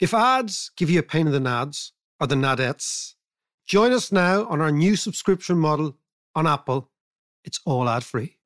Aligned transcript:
If 0.00 0.12
ads 0.12 0.72
give 0.76 0.90
you 0.90 0.98
a 0.98 1.02
pain 1.04 1.26
in 1.26 1.32
the 1.32 1.38
nads 1.38 1.92
or 2.20 2.26
the 2.26 2.34
nadettes, 2.34 3.14
join 3.66 3.92
us 3.92 4.10
now 4.10 4.44
on 4.46 4.60
our 4.60 4.72
new 4.72 4.96
subscription 4.96 5.56
model 5.56 5.96
on 6.34 6.46
Apple. 6.46 6.90
It's 7.44 7.60
all 7.64 7.88
ad 7.88 8.02
free. 8.02 8.38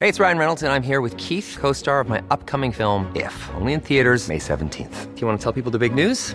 Hey, 0.00 0.10
it's 0.10 0.20
Ryan 0.20 0.36
Reynolds, 0.36 0.62
and 0.62 0.70
I'm 0.70 0.82
here 0.82 1.00
with 1.00 1.16
Keith, 1.16 1.56
co 1.58 1.72
star 1.72 2.00
of 2.00 2.08
my 2.10 2.22
upcoming 2.30 2.72
film, 2.72 3.10
If, 3.16 3.34
only 3.54 3.72
in 3.72 3.80
theaters, 3.80 4.28
May 4.28 4.38
17th. 4.38 5.14
Do 5.14 5.20
you 5.22 5.26
want 5.26 5.40
to 5.40 5.42
tell 5.42 5.54
people 5.54 5.72
the 5.72 5.78
big 5.78 5.94
news? 5.94 6.34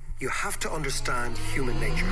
you 0.21 0.29
have 0.29 0.59
to 0.59 0.71
understand 0.71 1.35
human 1.35 1.79
nature. 1.79 2.05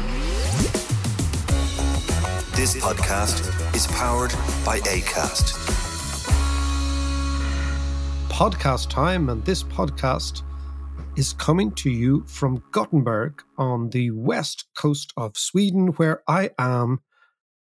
This 2.56 2.76
podcast 2.78 3.76
is 3.76 3.86
powered 3.86 4.32
by 4.66 4.80
ACAST. 4.80 5.54
Podcast 8.30 8.90
time, 8.90 9.30
and 9.30 9.46
this 9.46 9.62
podcast 9.62 10.42
is 11.18 11.34
coming 11.34 11.72
to 11.74 11.92
you 11.92 12.24
from 12.26 12.64
Gothenburg 12.72 13.44
on 13.60 13.92
the 13.92 14.10
west 14.10 14.66
coast 14.76 15.14
of 15.16 15.38
Sweden, 15.38 15.90
where 15.98 16.24
I 16.28 16.50
am 16.58 17.02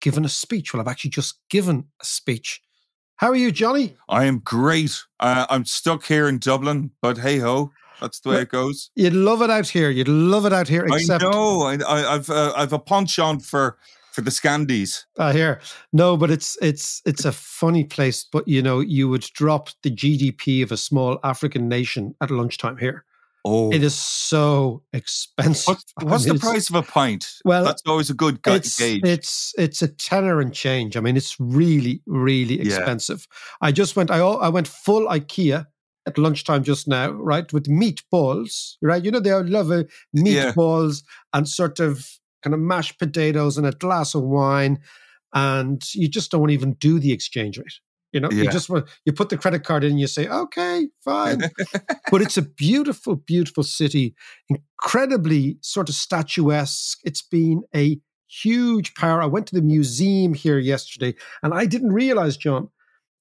given 0.03 0.27
a 0.27 0.29
speech. 0.29 0.75
Well, 0.75 0.83
I've 0.83 0.89
actually 0.89 1.11
just 1.13 1.41
given 1.49 1.87
a 2.03 2.05
speech. 2.05 2.61
How 3.17 3.29
are 3.29 3.37
you, 3.37 3.51
Johnny? 3.51 3.97
I 4.11 4.25
am 4.25 4.41
great. 4.41 5.05
Uh, 5.19 5.47
I'm 5.49 5.65
stuck 5.65 6.05
here 6.05 6.29
in 6.29 6.39
Dublin, 6.39 6.91
but 7.01 7.17
hey 7.17 7.39
ho, 7.39 7.73
that's 8.01 8.21
the 8.21 8.31
way 8.31 8.41
it 8.43 8.49
goes. 8.49 8.91
You'd 8.95 9.13
love 9.15 9.43
it 9.43 9.51
out 9.51 9.69
here. 9.69 9.91
You'd 9.91 10.09
love 10.09 10.47
it 10.47 10.53
out 10.53 10.69
here. 10.69 10.85
Except, 10.87 11.23
I 11.25 11.31
know. 11.31 11.63
I, 11.63 11.75
I, 11.77 12.15
I've 12.15 12.31
uh, 12.31 12.53
I've 12.57 12.73
a 12.73 12.79
penchant 12.79 13.45
for 13.45 13.79
for 14.13 14.21
the 14.21 14.31
Scandies. 14.31 15.05
I 15.19 15.33
hear 15.33 15.61
no, 15.93 16.17
but 16.17 16.31
it's 16.31 16.57
it's 16.63 17.03
it's 17.05 17.25
a 17.25 17.33
funny 17.33 17.85
place. 17.85 18.25
But 18.31 18.47
you 18.47 18.63
know, 18.63 18.81
you 18.81 19.09
would 19.09 19.23
drop 19.35 19.71
the 19.83 19.91
GDP 19.91 20.63
of 20.63 20.71
a 20.73 20.77
small 20.77 21.19
African 21.25 21.69
nation 21.69 22.15
at 22.21 22.31
lunchtime 22.31 22.77
here. 22.77 23.05
Oh, 23.47 23.71
It 23.71 23.83
is 23.83 23.95
so 23.95 24.83
expensive. 24.95 25.77
What's, 26.01 26.25
I 26.27 26.31
mean, 26.31 26.37
the 26.37 26.41
price 26.41 26.71
of 26.71 26.77
a 26.77 26.83
pint? 26.83 27.27
Well, 27.45 27.63
that's 27.63 27.83
always 27.87 28.09
a 28.09 28.15
good 28.15 28.39
It's 28.47 28.79
gauge. 28.79 29.03
it's 29.05 29.53
it's 29.59 29.83
a 29.83 29.89
tenner 29.89 30.41
and 30.41 30.55
change. 30.55 30.97
I 30.97 31.01
mean, 31.01 31.15
it's 31.17 31.39
really 31.39 32.01
really 32.07 32.57
Yeah. 32.63 32.77
expensive. 32.79 33.27
I 33.61 33.71
just 33.71 33.97
went. 33.97 34.11
I 34.11 34.19
I 34.21 34.49
went 34.49 34.67
full 34.67 35.07
IKEA 35.09 35.67
at 36.07 36.19
lunchtime 36.19 36.63
just 36.63 36.87
now, 36.87 37.11
right, 37.11 37.53
with 37.53 37.67
meatballs. 37.67 38.75
Right, 38.83 39.05
you 39.05 39.11
know 39.11 39.21
they 39.21 39.33
love 39.33 39.71
a 39.71 39.87
Yeah. 40.13 40.53
meatballs 40.53 41.03
and 41.33 41.49
sort 41.49 41.81
of 41.81 42.07
kind 42.43 42.55
of 42.55 42.61
mashed 42.61 42.99
potatoes 42.99 43.57
and 43.57 43.67
a 43.67 43.73
glass 43.73 44.15
of 44.15 44.23
wine, 44.23 44.81
and 45.33 45.83
you 45.95 46.09
just 46.09 46.31
don't 46.31 46.51
even 46.51 46.75
do 46.75 46.99
the 46.99 47.13
exchange 47.13 47.59
rate. 47.59 47.81
You 48.13 48.21
know, 48.21 48.31
you 48.31 48.49
just 48.49 48.71
want 48.71 48.89
you 49.05 49.13
put 49.13 49.29
the 49.31 49.37
credit 49.37 49.65
card 49.65 49.83
in, 49.83 49.93
and 49.93 50.01
you 50.01 50.07
say, 50.07 50.29
okay, 50.29 50.87
fine. 51.05 51.41
but 52.11 52.23
it's 52.23 52.37
a 52.37 52.43
beautiful, 52.43 53.17
beautiful 53.17 53.65
city, 53.65 54.15
incredibly 54.49 55.59
sort 55.63 55.89
of 55.89 55.97
statuesque. 55.97 57.01
It's 57.03 57.23
been 57.23 57.65
a 57.75 57.99
huge 58.29 58.95
power. 58.95 59.21
I 59.21 59.27
went 59.27 59.49
to 59.49 59.55
the 59.57 59.63
museum 59.63 60.33
here 60.33 60.59
yesterday, 60.59 61.17
and 61.43 61.53
I 61.53 61.67
didn't 61.67 61.93
realize, 61.93 62.37
John, 62.37 62.69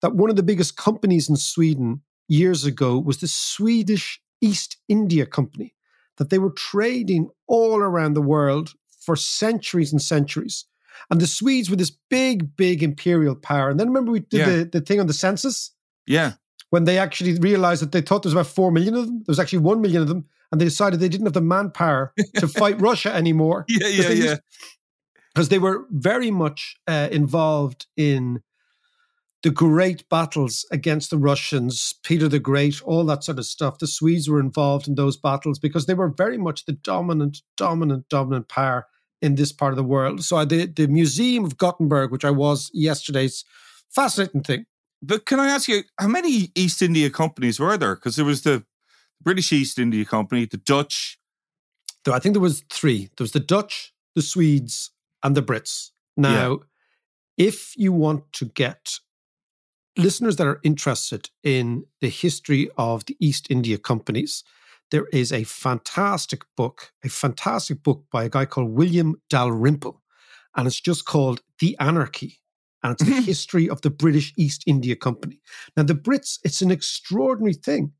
that 0.03 0.15
one 0.15 0.29
of 0.29 0.35
the 0.35 0.43
biggest 0.43 0.77
companies 0.77 1.27
in 1.27 1.37
Sweden 1.37 2.01
years 2.27 2.65
ago 2.65 2.97
was 2.99 3.17
the 3.17 3.27
Swedish 3.27 4.21
East 4.41 4.77
India 4.87 5.25
Company, 5.25 5.73
that 6.17 6.29
they 6.29 6.39
were 6.39 6.51
trading 6.51 7.29
all 7.47 7.77
around 7.77 8.13
the 8.13 8.21
world 8.21 8.73
for 9.05 9.15
centuries 9.15 9.91
and 9.91 10.01
centuries. 10.01 10.65
And 11.09 11.19
the 11.19 11.27
Swedes 11.27 11.69
were 11.69 11.75
this 11.75 11.91
big, 12.09 12.55
big 12.55 12.83
imperial 12.83 13.35
power. 13.35 13.69
And 13.69 13.79
then 13.79 13.87
remember 13.87 14.11
we 14.11 14.19
did 14.21 14.39
Yeah. 14.39 14.49
the, 14.49 14.65
the 14.73 14.81
thing 14.81 14.99
on 14.99 15.07
the 15.07 15.13
census? 15.13 15.71
yeah, 16.07 16.33
when 16.69 16.85
they 16.85 16.97
actually 16.97 17.37
realized 17.39 17.81
that 17.83 17.91
they 17.91 18.01
thought 18.01 18.23
there 18.23 18.29
was 18.29 18.33
about 18.33 18.47
4 18.47 18.71
million 18.71 18.95
of 18.95 19.05
them. 19.05 19.17
There 19.19 19.25
was 19.31 19.39
actually 19.39 19.59
1 19.59 19.79
million 19.81 20.01
of 20.01 20.07
them. 20.07 20.25
And 20.51 20.59
they 20.61 20.65
decided 20.65 20.99
they 20.99 21.09
didn't 21.09 21.25
have 21.27 21.33
the 21.33 21.41
manpower 21.41 22.13
to 22.37 22.47
fight 22.59 22.79
Russia 22.81 23.13
anymore. 23.13 23.65
yeah, 23.67 23.87
yeah, 23.87 24.09
yeah. 24.09 24.35
Because 25.33 25.49
they 25.49 25.59
were 25.59 25.85
very 25.91 26.29
much 26.31 26.77
uh, 26.87 27.09
involved 27.11 27.87
in 27.97 28.41
the 29.43 29.51
great 29.51 30.07
battles 30.07 30.65
against 30.71 31.09
the 31.09 31.17
Russians, 31.17 31.93
Peter 32.03 32.29
the 32.29 32.39
Great, 32.39 32.81
all 32.81 33.03
that 33.05 33.25
sort 33.25 33.39
of 33.39 33.45
stuff. 33.45 33.77
The 33.77 33.87
Swedes 33.87 34.29
were 34.29 34.39
involved 34.39 34.87
in 34.87 34.95
those 34.95 35.17
battles 35.17 35.59
because 35.59 35.85
they 35.85 35.93
were 35.93 36.07
very 36.07 36.37
much 36.37 36.65
the 36.65 36.71
dominant, 36.71 37.41
dominant, 37.57 38.07
dominant 38.07 38.47
power 38.47 38.87
in 39.21 39.35
this 39.35 39.51
part 39.51 39.73
of 39.73 39.77
the 39.77 39.83
world. 39.83 40.23
So 40.23 40.43
the, 40.45 40.65
the 40.65 40.87
Museum 40.87 41.43
of 41.43 41.57
Gothenburg, 41.57 42.11
which 42.11 42.25
I 42.25 42.31
was 42.31 42.71
yesterday's 42.73 43.43
fascinating 43.89 44.43
thing. 44.43 44.65
But 45.01 45.25
can 45.25 45.41
I 45.41 45.49
ask 45.49 45.67
you, 45.67 45.83
how 45.99 46.07
many 46.07 46.51
East 46.55 46.81
India 46.81 47.09
companies 47.09 47.59
were 47.59 47.77
there? 47.77 47.95
Because 47.95 48.15
there 48.15 48.25
was 48.25 48.43
the 48.43 48.63
British 49.21 49.51
East 49.51 49.77
India 49.77 50.05
Company, 50.05 50.45
the 50.45 50.57
Dutch. 50.57 51.19
Though 52.05 52.13
I 52.13 52.19
think 52.19 52.33
there 52.33 52.41
was 52.41 52.63
three. 52.69 53.09
There 53.17 53.23
was 53.23 53.33
the 53.33 53.41
Dutch, 53.41 53.93
the 54.15 54.21
Swedes, 54.21 54.91
and 55.21 55.35
the 55.35 55.41
Brits. 55.41 55.91
Now, 56.15 56.59
if 57.37 57.73
you 57.75 57.91
want 57.91 58.31
to 58.33 58.45
get 58.45 58.99
listeners 59.97 60.37
that 60.37 60.47
are 60.47 60.59
interested 60.63 61.29
in 61.43 61.85
the 62.01 62.09
history 62.09 62.69
of 62.77 63.05
the 63.05 63.17
East 63.19 63.47
India 63.49 63.77
companies, 63.77 64.43
there 64.91 65.07
is 65.07 65.31
a 65.31 65.43
fantastic 65.43 66.43
book, 66.55 66.91
a 67.03 67.09
fantastic 67.09 67.83
book 67.83 68.05
by 68.11 68.25
a 68.25 68.29
guy 68.29 68.45
called 68.45 68.71
William 68.71 69.15
Dalrymple, 69.29 70.01
and 70.55 70.67
it's 70.67 70.79
just 70.79 71.05
called 71.05 71.41
The 71.59 71.75
Anarchy. 71.79 72.39
And 72.83 72.93
it's 72.93 73.03
the 73.03 73.21
history 73.31 73.69
of 73.69 73.81
the 73.81 73.89
British 73.89 74.33
East 74.37 74.63
India 74.67 74.95
Company. 74.95 75.41
Now, 75.77 75.83
the 75.83 75.95
Brits, 75.95 76.39
it's 76.43 76.61
an 76.61 76.69
extraordinary 76.69 77.53
thing 77.53 77.93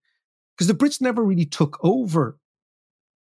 because 0.55 0.67
the 0.67 0.73
Brits 0.73 1.01
never 1.01 1.23
really 1.23 1.45
took 1.45 1.79
over 1.83 2.37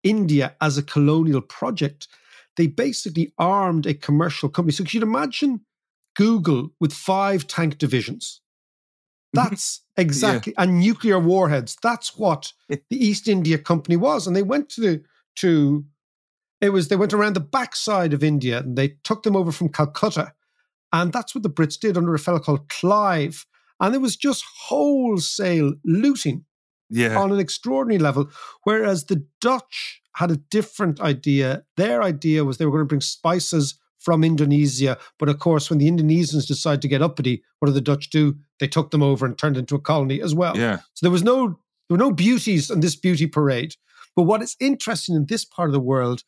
India 0.02 0.56
as 0.60 0.76
a 0.76 0.82
colonial 0.82 1.40
project. 1.40 2.08
They 2.56 2.66
basically 2.66 3.32
armed 3.38 3.86
a 3.86 3.94
commercial 3.94 4.48
company. 4.48 4.72
So, 4.72 4.84
you'd 4.86 5.04
imagine 5.04 5.60
Google 6.16 6.70
with 6.80 6.92
five 6.92 7.46
tank 7.46 7.78
divisions. 7.78 8.40
That's 9.32 9.82
exactly 9.96 10.54
and 10.58 10.80
nuclear 10.80 11.18
warheads. 11.18 11.76
That's 11.82 12.16
what 12.16 12.52
the 12.68 12.82
East 12.90 13.28
India 13.28 13.58
Company 13.58 13.96
was, 13.96 14.26
and 14.26 14.34
they 14.36 14.42
went 14.42 14.68
to 14.70 14.80
the, 14.80 15.02
to 15.36 15.84
it 16.60 16.70
was 16.70 16.88
they 16.88 16.96
went 16.96 17.12
around 17.12 17.34
the 17.34 17.40
backside 17.40 18.12
of 18.12 18.22
India 18.22 18.58
and 18.60 18.76
they 18.76 18.96
took 19.04 19.22
them 19.22 19.36
over 19.36 19.50
from 19.52 19.68
Calcutta, 19.70 20.32
and 20.92 21.12
that's 21.12 21.34
what 21.34 21.42
the 21.42 21.50
Brits 21.50 21.78
did 21.78 21.96
under 21.96 22.14
a 22.14 22.18
fellow 22.18 22.38
called 22.38 22.68
Clive, 22.68 23.46
and 23.80 23.94
it 23.94 24.00
was 24.00 24.16
just 24.16 24.44
wholesale 24.66 25.74
looting 25.84 26.44
Yeah. 26.90 27.18
on 27.18 27.32
an 27.32 27.38
extraordinary 27.40 27.98
level. 27.98 28.30
Whereas 28.64 29.04
the 29.06 29.26
Dutch 29.40 30.02
had 30.16 30.30
a 30.30 30.36
different 30.36 31.00
idea. 31.00 31.64
Their 31.76 32.02
idea 32.02 32.44
was 32.44 32.58
they 32.58 32.66
were 32.66 32.72
going 32.72 32.84
to 32.84 32.88
bring 32.88 33.00
spices 33.00 33.78
from 34.02 34.24
Indonesia. 34.24 34.98
But 35.18 35.28
of 35.28 35.38
course, 35.38 35.70
when 35.70 35.78
the 35.78 35.88
Indonesians 35.90 36.46
decided 36.46 36.82
to 36.82 36.88
get 36.88 37.02
uppity, 37.02 37.42
what 37.58 37.66
did 37.66 37.74
the 37.74 37.80
Dutch 37.80 38.10
do? 38.10 38.36
They 38.60 38.68
took 38.68 38.90
them 38.90 39.02
over 39.02 39.24
and 39.26 39.36
turned 39.38 39.56
into 39.56 39.74
a 39.74 39.80
colony 39.80 40.20
as 40.20 40.34
well. 40.34 40.56
yeah. 40.56 40.78
So 40.94 41.06
there 41.06 41.10
was 41.10 41.22
no 41.22 41.58
there 41.88 41.98
were 41.98 42.04
no 42.04 42.12
beauties 42.12 42.70
on 42.70 42.80
this 42.80 42.96
beauty 42.96 43.26
parade. 43.26 43.74
But 44.16 44.22
what 44.24 44.42
is 44.42 44.56
interesting 44.60 45.14
in 45.16 45.26
this 45.26 45.44
part 45.44 45.68
of 45.68 45.72
the 45.72 45.80
world 45.80 46.22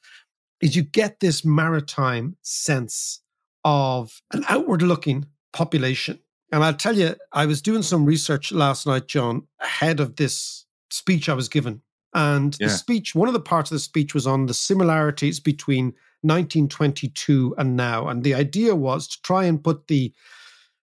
is 0.61 0.75
you 0.77 0.83
get 0.83 1.21
this 1.21 1.45
maritime 1.45 2.37
sense 2.43 3.21
of 3.65 4.21
an 4.33 4.45
outward 4.49 4.83
looking 4.83 5.27
population. 5.53 6.19
And 6.53 6.63
I'll 6.65 6.75
tell 6.75 6.97
you, 6.97 7.15
I 7.33 7.47
was 7.47 7.63
doing 7.63 7.83
some 7.83 8.05
research 8.05 8.53
last 8.53 8.87
night, 8.87 9.07
John, 9.07 9.47
ahead 9.61 10.01
of 10.01 10.17
this 10.17 10.67
speech 10.91 11.29
I 11.29 11.35
was 11.35 11.49
given 11.49 11.83
And 12.17 12.57
Yeah. 12.61 12.69
the 12.69 12.73
speech, 12.73 13.15
one 13.15 13.27
of 13.29 13.35
the 13.35 13.41
parts 13.41 13.71
of 13.73 13.75
the 13.75 13.81
speech 13.81 14.15
was 14.15 14.25
on 14.27 14.47
the 14.47 14.55
similarities 14.55 15.41
between 15.41 15.95
1922 16.25 17.55
and 17.59 17.77
now. 17.77 18.09
And 18.09 18.25
the 18.25 18.35
idea 18.35 18.75
was 18.75 19.07
to 19.09 19.23
try 19.23 19.45
and 19.45 19.63
put 19.63 19.89
the 19.89 20.13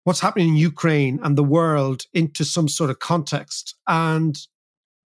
what's 0.03 0.21
happening 0.21 0.49
in 0.49 0.55
Ukraine 0.55 1.19
and 1.21 1.37
the 1.37 1.43
world 1.43 2.03
into 2.13 2.45
some 2.45 2.67
sort 2.69 2.89
of 2.89 2.99
context. 2.99 3.75
And 3.87 4.37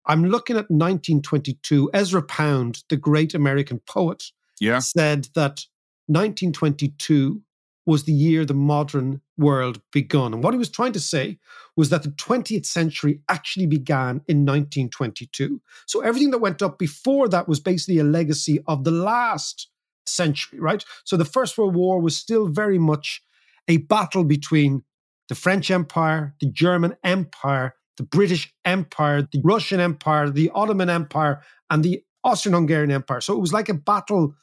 I'm 0.06 0.24
looking 0.24 0.56
at 0.56 0.70
1922. 0.70 1.90
Ezra 1.94 2.22
Pound, 2.22 2.82
the 2.90 2.96
great 2.96 3.34
American 3.34 3.80
poet, 3.86 4.24
Yeah. 4.60 4.80
said 4.80 5.28
that 5.34 5.64
1922 6.06 7.42
was 7.86 8.04
the 8.04 8.12
year 8.12 8.44
the 8.44 8.54
modern 8.54 9.20
world 9.38 9.80
begun. 9.90 10.34
And 10.34 10.44
what 10.44 10.52
he 10.52 10.58
was 10.58 10.68
trying 10.68 10.92
to 10.92 11.00
say 11.00 11.38
was 11.76 11.88
that 11.88 12.02
the 12.02 12.10
20th 12.10 12.66
century 12.66 13.20
actually 13.28 13.66
began 13.66 14.20
in 14.28 14.44
1922. 14.44 15.60
So 15.86 16.00
everything 16.00 16.30
that 16.32 16.38
went 16.38 16.60
up 16.62 16.78
before 16.78 17.28
that 17.30 17.48
was 17.48 17.58
basically 17.58 17.98
a 17.98 18.04
legacy 18.04 18.60
of 18.66 18.84
the 18.84 18.90
last 18.90 19.68
century, 20.06 20.60
right? 20.60 20.84
So 21.04 21.16
the 21.16 21.24
First 21.24 21.56
World 21.56 21.74
War 21.74 22.00
was 22.00 22.16
still 22.16 22.48
very 22.48 22.78
much 22.78 23.22
a 23.68 23.78
battle 23.78 24.24
between 24.24 24.82
the 25.28 25.34
French 25.34 25.70
Empire, 25.70 26.34
the 26.40 26.50
German 26.50 26.96
Empire, 27.04 27.74
the 27.96 28.02
British 28.02 28.52
Empire, 28.64 29.28
the 29.30 29.40
Russian 29.44 29.78
Empire, 29.78 30.30
the 30.30 30.50
Ottoman 30.54 30.90
Empire, 30.90 31.42
and 31.68 31.84
the 31.84 32.02
Austrian 32.24 32.54
Hungarian 32.54 32.90
Empire. 32.90 33.20
So 33.20 33.34
it 33.34 33.40
was 33.40 33.52
like 33.52 33.68
a 33.68 33.74
battle 33.74 34.34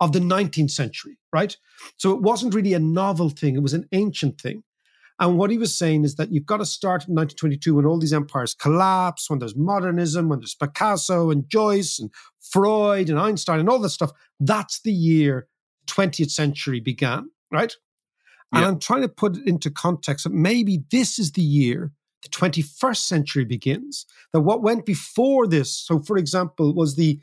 of 0.00 0.12
the 0.12 0.18
19th 0.18 0.70
century, 0.70 1.18
right? 1.32 1.56
So 1.96 2.12
it 2.12 2.22
wasn't 2.22 2.54
really 2.54 2.74
a 2.74 2.78
novel 2.78 3.30
thing, 3.30 3.56
it 3.56 3.62
was 3.62 3.74
an 3.74 3.88
ancient 3.92 4.40
thing. 4.40 4.62
And 5.18 5.38
what 5.38 5.50
he 5.50 5.56
was 5.56 5.74
saying 5.74 6.04
is 6.04 6.16
that 6.16 6.30
you've 6.30 6.46
got 6.46 6.58
to 6.58 6.66
start 6.66 7.08
in 7.08 7.14
1922 7.14 7.74
when 7.74 7.86
all 7.86 7.98
these 7.98 8.12
empires 8.12 8.54
collapse, 8.54 9.30
when 9.30 9.38
there's 9.38 9.56
modernism, 9.56 10.28
when 10.28 10.40
there's 10.40 10.54
Picasso 10.54 11.30
and 11.30 11.48
Joyce 11.48 11.98
and 11.98 12.10
Freud 12.40 13.08
and 13.08 13.18
Einstein 13.18 13.60
and 13.60 13.68
all 13.68 13.78
this 13.78 13.94
stuff. 13.94 14.12
That's 14.38 14.80
the 14.82 14.92
year 14.92 15.48
20th 15.86 16.30
century 16.30 16.80
began, 16.80 17.30
right? 17.50 17.74
And 18.52 18.62
Yeah. 18.62 18.68
I'm 18.68 18.78
trying 18.78 19.02
to 19.02 19.08
put 19.08 19.36
it 19.38 19.46
into 19.46 19.70
context 19.70 20.24
that 20.24 20.32
maybe 20.32 20.84
this 20.90 21.18
is 21.18 21.32
the 21.32 21.42
year 21.42 21.92
the 22.22 22.28
21st 22.28 22.96
century 22.98 23.44
begins. 23.44 24.06
That 24.32 24.40
what 24.40 24.62
went 24.62 24.84
before 24.84 25.46
this, 25.46 25.72
so 25.72 26.00
for 26.00 26.16
example, 26.16 26.74
was 26.74 26.96
the 26.96 27.20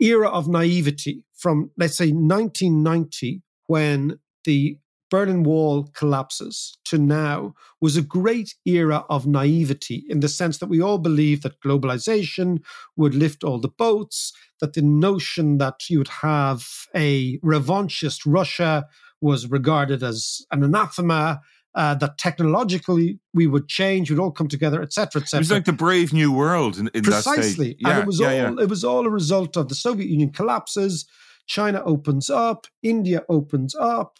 era 0.00 0.28
of 0.28 0.48
naivety 0.48 1.24
from, 1.34 1.70
let's 1.76 1.96
say, 1.96 2.10
1990, 2.10 3.42
when 3.66 4.18
the 4.44 4.78
Berlin 5.10 5.42
Wall 5.42 5.88
collapses, 5.94 6.76
to 6.84 6.98
now, 6.98 7.54
was 7.80 7.96
a 7.96 8.02
great 8.02 8.54
era 8.66 9.04
of 9.08 9.26
naivety 9.26 10.04
in 10.08 10.20
the 10.20 10.28
sense 10.28 10.58
that 10.58 10.68
we 10.68 10.80
all 10.80 10.98
believed 10.98 11.42
that 11.42 11.60
globalization 11.60 12.62
would 12.96 13.14
lift 13.14 13.42
all 13.42 13.58
the 13.58 13.68
boats, 13.68 14.32
that 14.60 14.74
the 14.74 14.82
notion 14.82 15.58
that 15.58 15.88
you 15.88 15.98
would 15.98 16.08
have 16.08 16.66
a 16.94 17.38
revanchist 17.38 18.22
Russia 18.26 18.86
was 19.20 19.50
regarded 19.50 20.02
as 20.02 20.44
an 20.50 20.62
anathema. 20.62 21.40
Uh, 21.74 21.94
that 21.94 22.18
technologically 22.18 23.20
we 23.34 23.46
would 23.46 23.68
change, 23.68 24.10
we'd 24.10 24.18
all 24.18 24.32
come 24.32 24.48
together, 24.48 24.82
etc., 24.82 25.20
etc. 25.20 25.38
It 25.38 25.40
was 25.42 25.50
like 25.52 25.64
the 25.64 25.72
brave 25.72 26.12
new 26.12 26.32
world 26.32 26.76
in, 26.76 26.88
in 26.88 27.04
that 27.04 27.10
Precisely. 27.24 27.76
Yeah, 27.78 27.90
and 27.90 27.98
it 28.00 28.06
was 28.06 28.18
yeah, 28.18 28.26
all 28.26 28.32
yeah. 28.32 28.62
it 28.62 28.68
was 28.68 28.82
all 28.82 29.06
a 29.06 29.10
result 29.10 29.56
of 29.56 29.68
the 29.68 29.76
Soviet 29.76 30.08
Union 30.08 30.30
collapses. 30.30 31.06
China 31.46 31.82
opens 31.84 32.30
up, 32.30 32.66
India 32.82 33.22
opens 33.28 33.76
up, 33.76 34.18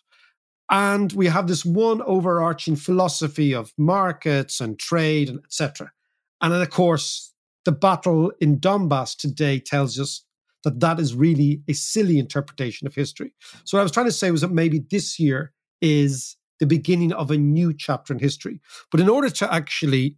and 0.70 1.12
we 1.12 1.26
have 1.26 1.47
this 1.47 1.65
one 1.65 2.03
overarching 2.03 2.76
philosophy 2.76 3.55
of 3.55 3.73
markets 3.79 4.61
and 4.61 4.79
trade 4.79 5.29
and 5.29 5.38
etc. 5.44 5.93
And 6.41 6.53
then, 6.53 6.61
of 6.61 6.70
course, 6.70 7.32
the 7.65 7.73
battle 7.73 8.32
in 8.41 8.59
Donbass 8.59 9.17
today 9.17 9.59
tells 9.59 9.99
us 9.99 10.25
that 10.65 10.81
that 10.81 10.99
is 10.99 11.15
really 11.15 11.62
a 11.69 11.73
silly 11.73 12.19
interpretation 12.19 12.87
of 12.87 12.94
history. 12.94 13.32
So 13.65 13.76
what 13.76 13.81
I 13.81 13.85
was 13.85 13.93
trying 13.93 14.06
to 14.06 14.12
say 14.12 14.31
was 14.31 14.41
that 14.43 14.50
maybe 14.50 14.85
this 14.91 15.19
year 15.19 15.53
is 15.81 16.37
the 16.61 16.67
beginning 16.67 17.12
of 17.12 17.31
a 17.31 17.37
new 17.37 17.73
chapter 17.73 18.12
in 18.12 18.19
history. 18.19 18.61
But 18.91 19.00
in 19.00 19.09
order 19.09 19.31
to 19.31 19.53
actually 19.53 20.17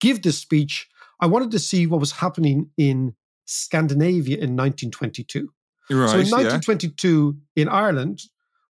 give 0.00 0.22
this 0.22 0.38
speech, 0.38 0.88
I 1.20 1.26
wanted 1.26 1.50
to 1.52 1.58
see 1.58 1.86
what 1.86 2.00
was 2.00 2.12
happening 2.12 2.70
in 2.76 3.14
Scandinavia 3.46 4.36
in 4.36 4.56
1922. 4.56 5.52
Right, 5.90 6.10
so 6.10 6.18
in 6.18 6.26
yeah. 6.26 6.32
1922 6.32 7.38
in 7.56 7.68
Ireland, 7.68 8.20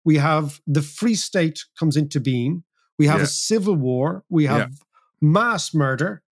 we 0.09 0.17
have 0.17 0.59
the 0.67 0.81
Free 0.81 1.15
State 1.15 1.59
comes 1.79 1.95
into 1.95 2.19
being. 2.19 2.65
We 2.99 3.07
have 3.09 3.19
Yeah. 3.21 3.25
a 3.25 3.27
civil 3.51 3.77
war. 3.77 4.25
We 4.31 4.47
have 4.47 4.71
Yeah. 4.71 4.77
mass 5.21 5.75
murder. 5.75 6.23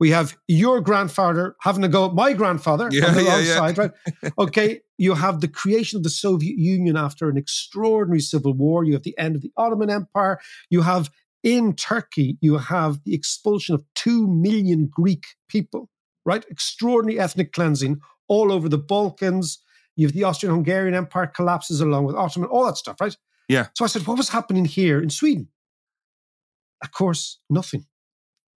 We 0.00 0.08
have 0.18 0.28
your 0.48 0.80
grandfather 0.80 1.44
having 1.60 1.82
to 1.82 1.88
go 1.96 2.06
at 2.06 2.14
my 2.14 2.32
grandfather 2.32 2.88
Yeah, 2.90 3.08
on 3.08 3.14
the 3.14 3.24
wrong 3.24 3.44
side, 3.44 3.76
right? 3.82 3.90
Okay, 4.44 4.80
you 4.96 5.12
have 5.24 5.40
the 5.42 5.48
creation 5.48 5.98
of 5.98 6.02
the 6.02 6.14
Soviet 6.26 6.56
Union 6.76 6.96
after 6.96 7.28
an 7.28 7.36
extraordinary 7.36 8.20
civil 8.20 8.54
war. 8.54 8.84
You 8.84 8.94
have 8.94 9.02
the 9.10 9.18
end 9.18 9.36
of 9.36 9.42
the 9.42 9.52
Ottoman 9.58 9.90
Empire. 9.90 10.38
You 10.70 10.80
have 10.92 11.10
in 11.42 11.74
Turkey, 11.74 12.38
you 12.40 12.56
have 12.56 12.92
the 13.04 13.14
expulsion 13.14 13.74
of 13.74 13.84
two 13.94 14.26
million 14.26 14.80
Greek 14.90 15.24
people, 15.54 15.90
right? 16.24 16.44
Extraordinary 16.48 17.18
ethnic 17.20 17.52
cleansing 17.52 18.00
all 18.28 18.50
over 18.50 18.68
the 18.70 18.78
Balkans. 18.94 19.58
You 19.98 20.06
have 20.06 20.14
the 20.14 20.24
Austrian 20.24 20.54
Hungarian 20.54 20.94
Empire 20.94 21.26
collapses 21.26 21.80
along 21.80 22.04
with 22.04 22.16
Ottoman, 22.16 22.50
all 22.50 22.66
that 22.66 22.76
stuff, 22.76 22.96
right? 23.00 23.16
Yeah. 23.48 23.68
So 23.74 23.84
I 23.84 23.88
said, 23.88 24.06
what 24.06 24.16
was 24.18 24.30
happening 24.30 24.64
here 24.64 25.00
in 25.00 25.10
Sweden? 25.10 25.48
Of 26.82 26.92
course, 26.92 27.38
nothing. 27.48 27.86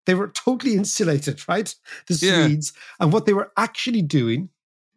They 0.06 0.14
were 0.14 0.28
totally 0.28 0.74
insulated, 0.74 1.42
right? 1.48 1.74
The 2.06 2.14
Yeah. 2.14 2.46
Swedes. 2.46 2.72
And 3.00 3.12
what 3.12 3.26
they 3.26 3.32
were 3.34 3.52
actually 3.56 4.02
doing, 4.02 4.50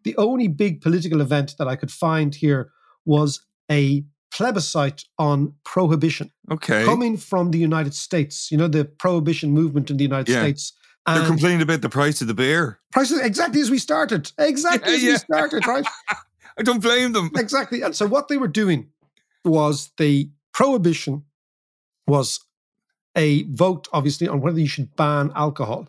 the 0.04 0.16
only 0.18 0.48
big 0.48 0.82
political 0.82 1.22
event 1.22 1.56
that 1.58 1.68
I 1.68 1.76
could 1.76 1.92
find 1.92 2.34
here 2.36 2.72
was 3.06 3.42
a 3.72 4.04
plebiscite 4.32 5.06
on 5.18 5.54
prohibition 5.64 6.32
Okay. 6.52 6.86
coming 6.86 7.18
from 7.18 7.50
the 7.52 7.58
United 7.58 7.96
States. 7.96 8.52
You 8.52 8.58
know, 8.58 8.68
the 8.68 8.86
prohibition 8.86 9.52
movement 9.52 9.90
in 9.90 9.98
the 9.98 10.04
United 10.04 10.30
Yeah. 10.32 10.42
States. 10.42 10.74
They're 11.08 11.26
complaining 11.26 11.64
about 11.64 11.82
the 11.82 11.90
price 11.90 12.22
of 12.22 12.28
the 12.28 12.36
beer. 12.36 12.80
prices 12.92 13.20
exactly 13.22 13.62
as 13.62 13.72
we 13.72 13.80
started. 13.80 14.32
Exactly 14.38 14.92
Yeah, 14.92 14.98
as 14.98 15.04
yeah. 15.04 15.12
we 15.14 15.18
started, 15.18 15.66
right? 15.66 15.86
I 16.60 16.62
don't 16.64 16.82
blame 16.84 17.14
them. 17.14 17.32
exactly. 17.36 17.82
And 17.82 17.96
so 17.96 18.06
what 18.06 18.28
they 18.28 18.38
were 18.38 18.48
doing 18.48 18.90
was 19.50 19.92
the 19.98 20.30
prohibition 20.54 21.24
was 22.08 22.40
a 23.16 23.44
vote, 23.44 23.88
obviously, 23.92 24.28
on 24.28 24.42
whether 24.42 24.60
you 24.60 24.68
should 24.68 24.96
ban 24.96 25.32
alcohol. 25.36 25.88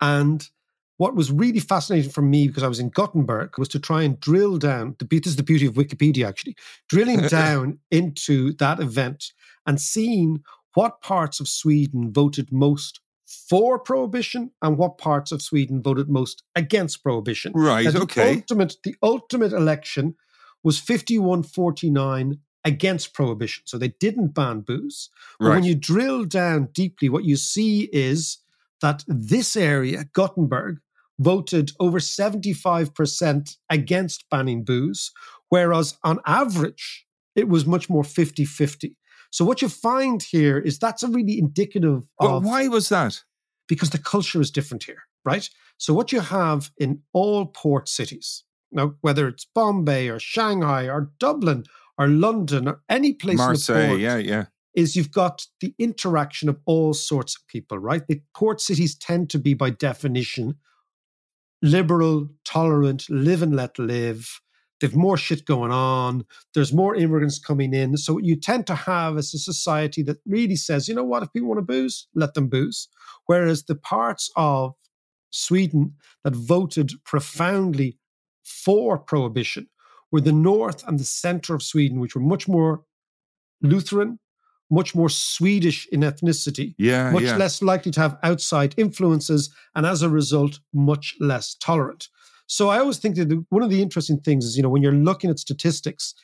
And 0.00 0.48
what 0.96 1.14
was 1.14 1.30
really 1.30 1.60
fascinating 1.60 2.10
for 2.10 2.22
me, 2.22 2.46
because 2.46 2.62
I 2.62 2.68
was 2.68 2.80
in 2.80 2.90
Gothenburg, 2.90 3.58
was 3.58 3.68
to 3.70 3.80
try 3.80 4.02
and 4.02 4.18
drill 4.20 4.58
down. 4.58 4.96
This 4.98 5.26
is 5.26 5.36
the 5.36 5.42
beauty 5.42 5.66
of 5.66 5.74
Wikipedia, 5.74 6.26
actually, 6.26 6.56
drilling 6.88 7.20
down 7.28 7.78
into 7.90 8.52
that 8.54 8.80
event 8.80 9.32
and 9.66 9.80
seeing 9.80 10.42
what 10.74 11.00
parts 11.00 11.40
of 11.40 11.48
Sweden 11.48 12.12
voted 12.12 12.52
most 12.52 13.00
for 13.26 13.78
prohibition 13.78 14.50
and 14.60 14.76
what 14.76 14.98
parts 14.98 15.32
of 15.32 15.42
Sweden 15.42 15.82
voted 15.82 16.08
most 16.08 16.42
against 16.54 17.02
prohibition. 17.02 17.52
Right, 17.54 17.84
Now, 17.84 17.92
the 17.92 18.02
okay. 18.02 18.34
Ultimate, 18.36 18.76
the 18.84 18.94
ultimate 19.02 19.52
election 19.52 20.14
was 20.62 20.78
5149 20.78 22.38
against 22.64 23.12
prohibition. 23.14 23.62
So 23.66 23.78
they 23.78 23.88
didn't 24.00 24.34
ban 24.34 24.60
booze. 24.60 25.10
But 25.38 25.46
Right. 25.46 25.54
when 25.56 25.64
you 25.64 25.74
drill 25.74 26.24
down 26.24 26.68
deeply, 26.72 27.08
what 27.08 27.24
you 27.24 27.36
see 27.36 27.88
is 27.92 28.38
that 28.80 29.04
this 29.08 29.56
area, 29.56 30.04
Gothenburg, 30.12 30.78
voted 31.18 31.72
over 31.78 32.00
75% 32.00 33.56
against 33.70 34.28
banning 34.30 34.64
booze, 34.64 35.12
whereas 35.48 35.96
on 36.02 36.20
average, 36.26 37.06
it 37.34 37.48
was 37.48 37.66
much 37.66 37.88
more 37.88 38.04
50 38.04 38.44
50. 38.44 38.96
So 39.30 39.44
what 39.44 39.62
you 39.62 39.68
find 39.68 40.22
here 40.22 40.58
is 40.58 40.78
that's 40.78 41.02
a 41.02 41.08
really 41.08 41.38
indicative 41.38 42.04
But 42.18 42.28
of 42.36 42.44
why 42.44 42.68
was 42.68 42.88
that? 42.90 43.22
because 43.68 43.90
the 43.90 43.98
culture 43.98 44.40
is 44.40 44.50
different 44.50 44.84
here, 44.84 45.02
right? 45.24 45.48
So 45.78 45.94
what 45.94 46.12
you 46.12 46.20
have 46.20 46.70
in 46.76 47.00
all 47.12 47.46
port 47.46 47.88
cities, 47.88 48.44
now 48.70 48.94
whether 49.00 49.26
it's 49.28 49.46
Bombay 49.54 50.08
or 50.10 50.18
Shanghai 50.18 50.88
or 50.88 51.10
Dublin 51.18 51.64
or 52.02 52.08
London 52.08 52.68
or 52.68 52.82
any 52.88 53.12
place 53.12 53.34
in 53.34 53.38
the 53.38 53.44
Marseille, 53.44 53.86
port, 53.88 54.00
yeah, 54.00 54.16
yeah. 54.16 54.44
is 54.74 54.96
you've 54.96 55.12
got 55.12 55.46
the 55.60 55.74
interaction 55.78 56.48
of 56.48 56.58
all 56.66 56.94
sorts 56.94 57.36
of 57.36 57.46
people, 57.46 57.78
right? 57.78 58.06
The 58.06 58.20
port 58.34 58.60
cities 58.60 58.94
tend 58.94 59.30
to 59.30 59.38
be 59.38 59.54
by 59.54 59.70
definition 59.70 60.56
liberal, 61.62 62.28
tolerant, 62.44 63.08
live 63.08 63.40
and 63.40 63.54
let 63.54 63.78
live. 63.78 64.40
They've 64.80 64.96
more 64.96 65.16
shit 65.16 65.46
going 65.46 65.70
on. 65.70 66.24
There's 66.54 66.72
more 66.72 66.96
immigrants 66.96 67.38
coming 67.38 67.72
in. 67.72 67.96
So 67.96 68.18
you 68.18 68.34
tend 68.34 68.66
to 68.66 68.74
have 68.74 69.16
is 69.16 69.32
a 69.32 69.38
society 69.38 70.02
that 70.02 70.18
really 70.26 70.56
says, 70.56 70.88
you 70.88 70.94
know 70.96 71.04
what, 71.04 71.22
if 71.22 71.32
people 71.32 71.48
want 71.48 71.58
to 71.58 71.62
booze, 71.62 72.08
let 72.16 72.34
them 72.34 72.48
booze. 72.48 72.88
Whereas 73.26 73.62
the 73.62 73.76
parts 73.76 74.28
of 74.34 74.74
Sweden 75.30 75.94
that 76.24 76.34
voted 76.34 76.90
profoundly 77.04 77.96
for 78.42 78.98
prohibition 78.98 79.68
were 80.12 80.20
the 80.20 80.32
north 80.32 80.86
and 80.86 81.00
the 81.00 81.04
center 81.04 81.54
of 81.54 81.62
Sweden, 81.62 81.98
which 81.98 82.14
were 82.14 82.20
much 82.20 82.46
more 82.46 82.82
Lutheran, 83.62 84.18
much 84.70 84.94
more 84.94 85.08
Swedish 85.08 85.88
in 85.88 86.00
ethnicity, 86.00 86.74
Yeah, 86.78 87.10
much 87.10 87.24
yeah. 87.24 87.36
less 87.36 87.62
likely 87.62 87.90
to 87.92 88.00
have 88.00 88.18
outside 88.22 88.74
influences, 88.76 89.50
and 89.74 89.84
as 89.86 90.02
a 90.02 90.08
result, 90.08 90.60
much 90.72 91.14
less 91.18 91.54
tolerant. 91.54 92.08
So 92.46 92.68
I 92.68 92.78
always 92.78 92.98
think 92.98 93.16
that 93.16 93.28
the, 93.28 93.44
one 93.48 93.62
of 93.62 93.70
the 93.70 93.82
interesting 93.82 94.20
things 94.20 94.44
is, 94.44 94.56
you 94.56 94.62
know, 94.62 94.68
when 94.68 94.82
you're 94.82 94.92
looking 94.92 95.30
at 95.30 95.38
statistics, 95.38 96.14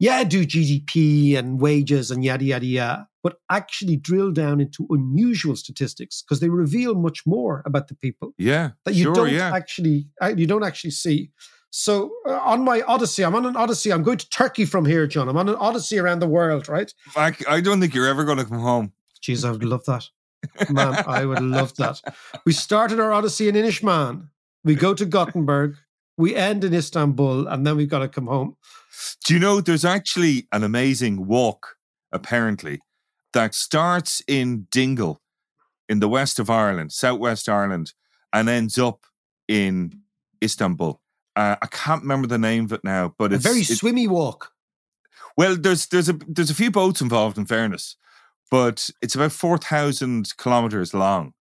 yeah, 0.00 0.22
do 0.24 0.44
GDP 0.44 1.36
and 1.36 1.60
wages 1.60 2.10
and 2.10 2.24
yada, 2.24 2.44
yada, 2.44 2.66
yada, 2.66 3.08
but 3.22 3.38
actually 3.50 3.96
drill 3.96 4.30
down 4.30 4.60
into 4.60 4.86
unusual 4.90 5.56
statistics 5.56 6.22
because 6.22 6.40
they 6.40 6.48
reveal 6.48 6.94
much 6.94 7.26
more 7.26 7.62
about 7.66 7.88
the 7.88 7.96
people. 7.96 8.32
Yeah. 8.38 8.70
That 8.84 8.94
you 8.94 9.04
sure, 9.04 9.14
don't 9.14 9.32
yeah. 9.32 9.52
actually, 9.54 10.08
uh, 10.22 10.34
you 10.36 10.46
don't 10.46 10.64
actually 10.64 10.92
see. 10.92 11.30
So 11.70 12.12
uh, 12.26 12.38
on 12.38 12.64
my 12.64 12.82
odyssey, 12.82 13.24
I'm 13.24 13.34
on 13.34 13.46
an 13.46 13.56
odyssey. 13.56 13.92
I'm 13.92 14.02
going 14.02 14.18
to 14.18 14.28
Turkey 14.30 14.64
from 14.64 14.86
here, 14.86 15.06
John. 15.06 15.28
I'm 15.28 15.36
on 15.36 15.48
an 15.48 15.56
odyssey 15.56 15.98
around 15.98 16.20
the 16.20 16.28
world, 16.28 16.68
right? 16.68 16.92
I, 17.14 17.34
I 17.48 17.60
don't 17.60 17.80
think 17.80 17.94
you're 17.94 18.06
ever 18.06 18.24
going 18.24 18.38
to 18.38 18.44
come 18.44 18.60
home. 18.60 18.92
Jeez, 19.22 19.46
I 19.46 19.50
would 19.50 19.64
love 19.64 19.84
that. 19.84 20.08
Man, 20.70 21.02
I 21.06 21.24
would 21.24 21.42
love 21.42 21.74
that. 21.76 22.00
We 22.46 22.52
started 22.52 23.00
our 23.00 23.12
odyssey 23.12 23.48
in 23.48 23.54
Inishmaan. 23.54 24.28
We 24.64 24.74
go 24.74 24.94
to 24.94 25.04
Gothenburg. 25.04 25.76
We 26.16 26.34
end 26.34 26.64
in 26.64 26.74
Istanbul, 26.74 27.46
and 27.46 27.66
then 27.66 27.76
we've 27.76 27.88
got 27.88 28.00
to 28.00 28.08
come 28.08 28.26
home. 28.26 28.56
Do 29.24 29.34
you 29.34 29.40
know 29.40 29.60
there's 29.60 29.84
actually 29.84 30.48
an 30.52 30.64
amazing 30.64 31.26
walk, 31.26 31.76
apparently, 32.12 32.80
that 33.32 33.54
starts 33.54 34.22
in 34.26 34.66
Dingle 34.70 35.20
in 35.88 36.00
the 36.00 36.08
west 36.08 36.38
of 36.38 36.50
Ireland, 36.50 36.92
southwest 36.92 37.48
Ireland, 37.48 37.92
and 38.32 38.48
ends 38.48 38.78
up 38.78 39.06
in 39.46 40.00
Istanbul. 40.42 41.00
Uh, 41.38 41.54
I 41.62 41.66
can't 41.66 42.02
remember 42.02 42.26
the 42.26 42.36
name 42.36 42.64
of 42.64 42.72
it 42.72 42.82
now, 42.82 43.14
but 43.16 43.32
it's 43.32 43.46
A 43.46 43.48
it's 43.48 43.54
very 43.54 43.62
swimmy 43.62 44.08
walk. 44.08 44.50
well. 45.36 45.54
There's 45.54 45.86
there's 45.86 46.08
a 46.08 46.14
there's 46.26 46.50
a 46.50 46.54
few 46.54 46.72
boats 46.72 47.00
involved, 47.00 47.38
in 47.38 47.46
fairness, 47.46 47.94
but 48.50 48.90
it's 49.00 49.14
about 49.14 49.30
four 49.30 49.56
thousand 49.56 50.36
kilometers 50.36 50.92
long, 50.92 51.34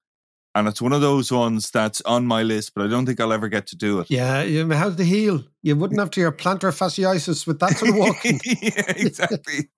and 0.54 0.68
it's 0.68 0.84
one 0.84 0.94
of 0.94 1.01
those 1.01 1.32
ones 1.32 1.72
that's 1.72 2.01
on 2.01 2.27
my 2.27 2.44
list, 2.44 2.75
but 2.75 2.86
I 2.86 2.88
don't 2.89 3.08
think 3.08 3.20
I'll 3.20 3.34
ever 3.34 3.48
get 3.48 3.66
to 3.68 3.75
do 3.75 4.00
it. 4.00 4.12
Yeah, 4.12 4.44
how's 4.72 4.98
the 4.98 5.04
heel? 5.04 5.44
You 5.63 5.75
wouldn't 5.75 6.00
have 6.00 6.12
to 6.12 6.22
your 6.22 6.32
plantar 6.32 6.72
fasciitis 6.72 7.48
with 7.48 7.58
that 7.60 7.75
sort 7.75 7.89
of 7.89 7.98
walking. 8.06 8.39
yeah, 8.46 8.94
exactly. 8.96 9.70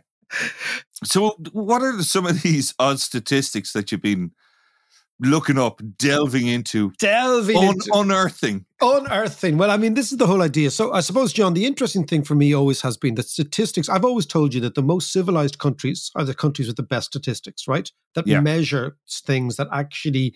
so, 1.04 1.36
what 1.52 1.82
are 1.82 2.02
some 2.02 2.24
of 2.24 2.40
these 2.40 2.72
odd 2.78 3.00
statistics 3.00 3.74
that 3.74 3.92
you've 3.92 4.00
been 4.00 4.30
looking 5.20 5.58
up, 5.58 5.80
delving 5.96 6.46
into, 6.46 6.92
Delving 6.98 7.56
un- 7.56 7.64
into 7.68 7.90
unearthing? 7.94 8.66
unearthing. 8.80 9.56
Well, 9.56 9.70
I 9.70 9.76
mean, 9.76 9.94
this 9.94 10.12
is 10.12 10.18
the 10.18 10.26
whole 10.26 10.42
idea. 10.42 10.70
So, 10.70 10.92
I 10.92 11.00
suppose, 11.00 11.32
John, 11.32 11.54
the 11.54 11.64
interesting 11.64 12.06
thing 12.06 12.22
for 12.22 12.34
me 12.34 12.54
always 12.54 12.82
has 12.82 12.96
been 12.96 13.14
that 13.14 13.28
statistics. 13.28 13.88
I've 13.88 14.04
always 14.04 14.26
told 14.26 14.52
you 14.54 14.60
that 14.60 14.74
the 14.74 14.82
most 14.82 15.12
civilized 15.12 15.58
countries 15.58 16.10
are 16.14 16.24
the 16.24 16.34
countries 16.34 16.68
with 16.68 16.76
the 16.76 16.82
best 16.82 17.06
statistics, 17.06 17.66
right? 17.66 17.90
That 18.14 18.26
Yeah. 18.26 18.40
measure 18.40 18.96
things 19.08 19.56
that 19.56 19.68
actually 19.72 20.34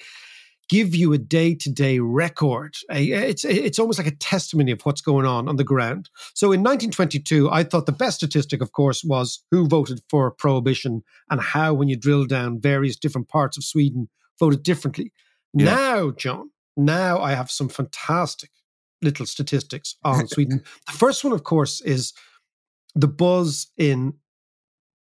give 0.71 0.95
you 0.95 1.13
a 1.13 1.19
day-to-day 1.19 1.99
record. 1.99 2.77
It's 2.91 3.45
it's 3.45 3.81
almost 3.81 3.99
like 3.99 4.07
a 4.07 4.15
testimony 4.17 4.71
of 4.71 4.81
what's 4.83 5.01
going 5.01 5.27
on 5.27 5.49
on 5.49 5.57
the 5.57 5.65
ground. 5.65 6.09
So 6.33 6.53
in 6.53 6.61
1922, 6.63 7.51
I 7.51 7.65
thought 7.65 7.87
the 7.87 7.93
best 7.93 8.19
statistic, 8.19 8.63
of 8.63 8.71
course, 8.73 9.03
was 9.03 9.43
who 9.51 9.67
voted 9.67 10.01
for 10.09 10.31
prohibition 10.31 11.03
and 11.29 11.41
how, 11.41 11.75
when 11.75 11.89
you 11.89 11.97
drill 11.97 12.25
down, 12.25 12.61
various 12.61 12.97
different 12.97 13.29
parts 13.29 13.57
of 13.59 13.65
Sweden 13.65 14.09
voted 14.41 14.65
differently. 14.65 15.13
Yeah. 15.55 15.67
Now, 15.67 16.11
John, 16.11 16.51
now 16.77 17.21
I 17.21 17.35
have 17.35 17.51
some 17.51 17.69
fantastic 17.69 18.51
little 19.03 19.27
statistics 19.27 19.95
on 20.03 20.27
Sweden. 20.35 20.63
The 20.89 20.93
first 20.93 21.23
one, 21.23 21.33
of 21.33 21.45
course, 21.45 21.81
is 21.83 22.13
the 22.97 23.09
buzz 23.09 23.69
in 23.77 24.15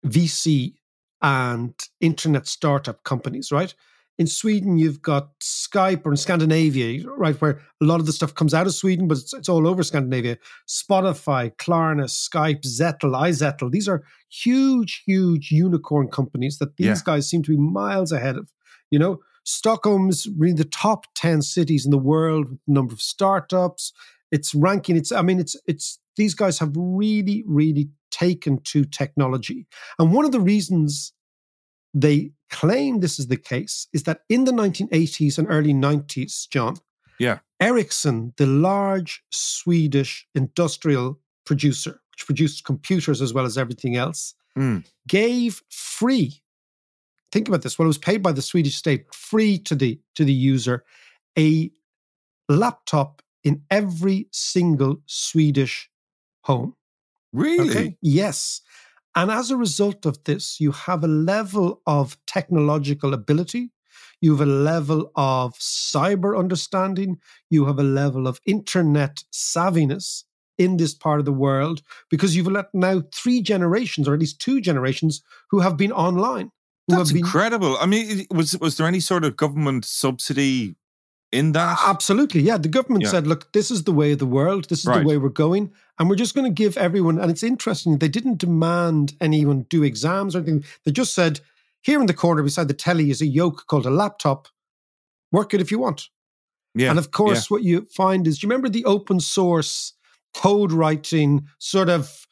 VC 0.06 0.74
and 1.22 1.74
internet 2.00 2.46
startup 2.46 3.02
companies, 3.04 3.50
right? 3.50 3.74
In 4.16 4.26
Sweden, 4.28 4.78
you've 4.78 5.02
got 5.02 5.30
Skype, 5.40 6.06
or 6.06 6.12
in 6.12 6.16
Scandinavia, 6.16 7.04
right, 7.16 7.34
where 7.40 7.60
a 7.82 7.84
lot 7.84 7.98
of 7.98 8.06
the 8.06 8.12
stuff 8.12 8.32
comes 8.34 8.54
out 8.54 8.66
of 8.66 8.74
Sweden, 8.74 9.08
but 9.08 9.18
it's, 9.18 9.34
it's 9.34 9.48
all 9.48 9.66
over 9.66 9.82
Scandinavia. 9.82 10.38
Spotify, 10.68 11.50
Klarna, 11.56 12.04
Skype, 12.04 12.62
Zettel, 12.62 13.12
iZettel. 13.16 13.72
These 13.72 13.88
are 13.88 14.04
huge, 14.30 15.02
huge 15.04 15.50
unicorn 15.50 16.08
companies 16.08 16.58
that 16.58 16.76
these 16.76 16.86
Yeah. 16.86 16.96
guys 17.04 17.28
seem 17.28 17.42
to 17.42 17.50
be 17.50 17.56
miles 17.58 18.12
ahead 18.12 18.36
of. 18.36 18.52
You 18.90 18.98
know, 18.98 19.20
Stockholm's 19.44 20.26
really 20.36 20.54
the 20.54 20.64
top 20.64 21.06
10 21.14 21.42
cities 21.42 21.84
in 21.84 21.90
the 21.90 21.98
world 21.98 22.50
with 22.50 22.58
the 22.66 22.72
number 22.72 22.92
of 22.92 23.00
startups. 23.02 23.92
It's 24.30 24.54
ranking, 24.54 24.96
it's, 24.96 25.12
I 25.12 25.22
mean, 25.22 25.38
it's, 25.38 25.56
it's, 25.66 25.98
these 26.16 26.34
guys 26.34 26.58
have 26.58 26.72
really, 26.76 27.44
really 27.46 27.90
taken 28.10 28.58
to 28.62 28.84
technology. 28.84 29.66
And 29.98 30.12
one 30.12 30.24
of 30.24 30.32
the 30.32 30.40
reasons 30.40 31.12
they 31.92 32.30
claim 32.50 33.00
this 33.00 33.18
is 33.18 33.26
the 33.28 33.36
case 33.36 33.88
is 33.92 34.04
that 34.04 34.20
in 34.28 34.44
the 34.44 34.52
1980s 34.52 35.38
and 35.38 35.46
early 35.50 35.74
90s, 35.74 36.48
John, 36.48 36.76
Yeah. 37.18 37.38
Ericsson, 37.60 38.32
the 38.36 38.46
large 38.46 39.22
Swedish 39.30 40.26
industrial 40.34 41.20
producer, 41.46 42.00
which 42.12 42.26
produced 42.26 42.64
computers 42.64 43.20
as 43.22 43.32
well 43.34 43.44
as 43.44 43.58
everything 43.58 43.96
else, 43.96 44.34
Hmm. 44.56 44.78
gave 45.08 45.62
free. 45.68 46.40
Think 47.34 47.48
about 47.48 47.62
this. 47.62 47.76
Well, 47.76 47.86
it 47.86 47.88
was 47.88 47.98
paid 47.98 48.22
by 48.22 48.30
the 48.30 48.40
Swedish 48.40 48.76
state, 48.76 49.12
free 49.12 49.58
to 49.58 49.74
the 49.74 49.98
to 50.14 50.24
the 50.24 50.32
user, 50.32 50.84
a 51.36 51.68
laptop 52.48 53.22
in 53.42 53.62
every 53.72 54.28
single 54.30 55.02
Swedish 55.06 55.90
home. 56.42 56.76
Really? 57.32 57.70
Okay. 57.70 57.96
Yes. 58.00 58.60
And 59.16 59.32
as 59.32 59.50
a 59.50 59.56
result 59.56 60.06
of 60.06 60.22
this, 60.22 60.60
you 60.60 60.70
have 60.70 61.02
a 61.02 61.08
level 61.08 61.82
of 61.88 62.16
technological 62.28 63.12
ability, 63.12 63.72
you 64.20 64.36
have 64.36 64.46
a 64.46 64.52
level 64.52 65.10
of 65.16 65.54
cyber 65.54 66.38
understanding, 66.38 67.18
you 67.50 67.64
have 67.64 67.80
a 67.80 67.82
level 67.82 68.28
of 68.28 68.38
internet 68.46 69.24
savviness 69.32 70.22
in 70.56 70.76
this 70.76 70.94
part 70.94 71.18
of 71.18 71.24
the 71.24 71.32
world 71.32 71.82
because 72.10 72.36
you've 72.36 72.46
let 72.46 72.72
now 72.72 73.02
three 73.12 73.42
generations, 73.42 74.06
or 74.06 74.14
at 74.14 74.20
least 74.20 74.40
two 74.40 74.60
generations, 74.60 75.20
who 75.50 75.58
have 75.58 75.76
been 75.76 75.90
online. 75.90 76.52
That's 76.88 77.12
been 77.12 77.18
incredible. 77.18 77.76
I 77.78 77.86
mean, 77.86 78.26
was 78.30 78.58
was 78.58 78.76
there 78.76 78.86
any 78.86 79.00
sort 79.00 79.24
of 79.24 79.36
government 79.36 79.84
subsidy 79.84 80.76
in 81.32 81.52
that? 81.52 81.78
Absolutely. 81.82 82.42
Yeah. 82.42 82.58
The 82.58 82.68
government 82.68 83.04
Yeah. 83.04 83.10
said, 83.10 83.26
look, 83.26 83.52
this 83.52 83.70
is 83.70 83.84
the 83.84 83.92
way 83.92 84.12
of 84.12 84.18
the 84.18 84.26
world. 84.26 84.68
This 84.68 84.80
is 84.80 84.86
Right. 84.86 85.00
the 85.00 85.06
way 85.08 85.16
we're 85.16 85.30
going. 85.30 85.72
And 85.98 86.10
we're 86.10 86.16
just 86.16 86.34
going 86.34 86.44
to 86.44 86.62
give 86.62 86.76
everyone, 86.76 87.18
and 87.18 87.30
it's 87.30 87.42
interesting, 87.42 87.98
they 87.98 88.08
didn't 88.08 88.38
demand 88.38 89.14
anyone 89.20 89.64
do 89.70 89.82
exams 89.84 90.34
or 90.34 90.38
anything. 90.38 90.64
They 90.84 90.90
just 90.92 91.14
said, 91.14 91.40
here 91.82 92.00
in 92.00 92.06
the 92.06 92.14
corner 92.14 92.42
beside 92.42 92.66
the 92.68 92.74
telly 92.74 93.10
is 93.10 93.20
a 93.22 93.26
yoke 93.26 93.66
called 93.66 93.86
a 93.86 93.90
laptop. 93.90 94.48
Work 95.30 95.54
it 95.54 95.60
if 95.60 95.70
you 95.70 95.78
want. 95.78 96.08
Yeah. 96.76 96.90
and 96.90 96.98
of 96.98 97.12
course, 97.12 97.48
what 97.48 97.62
you 97.62 97.86
find 97.94 98.26
is, 98.26 98.38
do 98.38 98.46
you 98.46 98.50
remember 98.50 98.68
the 98.68 98.84
open 98.84 99.20
source 99.20 99.92
code 100.34 100.72
writing 100.72 101.46
sort 101.60 101.88
of 101.88 102.26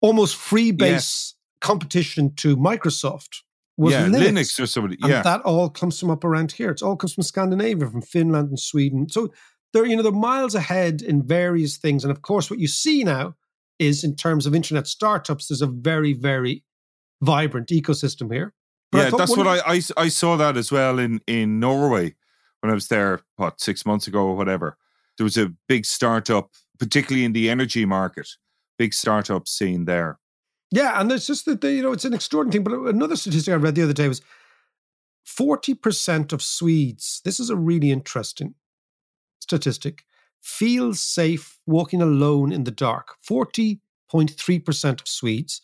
almost 0.00 0.34
free 0.34 0.72
base 0.72 1.34
competition 1.60 2.34
to 2.36 2.56
Microsoft? 2.56 3.42
Was 3.76 3.92
yeah, 3.94 4.06
Linux. 4.06 4.28
Linux 4.28 4.60
or 4.60 4.66
somebody. 4.66 4.98
And 5.00 5.10
Yeah. 5.10 5.22
that 5.22 5.40
all 5.42 5.70
comes 5.70 5.98
from 5.98 6.10
up 6.10 6.24
around 6.24 6.52
here. 6.52 6.70
It's 6.70 6.82
all 6.82 6.96
comes 6.96 7.14
from 7.14 7.22
Scandinavia, 7.22 7.88
from 7.88 8.02
Finland 8.02 8.50
and 8.50 8.60
Sweden. 8.60 9.08
So 9.08 9.32
they're, 9.72 9.86
you 9.86 9.96
know, 9.96 10.02
they're 10.02 10.12
miles 10.12 10.54
ahead 10.54 11.00
in 11.00 11.26
various 11.26 11.78
things. 11.78 12.04
And 12.04 12.10
of 12.10 12.20
course, 12.22 12.50
what 12.50 12.58
you 12.58 12.68
see 12.68 13.04
now 13.04 13.34
is 13.78 14.04
in 14.04 14.16
terms 14.16 14.46
of 14.46 14.54
internet 14.54 14.86
startups, 14.86 15.48
there's 15.48 15.62
a 15.62 15.66
very, 15.66 16.12
very 16.12 16.62
vibrant 17.22 17.68
ecosystem 17.68 18.32
here. 18.32 18.52
But 18.92 19.12
yeah, 19.12 19.18
that's 19.18 19.36
what 19.36 19.46
I, 19.46 19.60
I 19.74 19.80
I 19.96 20.08
saw 20.08 20.36
that 20.36 20.56
as 20.56 20.72
well 20.72 20.98
in 20.98 21.20
in 21.26 21.60
Norway 21.60 22.16
when 22.60 22.70
I 22.70 22.74
was 22.74 22.88
there 22.88 23.20
what 23.36 23.60
six 23.60 23.86
months 23.86 24.08
ago 24.08 24.24
or 24.26 24.36
whatever. 24.36 24.76
There 25.16 25.24
was 25.24 25.36
a 25.36 25.52
big 25.68 25.86
startup, 25.86 26.50
particularly 26.78 27.24
in 27.24 27.32
the 27.32 27.48
energy 27.48 27.84
market, 27.84 28.28
big 28.78 28.92
startup 28.92 29.46
scene 29.46 29.84
there. 29.84 30.18
Yeah, 30.70 31.00
and 31.00 31.10
it's 31.10 31.26
just 31.26 31.46
that 31.46 31.60
they, 31.60 31.76
you 31.76 31.82
know 31.82 31.92
it's 31.92 32.04
an 32.04 32.14
extraordinary 32.14 32.64
thing. 32.64 32.64
But 32.64 32.94
another 32.94 33.16
statistic 33.16 33.52
I 33.52 33.56
read 33.56 33.74
the 33.74 33.82
other 33.82 33.92
day 33.92 34.08
was 34.08 34.22
forty 35.24 35.74
percent 35.74 36.32
of 36.32 36.42
Swedes. 36.42 37.20
This 37.24 37.40
is 37.40 37.50
a 37.50 37.56
really 37.56 37.90
interesting 37.90 38.54
statistic. 39.40 40.04
Feel 40.40 40.94
safe 40.94 41.58
walking 41.66 42.00
alone 42.00 42.52
in 42.52 42.64
the 42.64 42.70
dark. 42.70 43.16
Forty 43.22 43.80
point 44.08 44.30
three 44.38 44.58
percent 44.58 45.00
of 45.00 45.08
Swedes, 45.08 45.60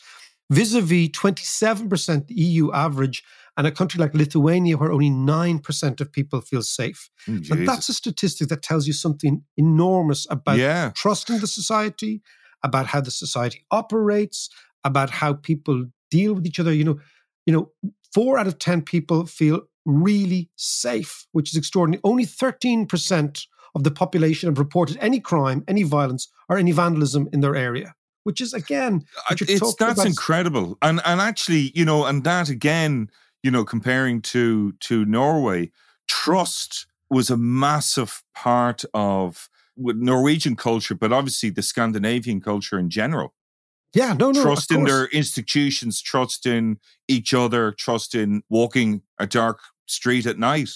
vis-a-vis 0.51 1.11
twenty-seven 1.13 1.89
percent 1.89 2.25
EU 2.29 2.73
average, 2.73 3.23
and 3.57 3.67
a 3.67 3.71
country 3.73 4.01
like 4.01 4.15
Lithuania 4.15 4.77
where 4.77 4.93
only 4.93 5.11
nine 5.11 5.61
percent 5.61 6.01
of 6.01 6.13
people 6.13 6.41
feel 6.41 6.63
safe. 6.63 7.09
Mm, 7.29 7.51
And 7.51 7.69
that's 7.69 7.89
a 7.89 7.95
statistic 7.95 8.49
that 8.49 8.63
tells 8.63 8.87
you 8.87 8.93
something 8.93 9.43
enormous 9.57 10.27
about 10.31 10.59
yeah, 10.59 10.91
trusting 10.95 11.39
the 11.39 11.47
society, 11.47 12.23
about 12.63 12.87
how 12.87 13.01
the 13.01 13.11
society 13.11 13.65
operates, 13.71 14.51
about 14.87 15.11
how 15.11 15.35
people 15.35 15.87
deal 16.11 16.35
with 16.35 16.47
each 16.47 16.61
other. 16.61 16.73
You 16.73 16.85
know, 16.85 17.01
you 17.47 17.53
know, 17.53 17.71
four 18.15 18.39
out 18.39 18.47
of 18.47 18.59
ten 18.59 18.83
people 18.83 19.27
feel 19.27 19.61
really 19.85 20.49
safe, 20.57 21.27
which 21.33 21.51
is 21.53 21.57
extraordinary. 21.57 22.01
Only 22.05 22.25
thirteen 22.25 22.87
percent 22.87 23.47
of 23.75 23.85
the 23.85 23.91
population 23.91 24.49
have 24.49 24.59
reported 24.59 24.97
any 25.01 25.21
crime, 25.21 25.63
any 25.69 25.83
violence, 25.83 26.29
or 26.49 26.57
any 26.57 26.73
vandalism 26.73 27.29
in 27.33 27.41
their 27.41 27.55
area. 27.57 27.95
Which 28.25 28.41
is 28.41 28.55
again, 28.55 29.05
it's 29.31 29.75
that's 29.77 29.99
about- 30.01 30.07
incredible. 30.07 30.79
And 30.83 31.01
and 31.05 31.21
actually, 31.21 31.73
you 31.75 31.85
know, 31.85 32.07
and 32.07 32.25
that 32.25 32.49
again, 32.49 33.11
you 33.43 33.51
know, 33.51 33.65
comparing 33.65 34.23
to 34.23 34.73
to 34.73 35.05
Norway, 35.05 35.71
trust 36.09 36.87
was 37.11 37.31
a 37.31 37.37
massive 37.37 38.23
part 38.35 38.85
of 38.95 39.49
with 39.77 39.97
Norwegian 39.97 40.57
culture, 40.57 40.95
but 40.95 41.13
obviously 41.13 41.51
the 41.51 41.63
Scandinavian 41.63 42.41
culture 42.41 42.79
in 42.79 42.91
general. 42.91 43.35
Yeah, 43.97 44.13
no, 44.13 44.31
no. 44.31 44.43
trust 44.43 44.71
in 44.71 44.85
their 44.85 45.07
institutions, 45.07 46.03
trust 46.03 46.45
in 46.45 46.79
each 47.09 47.33
other, 47.33 47.73
trust 47.73 48.15
in 48.15 48.43
walking 48.51 49.01
a 49.19 49.27
dark 49.27 49.59
street 49.87 50.27
at 50.27 50.39
night. 50.39 50.69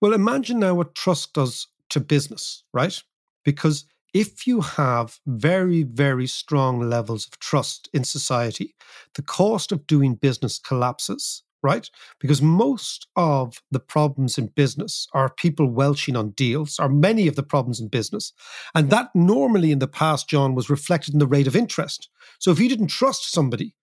Well, 0.00 0.12
imagine 0.12 0.60
now 0.60 0.74
what 0.74 0.94
trust 0.94 1.32
does 1.32 1.66
to 1.88 1.98
business, 1.98 2.62
right? 2.72 3.02
Because 3.44 3.86
if 4.14 4.46
you 4.46 4.60
have 4.60 5.18
very, 5.26 5.82
very 5.82 6.28
strong 6.28 6.88
levels 6.88 7.26
of 7.26 7.40
trust 7.40 7.88
in 7.92 8.04
society, 8.04 8.76
the 9.14 9.22
cost 9.22 9.72
of 9.72 9.88
doing 9.88 10.14
business 10.14 10.60
collapses 10.60 11.42
right? 11.62 11.88
Because 12.18 12.40
most 12.40 13.06
of 13.16 13.62
the 13.70 13.80
problems 13.80 14.38
in 14.38 14.48
business 14.48 15.06
are 15.12 15.32
people 15.32 15.66
welching 15.66 16.16
on 16.16 16.30
deals, 16.30 16.78
are 16.78 16.88
many 16.88 17.28
of 17.28 17.36
the 17.36 17.42
problems 17.42 17.80
in 17.80 17.88
business. 17.88 18.32
And 18.74 18.90
that 18.90 19.10
normally 19.14 19.70
in 19.70 19.78
the 19.78 19.88
past, 19.88 20.28
John, 20.28 20.54
was 20.54 20.70
reflected 20.70 21.14
in 21.14 21.20
the 21.20 21.26
rate 21.26 21.46
of 21.46 21.56
interest. 21.56 22.08
So 22.38 22.50
if 22.50 22.58
you 22.58 22.68
didn't 22.68 22.88
trust 22.88 23.30
somebody, 23.30 23.74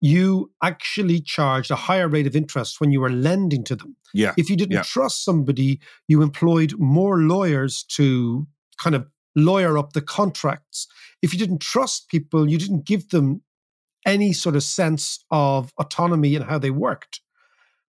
you 0.00 0.50
actually 0.62 1.20
charged 1.20 1.70
a 1.70 1.76
higher 1.76 2.08
rate 2.08 2.26
of 2.26 2.34
interest 2.34 2.80
when 2.80 2.90
you 2.90 3.00
were 3.00 3.10
lending 3.10 3.62
to 3.64 3.76
them. 3.76 3.96
Yeah. 4.12 4.34
If 4.36 4.50
you 4.50 4.56
didn't 4.56 4.72
yeah. 4.72 4.82
trust 4.82 5.24
somebody, 5.24 5.80
you 6.08 6.22
employed 6.22 6.74
more 6.78 7.18
lawyers 7.18 7.84
to 7.90 8.46
kind 8.82 8.96
of 8.96 9.06
lawyer 9.36 9.78
up 9.78 9.92
the 9.92 10.02
contracts. 10.02 10.88
If 11.22 11.32
you 11.32 11.38
didn't 11.38 11.60
trust 11.60 12.08
people, 12.08 12.50
you 12.50 12.58
didn't 12.58 12.84
give 12.84 13.10
them 13.10 13.42
any 14.06 14.32
sort 14.32 14.56
of 14.56 14.62
sense 14.62 15.24
of 15.30 15.72
autonomy 15.78 16.34
in 16.34 16.42
how 16.42 16.58
they 16.58 16.70
worked. 16.70 17.20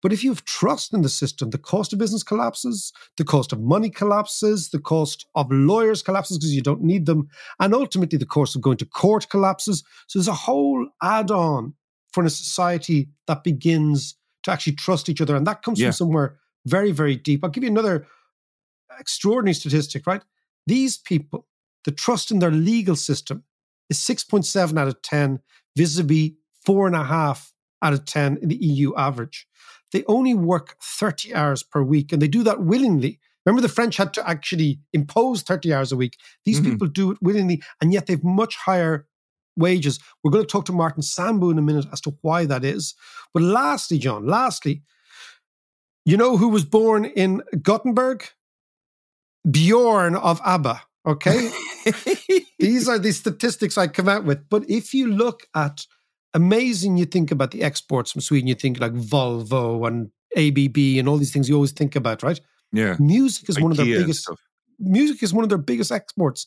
But 0.02 0.12
if 0.12 0.24
you 0.24 0.30
have 0.30 0.44
trust 0.46 0.94
in 0.94 1.02
the 1.02 1.10
system, 1.10 1.50
the 1.50 1.58
cost 1.58 1.92
of 1.92 1.98
business 1.98 2.22
collapses, 2.22 2.92
the 3.18 3.24
cost 3.24 3.52
of 3.52 3.60
money 3.60 3.90
collapses, 3.90 4.70
the 4.70 4.78
cost 4.78 5.26
of 5.34 5.46
lawyers 5.50 6.02
collapses 6.02 6.38
because 6.38 6.54
you 6.54 6.62
don't 6.62 6.82
need 6.82 7.04
them, 7.04 7.28
and 7.58 7.74
ultimately 7.74 8.16
the 8.16 8.24
cost 8.24 8.56
of 8.56 8.62
going 8.62 8.78
to 8.78 8.86
court 8.86 9.28
collapses. 9.28 9.84
So 10.06 10.18
there's 10.18 10.28
a 10.28 10.32
whole 10.32 10.88
add 11.02 11.30
on 11.30 11.74
for 12.12 12.24
a 12.24 12.30
society 12.30 13.10
that 13.26 13.44
begins 13.44 14.16
to 14.44 14.50
actually 14.50 14.76
trust 14.76 15.10
each 15.10 15.20
other. 15.20 15.36
And 15.36 15.46
that 15.46 15.62
comes 15.62 15.78
Yeah. 15.78 15.88
from 15.88 15.92
somewhere 15.92 16.38
very, 16.66 16.92
very 16.92 17.16
deep. 17.16 17.44
I'll 17.44 17.50
give 17.50 17.62
you 17.62 17.70
another 17.70 18.06
extraordinary 18.98 19.54
statistic, 19.54 20.06
right? 20.06 20.22
These 20.66 20.98
people, 20.98 21.46
the 21.84 21.92
trust 21.92 22.30
in 22.30 22.38
their 22.38 22.50
legal 22.50 22.96
system 22.96 23.44
is 23.88 23.98
6.7 23.98 24.78
out 24.78 24.88
of 24.88 25.02
10 25.02 25.40
vis-a-vis 25.76 26.30
four 26.64 26.86
and 26.86 26.96
a 26.96 27.04
half 27.04 27.52
out 27.82 27.92
of 27.92 28.04
10 28.04 28.38
in 28.42 28.48
the 28.48 28.56
EU 28.56 28.94
average. 28.96 29.46
They 29.92 30.04
only 30.06 30.34
work 30.34 30.76
30 30.82 31.34
hours 31.34 31.62
per 31.62 31.82
week 31.82 32.12
and 32.12 32.20
they 32.20 32.28
do 32.28 32.42
that 32.44 32.62
willingly. 32.62 33.18
Remember, 33.46 33.62
the 33.62 33.72
French 33.72 33.96
had 33.96 34.12
to 34.14 34.28
actually 34.28 34.80
impose 34.92 35.42
30 35.42 35.72
hours 35.72 35.92
a 35.92 35.96
week. 35.96 36.18
These 36.44 36.60
Mhm. 36.60 36.64
people 36.64 36.86
do 36.88 37.10
it 37.10 37.18
willingly, 37.22 37.62
and 37.80 37.92
yet 37.92 38.06
they've 38.06 38.22
much 38.22 38.54
higher 38.56 39.06
wages. 39.56 39.98
We're 40.22 40.30
going 40.30 40.44
to 40.44 40.50
talk 40.50 40.66
to 40.66 40.72
Martin 40.72 41.02
Sandbu 41.02 41.50
in 41.50 41.58
a 41.58 41.62
minute 41.62 41.86
as 41.90 42.00
to 42.02 42.16
why 42.20 42.44
that 42.44 42.64
is. 42.64 42.94
But 43.32 43.42
lastly, 43.42 43.98
John, 43.98 44.26
lastly, 44.26 44.82
you 46.04 46.16
know 46.16 46.36
who 46.36 46.48
was 46.48 46.64
born 46.64 47.06
in 47.06 47.42
Gothenburg? 47.62 48.28
Bjorn 49.50 50.16
of 50.16 50.40
ABBA. 50.44 50.82
Okay. 51.06 51.50
These 52.58 52.88
are 52.88 52.98
the 52.98 53.12
statistics 53.12 53.78
I 53.78 53.86
come 53.86 54.08
out 54.08 54.24
with. 54.24 54.48
But 54.48 54.68
if 54.68 54.92
you 54.92 55.08
look 55.08 55.46
at 55.54 55.86
amazing, 56.34 56.96
you 56.96 57.06
think 57.06 57.30
about 57.30 57.50
the 57.50 57.62
exports 57.62 58.12
from 58.12 58.20
Sweden, 58.20 58.48
you 58.48 58.54
think 58.54 58.80
like 58.80 58.92
Volvo 58.92 59.86
and 59.86 60.10
ABB 60.36 60.98
and 60.98 61.08
all 61.08 61.16
these 61.16 61.32
things 61.32 61.48
you 61.48 61.54
always 61.54 61.72
think 61.72 61.96
about, 61.96 62.22
right? 62.22 62.40
Yeah. 62.72 62.96
Music 62.98 63.48
is 63.48 63.58
one 63.60 63.72
of 63.72 63.76
their 63.76 63.86
biggest 63.86 64.28
music 64.78 65.22
is 65.22 65.34
one 65.34 65.44
of 65.44 65.48
their 65.48 65.58
biggest 65.58 65.92
exports. 65.92 66.46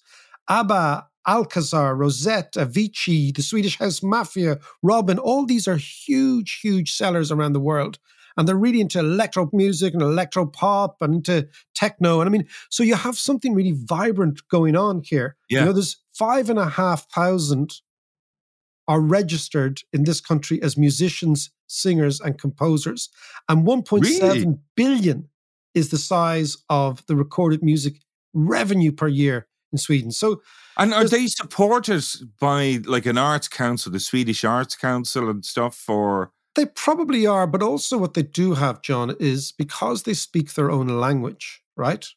ABBA, 0.50 1.08
Alcazar, 1.28 1.96
Roxette, 1.96 2.54
Avicii, 2.54 3.34
the 3.34 3.42
Swedish 3.42 3.78
House 3.78 4.04
Mafia, 4.04 4.60
Robyn, 4.82 5.20
all 5.20 5.46
these 5.46 5.68
are 5.68 5.78
huge, 5.78 6.60
huge 6.62 6.92
sellers 6.92 7.32
around 7.32 7.54
the 7.54 7.60
world. 7.60 8.00
And 8.38 8.48
they're 8.48 8.56
really 8.56 8.82
into 8.82 9.00
electro 9.00 9.50
music 9.54 9.94
and 9.94 10.02
electro 10.02 10.46
pop 10.46 10.98
and 11.02 11.16
into 11.16 11.48
techno. 11.76 12.22
And 12.22 12.28
I 12.28 12.32
mean, 12.32 12.48
so 12.70 12.84
you 12.84 12.96
have 12.96 13.18
something 13.18 13.54
really 13.54 13.76
vibrant 13.76 14.48
going 14.50 14.76
on 14.76 15.02
here. 15.04 15.36
Yeah. 15.50 15.60
You 15.62 15.66
know, 15.68 15.74
there's 15.74 15.98
five 16.14 16.50
and 16.50 16.60
a 16.60 16.70
half 16.70 17.10
thousand 17.12 17.82
are 18.88 19.00
registered 19.00 19.82
in 19.94 20.04
this 20.04 20.20
country 20.20 20.62
as 20.62 20.78
musicians, 20.78 21.52
singers, 21.68 22.20
and 22.20 22.38
composers. 22.38 23.10
And 23.48 23.66
1.7 23.66 24.60
billion 24.76 25.18
Really? 25.18 25.30
is 25.74 25.90
the 25.90 25.98
size 25.98 26.58
of 26.70 27.06
the 27.08 27.16
recorded 27.16 27.64
music 27.64 27.96
revenue 28.34 28.92
per 28.92 29.08
year 29.08 29.48
in 29.72 29.78
Sweden. 29.78 30.12
So 30.12 30.42
And 30.78 30.94
are 30.94 31.08
they 31.08 31.28
supported 31.28 32.04
by 32.40 32.82
like 32.86 33.06
an 33.06 33.18
arts 33.18 33.48
council, 33.48 33.92
the 33.92 34.00
Swedish 34.00 34.44
Arts 34.44 34.76
Council 34.76 35.30
and 35.30 35.46
stuff 35.46 35.76
for 35.76 36.32
they 36.56 36.66
probably 36.66 37.26
are, 37.26 37.48
but 37.48 37.64
also 37.64 37.98
what 37.98 38.14
they 38.14 38.24
do 38.24 38.54
have, 38.54 38.82
John, 38.82 39.16
is 39.20 39.52
because 39.52 40.04
they 40.04 40.14
speak 40.14 40.54
their 40.54 40.72
own 40.72 40.88
language, 40.88 41.64
right? 41.76 42.08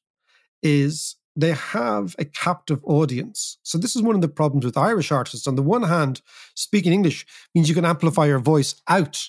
Is 0.63 1.17
they 1.37 1.53
have 1.53 2.17
a 2.19 2.25
captive 2.25 2.81
audience. 2.85 3.59
So 3.63 3.77
this 3.77 3.95
is 3.95 4.03
one 4.03 4.15
of 4.15 4.23
the 4.23 4.29
problems 4.29 4.65
with 4.65 4.79
Irish 4.79 5.13
artists. 5.13 5.47
On 5.47 5.55
the 5.55 5.63
one 5.63 5.83
hand, 5.83 6.23
speaking 6.55 6.93
English 6.93 7.27
means 7.55 7.69
you 7.69 7.75
can 7.75 7.85
amplify 7.85 8.25
your 8.27 8.39
voice 8.39 8.75
out. 8.89 9.29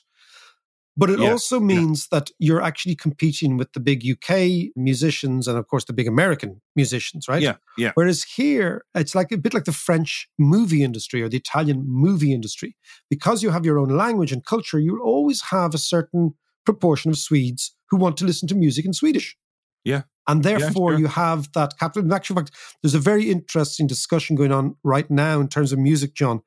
But 1.00 1.12
it 1.12 1.20
Yeah, 1.20 1.30
also 1.32 1.60
means 1.60 2.08
that 2.08 2.32
you're 2.40 2.62
actually 2.62 2.96
competing 2.96 3.56
with 3.56 3.72
the 3.74 3.80
big 3.80 4.04
UK 4.04 4.72
musicians 4.76 5.48
and, 5.48 5.56
of 5.56 5.68
course, 5.68 5.86
the 5.86 5.94
big 5.94 6.08
American 6.08 6.60
musicians, 6.76 7.28
right? 7.28 7.42
Yeah, 7.42 7.58
yeah. 7.78 7.92
Whereas 7.94 8.24
here, 8.24 8.84
it's 8.96 9.14
like 9.14 9.32
a 9.32 9.38
bit 9.38 9.54
like 9.54 9.66
the 9.66 9.72
French 9.72 10.28
movie 10.40 10.84
industry 10.84 11.22
or 11.22 11.30
the 11.30 11.38
Italian 11.38 11.84
movie 11.86 12.34
industry. 12.34 12.76
Because 13.12 13.44
you 13.44 13.52
have 13.52 13.64
your 13.64 13.78
own 13.78 13.90
language 13.90 14.32
and 14.32 14.44
culture, 14.44 14.80
you'll 14.80 15.04
always 15.04 15.44
have 15.52 15.76
a 15.76 15.78
certain 15.78 16.34
proportion 16.66 17.12
of 17.12 17.18
Swedes 17.18 17.76
who 17.92 17.98
want 17.98 18.18
to 18.18 18.26
listen 18.26 18.48
to 18.48 18.56
music 18.56 18.84
in 18.84 18.94
Swedish. 18.94 19.38
Yeah. 19.84 20.02
And 20.28 20.44
therefore, 20.44 20.94
sure. 20.94 21.00
you 21.00 21.08
have 21.08 21.52
that 21.54 21.78
capital. 21.80 22.04
In 22.04 22.12
actual 22.12 22.38
fact, 22.38 22.52
there's 22.82 22.96
a 22.96 23.00
very 23.00 23.30
interesting 23.30 23.86
discussion 23.88 24.36
going 24.36 24.52
on 24.52 24.76
right 24.84 25.10
now 25.12 25.40
in 25.40 25.48
terms 25.48 25.72
of 25.72 25.80
music, 25.80 26.16
John, 26.16 26.42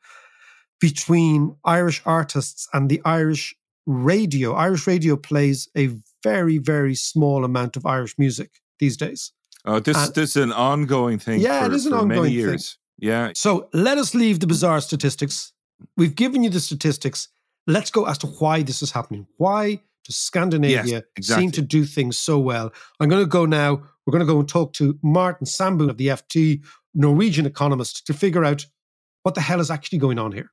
between 0.81 1.57
Irish 1.65 2.03
artists 2.05 2.69
and 2.75 2.91
the 2.91 3.01
Irish 3.05 3.55
radio. 3.87 4.55
Irish 4.55 4.87
radio 4.87 5.17
plays 5.17 5.69
a 5.77 5.91
very, 6.23 6.59
very 6.59 6.95
small 6.95 7.45
amount 7.45 7.77
of 7.77 7.87
Irish 7.87 8.19
music 8.19 8.61
these 8.79 8.97
days. 8.97 9.33
Oh, 9.65 9.81
this 9.81 9.97
And- 9.97 10.15
this 10.15 10.31
is 10.31 10.43
an 10.43 10.53
ongoing 10.53 11.19
thing 11.19 11.41
Yeah, 11.41 11.61
for, 11.61 11.73
it 11.73 11.75
is 11.75 11.87
an 11.87 11.93
ongoing 11.93 12.35
many 12.35 12.45
thing. 12.45 12.59
Yeah. 12.99 13.33
So 13.35 13.69
let 13.73 13.99
us 13.99 14.15
leave 14.15 14.41
the 14.41 14.47
bizarre 14.47 14.81
statistics. 14.81 15.53
We've 15.97 16.15
given 16.15 16.43
you 16.43 16.51
the 16.51 16.61
statistics. 16.61 17.29
Let's 17.67 17.91
go 17.91 18.07
as 18.07 18.19
to 18.19 18.27
why 18.27 18.63
this 18.63 18.83
is 18.83 18.91
happening. 18.91 19.27
Why 19.37 19.81
does 20.05 20.17
Scandinavia 20.17 21.05
exactly. 21.17 21.43
seem 21.43 21.51
to 21.53 21.63
do 21.63 21.85
things 21.85 22.19
so 22.19 22.39
well? 22.39 22.73
I'm 23.01 23.09
going 23.09 23.23
to 23.23 23.29
go 23.29 23.47
now. 23.47 23.83
We're 24.07 24.13
going 24.13 24.27
to 24.27 24.33
go 24.33 24.41
and 24.41 24.49
talk 24.49 24.73
to 24.75 24.99
Martin 25.03 25.47
Sandbu 25.47 25.89
of 25.91 25.97
the 25.99 26.09
FT, 26.09 26.63
Norwegian 26.95 27.47
economist, 27.47 28.07
to 28.07 28.15
figure 28.15 28.45
out 28.45 28.67
what 29.23 29.35
the 29.35 29.41
hell 29.43 29.61
is 29.61 29.71
actually 29.71 29.99
going 29.99 30.19
on 30.19 30.33
here. 30.33 30.51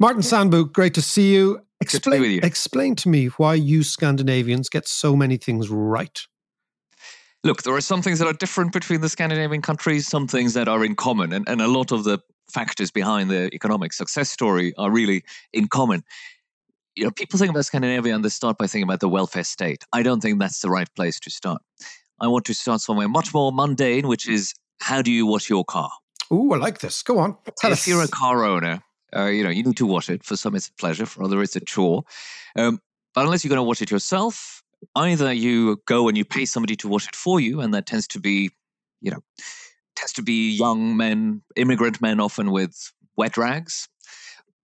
Martin 0.00 0.22
Sandbu, 0.22 0.72
great 0.72 0.94
to 0.94 1.02
see 1.02 1.34
you. 1.34 1.56
to 1.56 1.62
Explain, 1.80 2.20
with 2.20 2.30
you. 2.30 2.40
explain 2.42 2.94
to 2.96 3.08
me 3.08 3.26
why 3.36 3.54
you 3.54 3.82
Scandinavians 3.82 4.68
get 4.68 4.86
so 4.86 5.16
many 5.16 5.36
things 5.36 5.68
right. 5.70 6.20
Look, 7.42 7.62
there 7.64 7.74
are 7.74 7.80
some 7.80 8.02
things 8.02 8.18
that 8.20 8.26
are 8.28 8.32
different 8.32 8.72
between 8.72 9.00
the 9.00 9.08
Scandinavian 9.08 9.62
countries, 9.62 10.06
some 10.06 10.28
things 10.28 10.54
that 10.54 10.68
are 10.68 10.84
in 10.84 10.94
common, 10.94 11.32
and, 11.32 11.48
and 11.48 11.60
a 11.60 11.68
lot 11.68 11.90
of 11.90 12.04
the 12.04 12.18
factors 12.52 12.90
behind 12.90 13.30
the 13.30 13.52
economic 13.54 13.92
success 13.92 14.30
story 14.30 14.72
are 14.78 14.90
really 14.90 15.24
in 15.52 15.66
common. 15.68 16.02
You 16.94 17.04
know, 17.04 17.10
people 17.10 17.38
think 17.38 17.50
about 17.50 17.64
Scandinavia 17.64 18.14
and 18.14 18.24
they 18.24 18.28
start 18.28 18.58
by 18.58 18.66
thinking 18.66 18.88
about 18.88 19.00
the 19.00 19.08
welfare 19.08 19.44
state. 19.44 19.84
I 19.92 20.02
don't 20.02 20.20
think 20.20 20.38
that's 20.38 20.60
the 20.60 20.70
right 20.70 20.88
place 20.96 21.18
to 21.20 21.30
start. 21.30 21.60
I 22.20 22.26
want 22.28 22.44
to 22.46 22.54
start 22.54 22.80
somewhere 22.80 23.08
much 23.08 23.32
more 23.34 23.52
mundane, 23.52 24.08
which 24.08 24.28
is 24.28 24.52
how 24.80 25.02
do 25.02 25.10
you 25.10 25.26
wash 25.26 25.48
your 25.48 25.64
car? 25.64 25.90
Oh, 26.30 26.52
I 26.52 26.56
like 26.58 26.80
this. 26.80 27.02
Go 27.02 27.18
on. 27.18 27.36
Tell 27.58 27.72
if 27.72 27.78
us. 27.80 27.86
you're 27.88 28.02
a 28.02 28.08
car 28.08 28.44
owner, 28.44 28.82
uh, 29.16 29.26
you 29.26 29.42
know 29.42 29.50
you 29.50 29.62
need 29.62 29.76
to 29.76 29.86
wash 29.86 30.08
it. 30.10 30.24
For 30.24 30.36
some, 30.36 30.54
it's 30.54 30.68
a 30.68 30.72
pleasure. 30.74 31.06
For 31.06 31.22
others, 31.22 31.42
it's 31.42 31.56
a 31.56 31.60
chore. 31.60 32.04
Um, 32.56 32.80
but 33.14 33.24
unless 33.24 33.44
you're 33.44 33.50
going 33.50 33.58
to 33.58 33.62
wash 33.64 33.82
it 33.82 33.90
yourself, 33.90 34.62
either 34.94 35.32
you 35.32 35.80
go 35.86 36.08
and 36.08 36.16
you 36.16 36.24
pay 36.24 36.44
somebody 36.44 36.76
to 36.76 36.88
wash 36.88 37.08
it 37.08 37.16
for 37.16 37.40
you, 37.40 37.60
and 37.60 37.72
that 37.74 37.86
tends 37.86 38.06
to 38.08 38.20
be, 38.20 38.50
you 39.00 39.10
know, 39.10 39.20
tends 39.96 40.12
to 40.14 40.22
be 40.22 40.50
young 40.50 40.96
men, 40.96 41.42
immigrant 41.56 42.00
men, 42.00 42.20
often 42.20 42.50
with 42.50 42.92
wet 43.16 43.36
rags, 43.36 43.88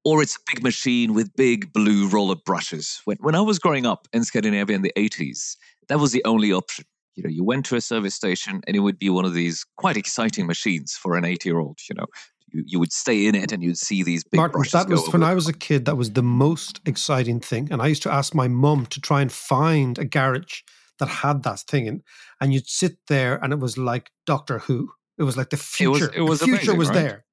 or 0.05 0.23
it's 0.23 0.37
a 0.37 0.53
big 0.53 0.63
machine 0.63 1.15
with 1.15 1.35
big 1.35 1.73
blue 1.73 2.09
roller 2.09 2.37
brushes. 2.37 3.01
When 3.05 3.17
when 3.21 3.35
I 3.35 3.41
was 3.41 3.59
growing 3.59 3.87
up 3.87 4.07
in 4.13 4.25
Scandinavia 4.25 4.77
in 4.77 4.83
the 4.83 4.93
80s, 4.97 5.57
that 5.89 5.99
was 5.99 6.13
the 6.13 6.25
only 6.25 6.53
option. 6.53 6.85
You 7.17 7.23
know, 7.23 7.31
you 7.31 7.45
went 7.45 7.65
to 7.67 7.77
a 7.77 7.81
service 7.81 8.15
station 8.15 8.61
and 8.67 8.77
it 8.77 8.81
would 8.81 8.99
be 8.99 9.09
one 9.09 9.25
of 9.25 9.35
these 9.35 9.65
quite 9.77 9.97
exciting 9.97 10.47
machines 10.47 10.95
for 10.95 11.17
an 11.17 11.25
80 11.25 11.49
year 11.49 11.59
old. 11.59 11.79
You 11.89 11.95
know, 11.97 12.07
you, 12.55 12.65
you 12.67 12.79
would 12.79 12.93
stay 12.93 13.27
in 13.27 13.35
it 13.35 13.53
and 13.53 13.63
you'd 13.63 13.79
see 13.79 14.03
these 14.03 14.25
big 14.25 14.39
Martin, 14.39 14.59
brushes. 14.59 14.73
that 14.73 14.89
was 14.89 15.13
when. 15.13 15.23
I 15.23 15.35
was 15.35 15.49
a 15.49 15.53
kid. 15.53 15.85
That 15.85 15.97
was 15.97 16.13
the 16.13 16.23
most 16.23 16.81
exciting 16.87 17.41
thing, 17.41 17.69
and 17.71 17.83
I 17.83 17.89
used 17.89 18.03
to 18.05 18.13
ask 18.13 18.35
my 18.35 18.49
mum 18.49 18.87
to 18.87 19.01
try 19.01 19.21
and 19.21 19.33
find 19.33 19.99
a 19.99 20.05
garage 20.05 20.63
that 20.99 21.09
had 21.09 21.43
that 21.43 21.61
thing, 21.61 21.89
and 21.89 22.03
and 22.41 22.55
you'd 22.55 22.69
sit 22.69 22.97
there, 23.09 23.43
and 23.43 23.53
it 23.53 23.59
was 23.59 23.77
like 23.77 24.11
Doctor 24.27 24.61
Who. 24.61 24.93
It 25.19 25.25
was 25.25 25.37
like 25.37 25.51
the 25.51 25.57
future. 25.57 26.11
It 26.15 26.23
was, 26.23 26.23
it 26.23 26.23
was 26.23 26.41
the 26.41 26.47
future 26.47 26.73
amazing, 26.73 26.79
was 26.79 26.89
right? 26.89 26.95
there. 26.95 27.25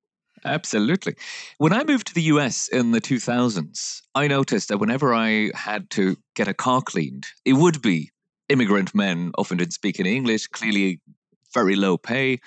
Absolutely. 0.44 1.16
When 1.58 1.74
I 1.74 1.84
moved 1.84 2.08
to 2.08 2.14
the 2.14 2.24
US 2.24 2.68
in 2.68 2.92
the 2.92 3.02
2000s, 3.02 4.02
I 4.16 4.28
noticed 4.28 4.70
that 4.70 4.80
whenever 4.80 5.14
I 5.14 5.52
had 5.54 5.90
to 5.92 6.18
get 6.36 6.48
a 6.48 6.54
car 6.54 6.82
cleaned, 6.82 7.28
it 7.46 7.54
would 7.54 7.82
be 7.82 8.12
immigrant 8.50 8.96
men, 8.96 9.32
often 9.38 9.58
didn't 9.58 9.74
speak 9.74 10.00
any 10.00 10.16
English, 10.16 10.48
clearly 10.48 11.00
very 11.54 11.76
low 11.76 11.98
pay. 11.98 12.40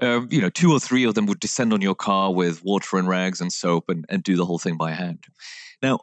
Um, 0.00 0.28
you 0.30 0.40
know, 0.40 0.50
two 0.50 0.72
or 0.72 0.80
three 0.80 1.04
of 1.04 1.14
them 1.14 1.26
would 1.26 1.40
descend 1.40 1.72
on 1.72 1.80
your 1.80 1.94
car 1.94 2.32
with 2.32 2.62
water 2.62 2.98
and 2.98 3.08
rags 3.08 3.40
and 3.40 3.52
soap 3.52 3.88
and, 3.88 4.04
and 4.08 4.22
do 4.22 4.36
the 4.36 4.44
whole 4.44 4.58
thing 4.58 4.76
by 4.76 4.92
hand. 4.92 5.24
Now, 5.82 6.00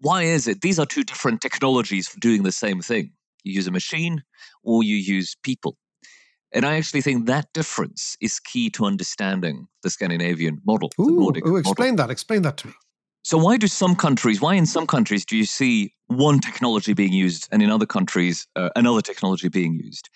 why 0.00 0.22
is 0.22 0.46
it? 0.46 0.60
These 0.60 0.78
are 0.78 0.86
two 0.86 1.04
different 1.04 1.40
technologies 1.40 2.08
for 2.08 2.18
doing 2.20 2.42
the 2.42 2.52
same 2.52 2.80
thing. 2.80 3.12
You 3.44 3.54
use 3.54 3.66
a 3.66 3.72
machine 3.72 4.22
or 4.62 4.82
you 4.82 4.96
use 4.96 5.36
people. 5.42 5.76
And 6.52 6.66
I 6.66 6.76
actually 6.76 7.00
think 7.00 7.26
that 7.26 7.52
difference 7.54 8.16
is 8.20 8.38
key 8.38 8.68
to 8.70 8.84
understanding 8.84 9.66
the 9.82 9.90
Scandinavian 9.90 10.60
model. 10.66 10.90
the 10.98 11.04
Ooh, 11.04 11.16
Nordic 11.16 11.46
ooh, 11.46 11.56
model. 11.56 11.60
explain 11.60 11.96
that. 11.96 12.10
Explain 12.10 12.42
that 12.42 12.58
to 12.58 12.68
me. 12.68 12.74
So 13.24 13.38
why 13.38 13.56
do 13.56 13.68
some 13.68 13.94
countries, 13.94 14.40
why 14.40 14.54
in 14.54 14.66
some 14.66 14.86
countries 14.86 15.24
do 15.24 15.36
you 15.36 15.44
see 15.44 15.94
one 16.08 16.40
technology 16.40 16.92
being 16.92 17.12
used 17.12 17.48
and 17.52 17.62
in 17.62 17.70
other 17.70 17.86
countries 17.86 18.46
uh, 18.56 18.70
another 18.74 19.00
technology 19.00 19.48
being 19.48 19.74
used? 19.74 20.10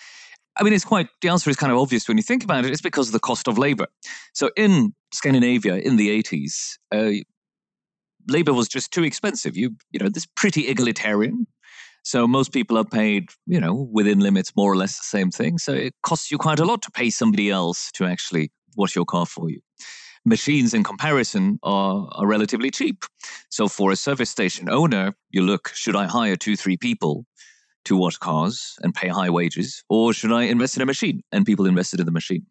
I 0.58 0.62
mean, 0.62 0.72
it's 0.72 0.84
quite, 0.84 1.08
the 1.20 1.28
answer 1.28 1.50
is 1.50 1.56
kind 1.56 1.72
of 1.72 1.78
obvious 1.78 2.08
when 2.08 2.16
you 2.16 2.22
think 2.22 2.42
about 2.42 2.64
it. 2.64 2.70
It's 2.70 2.80
because 2.80 3.08
of 3.08 3.12
the 3.12 3.20
cost 3.20 3.46
of 3.46 3.58
labor. 3.58 3.86
So 4.32 4.50
in 4.56 4.94
Scandinavia 5.12 5.76
in 5.76 5.96
the 5.96 6.22
80s, 6.22 6.78
uh, 6.92 7.22
labor 8.28 8.54
was 8.54 8.68
just 8.68 8.92
too 8.92 9.04
expensive. 9.04 9.56
You, 9.56 9.76
you 9.90 10.00
know, 10.00 10.08
this 10.08 10.26
pretty 10.34 10.68
egalitarian. 10.68 11.46
So 12.04 12.26
most 12.26 12.52
people 12.52 12.78
are 12.78 12.84
paid, 12.84 13.30
you 13.46 13.60
know, 13.60 13.88
within 13.92 14.20
limits, 14.20 14.52
more 14.56 14.72
or 14.72 14.76
less 14.76 14.96
the 14.96 15.04
same 15.04 15.30
thing. 15.30 15.58
So 15.58 15.72
it 15.72 15.94
costs 16.02 16.30
you 16.30 16.38
quite 16.38 16.60
a 16.60 16.64
lot 16.64 16.80
to 16.82 16.90
pay 16.90 17.10
somebody 17.10 17.50
else 17.50 17.90
to 17.92 18.04
actually 18.04 18.50
wash 18.76 18.94
your 18.94 19.04
car 19.04 19.26
for 19.26 19.50
you 19.50 19.60
machines 20.26 20.74
in 20.74 20.82
comparison 20.82 21.58
are, 21.62 22.08
are 22.12 22.26
relatively 22.26 22.70
cheap. 22.70 23.04
So 23.48 23.68
for 23.68 23.92
a 23.92 23.96
service 23.96 24.28
station 24.28 24.68
owner, 24.68 25.14
you 25.30 25.42
look, 25.42 25.70
should 25.72 25.96
I 25.96 26.06
hire 26.06 26.36
two, 26.36 26.56
three 26.56 26.76
people 26.76 27.24
to 27.86 27.96
wash 27.96 28.16
cars 28.18 28.74
and 28.82 28.94
pay 28.94 29.08
high 29.08 29.30
wages, 29.30 29.82
or 29.88 30.12
should 30.12 30.32
I 30.32 30.42
invest 30.44 30.76
in 30.76 30.82
a 30.82 30.86
machine? 30.86 31.22
And 31.32 31.44
people 31.46 31.66
invested 31.66 32.00
in 32.00 32.06
the 32.06 32.12
machine. 32.12 32.44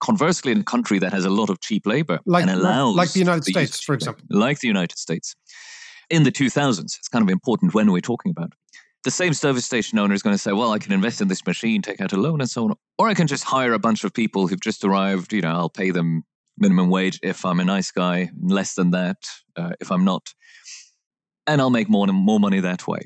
Conversely, 0.00 0.52
in 0.52 0.60
a 0.60 0.64
country 0.64 0.98
that 0.98 1.12
has 1.12 1.24
a 1.24 1.30
lot 1.30 1.48
of 1.50 1.60
cheap 1.60 1.86
labor 1.86 2.18
Like- 2.26 2.42
and 2.42 2.50
allows 2.50 2.96
like 2.96 3.12
the 3.12 3.20
United 3.20 3.46
use 3.46 3.54
States, 3.54 3.82
for 3.84 3.92
labor, 3.92 3.96
example. 3.98 4.24
like 4.30 4.58
the 4.60 4.68
United 4.68 4.98
States, 4.98 5.34
in 6.10 6.22
the 6.24 6.30
2000s, 6.32 6.96
it's 6.98 7.08
kind 7.08 7.22
of 7.22 7.28
important 7.30 7.74
when 7.74 7.90
we're 7.92 8.00
talking 8.00 8.30
about. 8.30 8.52
The 9.04 9.10
same 9.10 9.34
service 9.34 9.64
station 9.64 9.98
owner 9.98 10.14
is 10.14 10.22
going 10.22 10.34
to 10.34 10.38
say, 10.38 10.52
"Well, 10.52 10.72
I 10.72 10.78
can 10.78 10.92
invest 10.92 11.20
in 11.20 11.28
this 11.28 11.46
machine, 11.46 11.80
take 11.80 12.00
out 12.00 12.12
a 12.12 12.16
loan, 12.16 12.40
and 12.40 12.50
so 12.50 12.64
on, 12.64 12.74
or 12.98 13.08
I 13.08 13.14
can 13.14 13.26
just 13.28 13.44
hire 13.44 13.72
a 13.72 13.78
bunch 13.78 14.02
of 14.04 14.12
people 14.12 14.48
who've 14.48 14.60
just 14.60 14.84
arrived. 14.84 15.32
You 15.32 15.42
know, 15.42 15.50
I'll 15.52 15.70
pay 15.70 15.90
them 15.92 16.24
minimum 16.58 16.90
wage 16.90 17.20
if 17.22 17.44
I'm 17.44 17.60
a 17.60 17.64
nice 17.64 17.90
guy, 17.92 18.30
less 18.42 18.74
than 18.74 18.90
that 18.92 19.16
uh, 19.56 19.72
if 19.80 19.90
I'm 19.92 20.04
not, 20.04 20.32
and 21.46 21.60
I'll 21.60 21.70
make 21.70 21.88
more 21.88 22.06
more 22.08 22.40
money 22.40 22.60
that 22.60 22.86
way. 22.88 23.02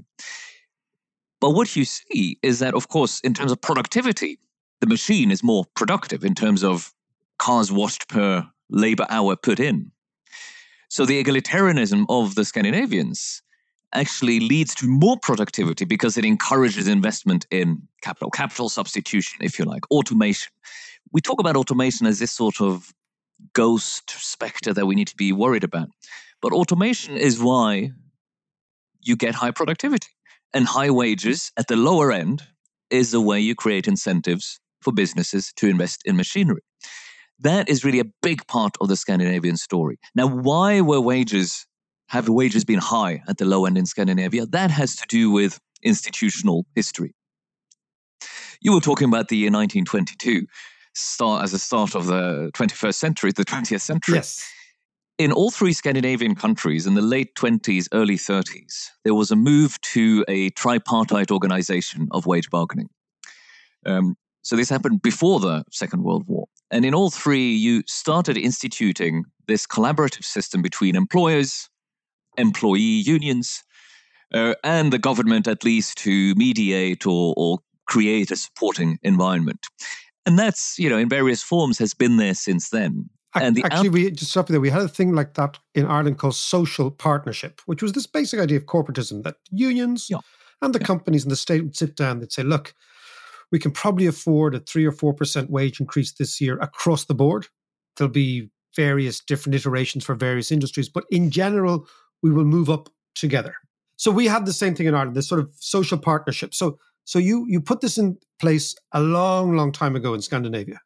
But 1.41 1.51
what 1.51 1.75
you 1.75 1.85
see 1.85 2.39
is 2.43 2.59
that, 2.59 2.75
of 2.75 2.89
course, 2.89 3.21
in 3.21 3.35
terms 3.35 3.53
of 3.53 3.61
productivity, 3.61 4.39
the 4.81 4.87
machine 4.87 5.31
is 5.31 5.43
more 5.43 5.65
productive 5.75 6.25
in 6.25 6.35
terms 6.35 6.63
of 6.63 6.93
cars 7.39 7.73
washed 7.73 8.09
per 8.09 8.47
labor 8.69 9.07
hour 9.09 9.37
put 9.37 9.59
in. 9.59 9.91
So 10.89 11.07
the 11.07 11.23
egalitarianism 11.23 12.05
of 12.09 12.35
the 12.35 12.45
Scandinavians 12.45 13.43
actually 13.93 14.41
leads 14.41 14.75
to 14.77 14.87
more 14.87 15.17
productivity 15.21 15.85
because 15.85 16.17
it 16.17 16.25
encourages 16.25 16.87
investment 16.87 17.47
in 17.51 17.83
capital, 18.03 18.31
capital 18.31 18.69
substitution, 18.69 19.39
if 19.43 19.59
you 19.59 19.65
like, 19.65 19.91
automation. 19.91 20.53
We 21.13 21.21
talk 21.21 21.41
about 21.41 21.57
automation 21.57 22.07
as 22.07 22.19
this 22.19 22.33
sort 22.33 22.61
of 22.61 22.93
ghost 23.53 24.11
specter 24.11 24.73
that 24.75 24.87
we 24.87 24.95
need 24.95 25.09
to 25.09 25.17
be 25.17 25.33
worried 25.33 25.65
about. 25.65 25.89
But 26.41 26.53
automation 26.53 27.17
is 27.17 27.41
why 27.41 27.93
you 29.01 29.17
get 29.17 29.35
high 29.35 29.51
productivity. 29.51 30.09
And 30.53 30.67
high 30.67 30.91
wages 30.91 31.53
at 31.57 31.69
the 31.69 31.77
lower 31.77 32.11
end 32.13 32.43
is 32.91 33.13
the 33.13 33.21
way 33.21 33.39
you 33.41 33.55
create 33.55 33.87
incentives 33.87 34.59
for 34.83 34.93
businesses 34.93 35.53
to 35.57 35.69
invest 35.69 36.03
in 36.05 36.17
machinery. 36.17 36.63
That 37.39 37.69
is 37.69 37.85
really 37.85 38.01
a 38.01 38.11
big 38.23 38.47
part 38.47 38.77
of 38.81 38.89
the 38.89 38.97
Scandinavian 38.97 39.57
story. 39.57 39.99
Now, 40.15 40.27
why 40.27 40.81
were 40.81 41.01
wages, 41.01 41.67
have 42.09 42.29
wages 42.29 42.65
been 42.65 42.81
high 42.81 43.23
at 43.29 43.39
the 43.39 43.45
low 43.45 43.65
end 43.65 43.79
in 43.79 43.87
Scandinavia? 43.87 44.47
That 44.47 44.71
has 44.71 44.97
to 44.97 45.05
do 45.09 45.31
with 45.31 45.59
institutional 45.83 46.67
history. 46.75 47.15
You 48.61 48.75
were 48.75 48.81
talking 48.81 49.09
about 49.09 49.29
the 49.29 49.37
year 49.37 49.51
1922 49.51 50.47
start 50.95 51.45
as 51.45 51.55
a 51.55 51.59
start 51.59 51.95
of 51.95 52.07
the 52.07 52.51
21st 52.55 52.95
century, 52.95 53.33
the 53.33 53.45
20th 53.45 53.81
century. 53.81 54.17
Yes. 54.17 54.45
In 55.21 55.33
all 55.33 55.51
three 55.51 55.75
Scandinavian 55.75 56.35
countries 56.35 56.87
in 56.87 56.95
the 56.95 57.03
late 57.03 57.35
20s, 57.35 57.89
early 57.93 58.17
30s, 58.17 58.87
there 59.05 59.13
was 59.13 59.31
a 59.31 59.37
move 59.37 59.79
to 59.83 60.25
a 60.29 60.49
tripartite 60.53 61.31
organization 61.31 62.09
of 62.13 62.25
wage 62.25 62.49
bargaining. 62.49 62.89
Um, 63.85 64.17
so 64.41 64.57
this 64.57 64.71
happened 64.71 65.03
before 65.03 65.39
the 65.39 65.63
Second 65.71 66.05
World 66.05 66.25
War. 66.27 66.47
And 66.71 66.87
in 66.87 66.95
all 66.95 67.11
three, 67.11 67.53
you 67.53 67.83
started 67.87 68.39
instituting 68.39 69.25
this 69.47 69.67
collaborative 69.67 70.25
system 70.25 70.63
between 70.63 70.97
employers, 70.97 71.69
employee 72.39 72.81
unions, 72.81 73.63
uh, 74.33 74.55
and 74.65 74.91
the 74.91 74.99
government, 74.99 75.47
at 75.47 75.65
least, 75.65 75.99
to 75.99 76.35
mediate 76.37 77.07
or, 77.07 77.35
or 77.37 77.59
create 77.87 78.31
a 78.31 78.37
supporting 78.37 78.99
environment. 79.03 79.67
And 80.25 80.39
that's, 80.39 80.79
you 80.79 80.89
know, 80.89 80.97
in 80.97 81.11
various 81.11 81.43
forms 81.43 81.79
has 81.79 81.93
been 81.93 82.17
there 82.17 82.33
since 82.33 82.71
then. 82.71 83.11
And 83.35 83.55
the 83.57 83.63
Actually, 83.65 83.89
out- 83.89 83.93
we 83.95 84.11
just 84.11 84.35
you 84.35 84.43
there. 84.49 84.61
We 84.61 84.71
had 84.71 84.83
a 84.83 84.89
thing 84.89 85.13
like 85.15 85.35
that 85.35 85.59
in 85.75 85.87
Ireland 85.87 86.19
called 86.19 86.35
social 86.35 86.91
partnership, 86.91 87.61
which 87.67 87.83
was 87.83 87.93
this 87.93 88.07
basic 88.07 88.41
idea 88.41 88.57
of 88.59 88.67
corporatism 88.67 89.23
that 89.23 89.37
unions 89.51 90.09
Yeah. 90.11 90.19
and 90.63 90.75
the 90.75 90.81
Yeah. 90.81 90.87
companies 90.87 91.23
and 91.23 91.31
the 91.31 91.37
state 91.37 91.63
would 91.63 91.77
sit 91.77 91.95
down. 91.97 92.19
They'd 92.21 92.33
say, 92.33 92.43
"Look, 92.43 92.75
we 93.53 93.59
can 93.59 93.71
probably 93.71 94.07
afford 94.07 94.55
a 94.55 94.61
three 94.61 94.85
or 94.85 94.93
four 94.93 95.15
percent 95.15 95.51
wage 95.51 95.81
increase 95.81 96.13
this 96.13 96.41
year 96.41 96.59
across 96.59 97.05
the 97.05 97.15
board. 97.15 97.47
There'll 97.97 98.11
be 98.13 98.51
various 98.77 99.21
different 99.21 99.55
iterations 99.55 100.05
for 100.05 100.15
various 100.15 100.51
industries, 100.51 100.89
but 100.89 101.05
in 101.11 101.31
general, 101.31 101.87
we 102.23 102.31
will 102.33 102.45
move 102.45 102.69
up 102.71 102.89
together." 103.15 103.55
So 103.97 104.11
we 104.11 104.27
had 104.27 104.47
the 104.47 104.53
same 104.53 104.75
thing 104.75 104.87
in 104.87 104.95
Ireland, 104.95 105.17
this 105.17 105.29
sort 105.29 105.41
of 105.41 105.51
social 105.59 105.99
partnership. 105.99 106.55
So, 106.55 106.79
so 107.05 107.19
you 107.19 107.45
you 107.49 107.61
put 107.61 107.81
this 107.81 107.97
in 107.99 108.17
place 108.41 108.75
a 108.93 109.01
long, 109.01 109.55
long 109.57 109.71
time 109.73 109.95
ago 109.95 110.15
in 110.15 110.23
Scandinavia. 110.23 110.81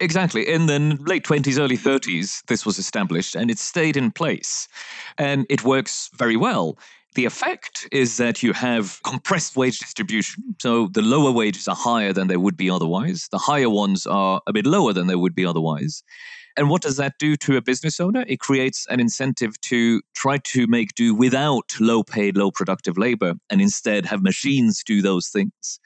Exactly. 0.00 0.46
In 0.46 0.66
the 0.66 0.98
late 1.06 1.24
20s, 1.24 1.58
early 1.58 1.76
30s, 1.76 2.42
this 2.48 2.66
was 2.66 2.78
established 2.78 3.34
and 3.34 3.50
it 3.50 3.58
stayed 3.58 3.96
in 3.96 4.10
place. 4.10 4.68
And 5.16 5.46
it 5.48 5.64
works 5.64 6.10
very 6.14 6.36
well. 6.36 6.78
The 7.14 7.24
effect 7.24 7.88
is 7.92 8.18
that 8.18 8.42
you 8.42 8.52
have 8.52 9.00
compressed 9.04 9.56
wage 9.56 9.78
distribution. 9.78 10.54
So 10.60 10.88
the 10.88 11.00
lower 11.00 11.32
wages 11.32 11.66
are 11.66 11.74
higher 11.74 12.12
than 12.12 12.26
they 12.28 12.36
would 12.36 12.58
be 12.58 12.68
otherwise. 12.68 13.28
The 13.32 13.38
higher 13.38 13.70
ones 13.70 14.06
are 14.06 14.42
a 14.46 14.52
bit 14.52 14.66
lower 14.66 14.92
than 14.92 15.06
they 15.06 15.16
would 15.16 15.34
be 15.34 15.46
otherwise. 15.46 16.02
And 16.58 16.68
what 16.68 16.82
does 16.82 16.96
that 16.98 17.14
do 17.18 17.36
to 17.36 17.56
a 17.56 17.62
business 17.62 18.00
owner? 18.00 18.24
It 18.28 18.40
creates 18.40 18.86
an 18.90 19.00
incentive 19.00 19.58
to 19.62 20.02
try 20.14 20.38
to 20.38 20.66
make 20.66 20.94
do 20.94 21.14
without 21.14 21.72
low 21.80 22.02
paid, 22.02 22.36
low 22.36 22.50
productive 22.50 22.98
labor 22.98 23.34
and 23.50 23.62
instead 23.62 24.04
have 24.06 24.22
machines 24.22 24.82
do 24.84 25.00
those 25.00 25.28
things. 25.28 25.80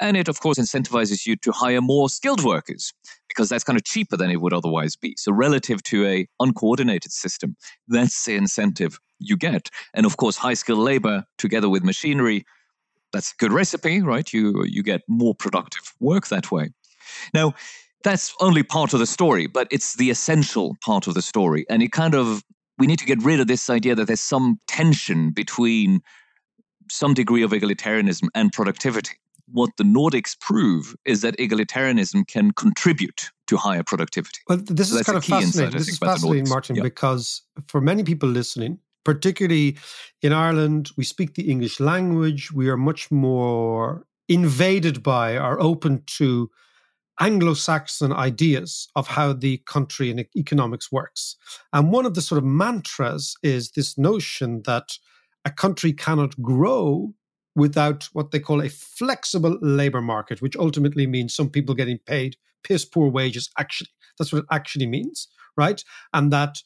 And 0.00 0.16
it, 0.16 0.28
of 0.28 0.40
course, 0.40 0.58
incentivizes 0.58 1.26
you 1.26 1.36
to 1.36 1.52
hire 1.52 1.80
more 1.80 2.08
skilled 2.08 2.44
workers 2.44 2.92
because 3.28 3.48
that's 3.48 3.64
kind 3.64 3.76
of 3.76 3.84
cheaper 3.84 4.16
than 4.16 4.30
it 4.30 4.40
would 4.40 4.52
otherwise 4.52 4.96
be. 4.96 5.14
So, 5.16 5.32
relative 5.32 5.82
to 5.84 6.06
a 6.06 6.26
uncoordinated 6.40 7.12
system, 7.12 7.56
that's 7.88 8.24
the 8.24 8.34
incentive 8.34 8.98
you 9.18 9.36
get. 9.36 9.70
And 9.94 10.04
of 10.06 10.16
course, 10.16 10.36
high 10.36 10.54
skilled 10.54 10.80
labor 10.80 11.24
together 11.38 11.68
with 11.68 11.84
machinery, 11.84 12.44
that's 13.12 13.32
a 13.32 13.36
good 13.38 13.52
recipe, 13.52 14.02
right? 14.02 14.30
You 14.32 14.64
you 14.64 14.82
get 14.82 15.02
more 15.08 15.34
productive 15.34 15.94
work 16.00 16.28
that 16.28 16.50
way. 16.50 16.70
Now, 17.32 17.54
that's 18.02 18.34
only 18.40 18.62
part 18.62 18.92
of 18.92 18.98
the 18.98 19.06
story, 19.06 19.46
but 19.46 19.68
it's 19.70 19.94
the 19.94 20.10
essential 20.10 20.76
part 20.84 21.06
of 21.06 21.14
the 21.14 21.22
story. 21.22 21.64
And 21.70 21.82
it 21.82 21.92
kind 21.92 22.14
of 22.14 22.42
we 22.78 22.86
need 22.86 22.98
to 22.98 23.06
get 23.06 23.22
rid 23.22 23.40
of 23.40 23.46
this 23.46 23.70
idea 23.70 23.94
that 23.94 24.06
there's 24.06 24.20
some 24.20 24.58
tension 24.66 25.30
between 25.30 26.00
some 26.90 27.14
degree 27.14 27.42
of 27.42 27.52
egalitarianism 27.52 28.28
and 28.34 28.52
productivity. 28.52 29.16
What 29.46 29.70
the 29.76 29.84
Nordics 29.84 30.38
prove 30.40 30.94
is 31.04 31.20
that 31.20 31.36
egalitarianism 31.38 32.26
can 32.26 32.52
contribute 32.52 33.30
to 33.46 33.56
higher 33.56 33.82
productivity. 33.82 34.40
Well, 34.48 34.58
this 34.58 34.90
So 34.90 34.98
is 34.98 35.06
kind 35.06 35.18
of 35.18 35.24
insight, 35.24 35.42
fascinating. 35.44 35.74
I 35.74 35.78
This 35.78 35.86
think, 35.86 35.92
is 35.92 35.98
fascinating, 35.98 36.48
Martin, 36.48 36.76
Yeah. 36.76 36.82
because 36.82 37.42
for 37.68 37.80
many 37.80 38.02
people 38.04 38.28
listening, 38.28 38.78
particularly 39.04 39.76
in 40.22 40.32
Ireland, 40.32 40.90
we 40.96 41.04
speak 41.04 41.34
the 41.34 41.50
English 41.50 41.78
language. 41.78 42.52
We 42.52 42.68
are 42.70 42.76
much 42.78 43.10
more 43.10 44.06
invaded 44.28 45.02
by 45.02 45.36
or 45.36 45.60
open 45.60 46.02
to 46.18 46.50
Anglo-Saxon 47.20 48.12
ideas 48.12 48.88
of 48.96 49.06
how 49.08 49.34
the 49.34 49.58
country 49.66 50.10
and 50.10 50.26
economics 50.34 50.90
works. 50.90 51.36
And 51.72 51.92
one 51.92 52.06
of 52.06 52.14
the 52.14 52.22
sort 52.22 52.38
of 52.38 52.44
mantras 52.44 53.36
is 53.42 53.72
this 53.72 53.96
notion 53.98 54.62
that 54.64 54.98
a 55.44 55.50
country 55.50 55.92
cannot 55.92 56.40
grow 56.40 57.14
without 57.56 58.04
what 58.12 58.30
they 58.30 58.40
call 58.40 58.60
a 58.60 58.68
flexible 58.68 59.58
labor 59.60 60.00
market, 60.00 60.42
which 60.42 60.56
ultimately 60.56 61.06
means 61.06 61.34
some 61.34 61.48
people 61.48 61.74
getting 61.74 61.98
paid 61.98 62.36
piss 62.64 62.84
poor 62.84 63.10
wages. 63.10 63.50
Actually, 63.58 63.90
that's 64.18 64.32
what 64.32 64.40
it 64.40 64.46
actually 64.50 64.86
means, 64.86 65.28
right? 65.56 65.84
And 66.12 66.32
that 66.32 66.58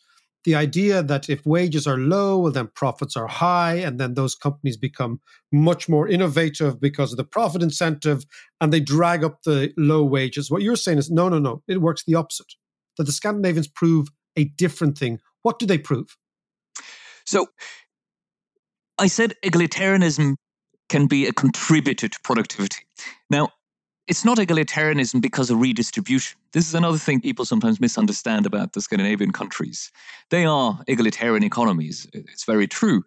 the 0.45 0.55
idea 0.55 1.03
that 1.03 1.29
if 1.29 1.45
wages 1.45 1.87
are 1.87 1.99
low, 1.99 2.39
well, 2.39 2.53
then 2.53 2.71
profits 2.75 3.17
are 3.17 3.27
high, 3.27 3.75
and 3.75 3.99
then 4.01 4.15
those 4.15 4.35
companies 4.35 4.77
become 4.77 5.21
much 5.53 5.89
more 5.89 6.09
innovative 6.09 6.81
because 6.81 7.13
of 7.13 7.19
the 7.19 7.25
profit 7.25 7.63
incentive 7.63 8.25
and 8.61 8.73
they 8.73 8.81
drag 8.81 9.25
up 9.25 9.43
the 9.43 9.73
low 9.77 10.05
wages. 10.05 10.51
What 10.51 10.63
you're 10.63 10.77
saying 10.77 10.99
is 10.99 11.11
no, 11.11 11.29
no, 11.29 11.39
no, 11.39 11.63
it 11.69 11.83
works 11.83 12.05
the 12.07 12.15
opposite. 12.15 12.55
That 12.97 13.05
the 13.05 13.13
Scandinavians 13.13 13.69
prove 13.69 14.09
a 14.37 14.45
different 14.45 14.97
thing. 14.97 15.19
What 15.43 15.59
do 15.59 15.67
they 15.67 15.79
prove? 15.79 16.17
So 17.27 17.49
I 18.99 19.09
said 19.09 19.35
egalitarianism 19.45 20.37
can 20.89 21.07
be 21.07 21.27
a 21.27 21.33
contributor 21.33 22.09
to 22.09 22.21
productivity. 22.23 22.87
Now, 23.31 23.51
it's 24.07 24.25
not 24.25 24.39
egalitarianism 24.39 25.21
because 25.21 25.51
of 25.51 25.61
redistribution. 25.61 26.39
This 26.53 26.67
is 26.67 26.75
another 26.75 26.97
thing 26.97 27.21
people 27.21 27.45
sometimes 27.45 27.79
misunderstand 27.79 28.47
about 28.47 28.73
the 28.73 28.81
Scandinavian 28.81 29.33
countries. 29.33 29.93
They 30.31 30.47
are 30.47 30.83
egalitarian 30.89 31.45
economies. 31.45 32.07
It's 32.15 32.45
very 32.45 32.67
true. 32.67 33.05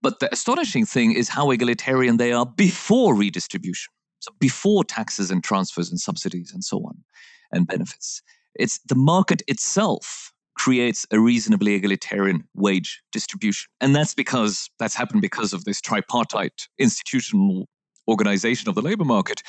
But 0.00 0.20
the 0.20 0.32
astonishing 0.32 0.86
thing 0.86 1.12
is 1.12 1.28
how 1.28 1.50
egalitarian 1.50 2.16
they 2.16 2.32
are 2.32 2.46
before 2.46 3.14
redistribution. 3.14 3.92
So 4.20 4.32
before 4.40 4.84
taxes 4.84 5.30
and 5.30 5.44
transfers 5.44 5.90
and 5.90 6.00
subsidies 6.00 6.52
and 6.52 6.64
so 6.64 6.78
on 6.78 7.04
and 7.52 7.66
benefits. 7.66 8.22
It's 8.54 8.78
the 8.88 8.94
market 8.94 9.42
itself 9.46 10.32
creates 10.56 11.06
a 11.10 11.20
reasonably 11.20 11.74
egalitarian 11.74 12.42
wage 12.54 13.02
distribution. 13.12 13.68
And 13.80 13.94
that's 13.94 14.14
because 14.14 14.68
that's 14.78 14.94
happened 14.94 15.22
because 15.22 15.52
of 15.52 15.64
this 15.64 15.80
tripartite 15.80 16.68
institutional 16.78 17.68
organization 18.08 18.68
of 18.68 18.74
the 18.74 18.82
labor 18.82 19.04
market. 19.04 19.42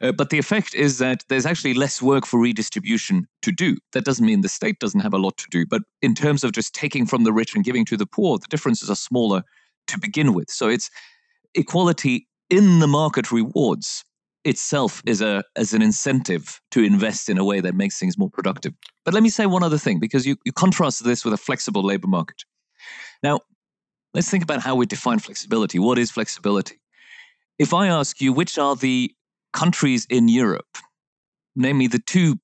Uh, 0.00 0.12
but 0.12 0.30
the 0.30 0.38
effect 0.38 0.74
is 0.74 0.98
that 0.98 1.24
there's 1.28 1.46
actually 1.46 1.74
less 1.74 2.00
work 2.00 2.26
for 2.26 2.40
redistribution 2.40 3.26
to 3.42 3.52
do. 3.52 3.76
That 3.92 4.04
doesn't 4.04 4.24
mean 4.24 4.40
the 4.40 4.48
state 4.48 4.78
doesn't 4.78 5.00
have 5.00 5.14
a 5.14 5.18
lot 5.18 5.36
to 5.38 5.46
do, 5.50 5.66
but 5.66 5.82
in 6.02 6.14
terms 6.14 6.44
of 6.44 6.52
just 6.52 6.74
taking 6.74 7.06
from 7.06 7.24
the 7.24 7.32
rich 7.32 7.54
and 7.54 7.64
giving 7.64 7.84
to 7.86 7.96
the 7.96 8.06
poor, 8.06 8.38
the 8.38 8.46
differences 8.48 8.90
are 8.90 8.96
smaller 8.96 9.42
to 9.88 9.98
begin 9.98 10.34
with. 10.34 10.50
So 10.50 10.68
it's 10.68 10.90
equality 11.54 12.26
in 12.50 12.78
the 12.78 12.86
market 12.86 13.30
rewards 13.30 14.04
itself 14.44 15.02
is 15.06 15.20
a 15.20 15.42
as 15.56 15.72
an 15.72 15.82
incentive 15.82 16.60
to 16.70 16.82
invest 16.82 17.28
in 17.28 17.38
a 17.38 17.44
way 17.44 17.60
that 17.60 17.74
makes 17.74 17.98
things 17.98 18.16
more 18.16 18.30
productive. 18.30 18.72
But 19.04 19.14
let 19.14 19.22
me 19.22 19.28
say 19.28 19.46
one 19.46 19.62
other 19.62 19.78
thing 19.78 19.98
because 19.98 20.26
you, 20.26 20.36
you 20.44 20.52
contrast 20.52 21.04
this 21.04 21.24
with 21.24 21.34
a 21.34 21.38
flexible 21.38 21.84
labor 21.84 22.08
market. 22.08 22.44
Now, 23.22 23.40
let's 24.14 24.30
think 24.30 24.44
about 24.44 24.60
how 24.60 24.74
we 24.74 24.86
define 24.86 25.18
flexibility. 25.18 25.78
What 25.78 25.98
is 25.98 26.10
flexibility? 26.10 26.80
If 27.58 27.74
I 27.74 27.88
ask 27.88 28.20
you 28.20 28.32
which 28.32 28.58
are 28.58 28.76
the 28.76 29.12
countries 29.52 30.06
in 30.08 30.28
Europe, 30.28 30.78
namely 31.56 31.88
the 31.88 31.98
two 31.98 32.38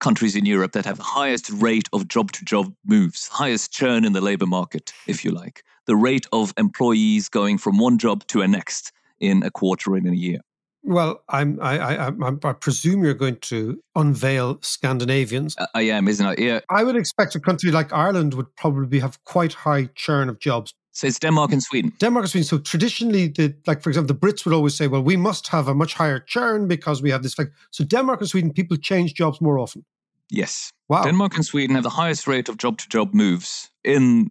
countries 0.00 0.36
in 0.36 0.46
Europe 0.46 0.72
that 0.72 0.86
have 0.86 0.96
the 0.96 1.02
highest 1.02 1.50
rate 1.50 1.88
of 1.92 2.08
job 2.08 2.32
to 2.32 2.44
job 2.44 2.72
moves, 2.86 3.28
highest 3.28 3.72
churn 3.72 4.04
in 4.04 4.12
the 4.12 4.20
labor 4.20 4.46
market, 4.46 4.92
if 5.06 5.24
you 5.24 5.30
like, 5.30 5.62
the 5.86 5.96
rate 5.96 6.26
of 6.32 6.54
employees 6.56 7.28
going 7.28 7.58
from 7.58 7.78
one 7.78 7.98
job 7.98 8.26
to 8.28 8.40
a 8.40 8.48
next 8.48 8.92
in 9.18 9.42
a 9.42 9.50
quarter 9.50 9.96
in 9.96 10.06
a 10.06 10.12
year. 10.12 10.40
Well, 10.82 11.22
I'm, 11.28 11.58
I, 11.60 11.78
I, 11.78 12.08
I, 12.08 12.32
I 12.42 12.52
presume 12.54 13.04
you're 13.04 13.14
going 13.14 13.36
to 13.36 13.80
unveil 13.94 14.58
Scandinavians. 14.62 15.54
Uh, 15.58 15.66
I 15.74 15.82
am, 15.82 16.08
isn't 16.08 16.26
I? 16.26 16.34
Yeah. 16.38 16.60
I 16.70 16.84
would 16.84 16.96
expect 16.96 17.34
a 17.34 17.40
country 17.40 17.70
like 17.70 17.92
Ireland 17.92 18.34
would 18.34 18.54
probably 18.56 18.98
have 19.00 19.22
quite 19.24 19.52
high 19.52 19.90
churn 19.94 20.28
of 20.28 20.38
jobs 20.38 20.74
so 20.92 21.06
it's 21.06 21.18
Denmark 21.18 21.52
and 21.52 21.62
Sweden. 21.62 21.92
Denmark 21.98 22.24
and 22.24 22.30
Sweden. 22.30 22.44
So 22.44 22.58
traditionally, 22.58 23.28
the 23.28 23.54
like 23.66 23.82
for 23.82 23.90
example, 23.90 24.14
the 24.14 24.20
Brits 24.20 24.44
would 24.44 24.54
always 24.54 24.74
say, 24.74 24.88
"Well, 24.88 25.02
we 25.02 25.16
must 25.16 25.48
have 25.48 25.68
a 25.68 25.74
much 25.74 25.94
higher 25.94 26.18
churn 26.18 26.66
because 26.66 27.00
we 27.02 27.10
have 27.10 27.22
this." 27.22 27.38
Like, 27.38 27.52
so 27.70 27.84
Denmark 27.84 28.20
and 28.20 28.28
Sweden, 28.28 28.52
people 28.52 28.76
change 28.76 29.14
jobs 29.14 29.40
more 29.40 29.58
often. 29.58 29.84
Yes. 30.30 30.72
Wow. 30.88 31.04
Denmark 31.04 31.36
and 31.36 31.44
Sweden 31.44 31.74
have 31.74 31.84
the 31.84 32.02
highest 32.02 32.26
rate 32.26 32.48
of 32.48 32.56
job-to-job 32.56 33.14
moves 33.14 33.70
in. 33.84 34.30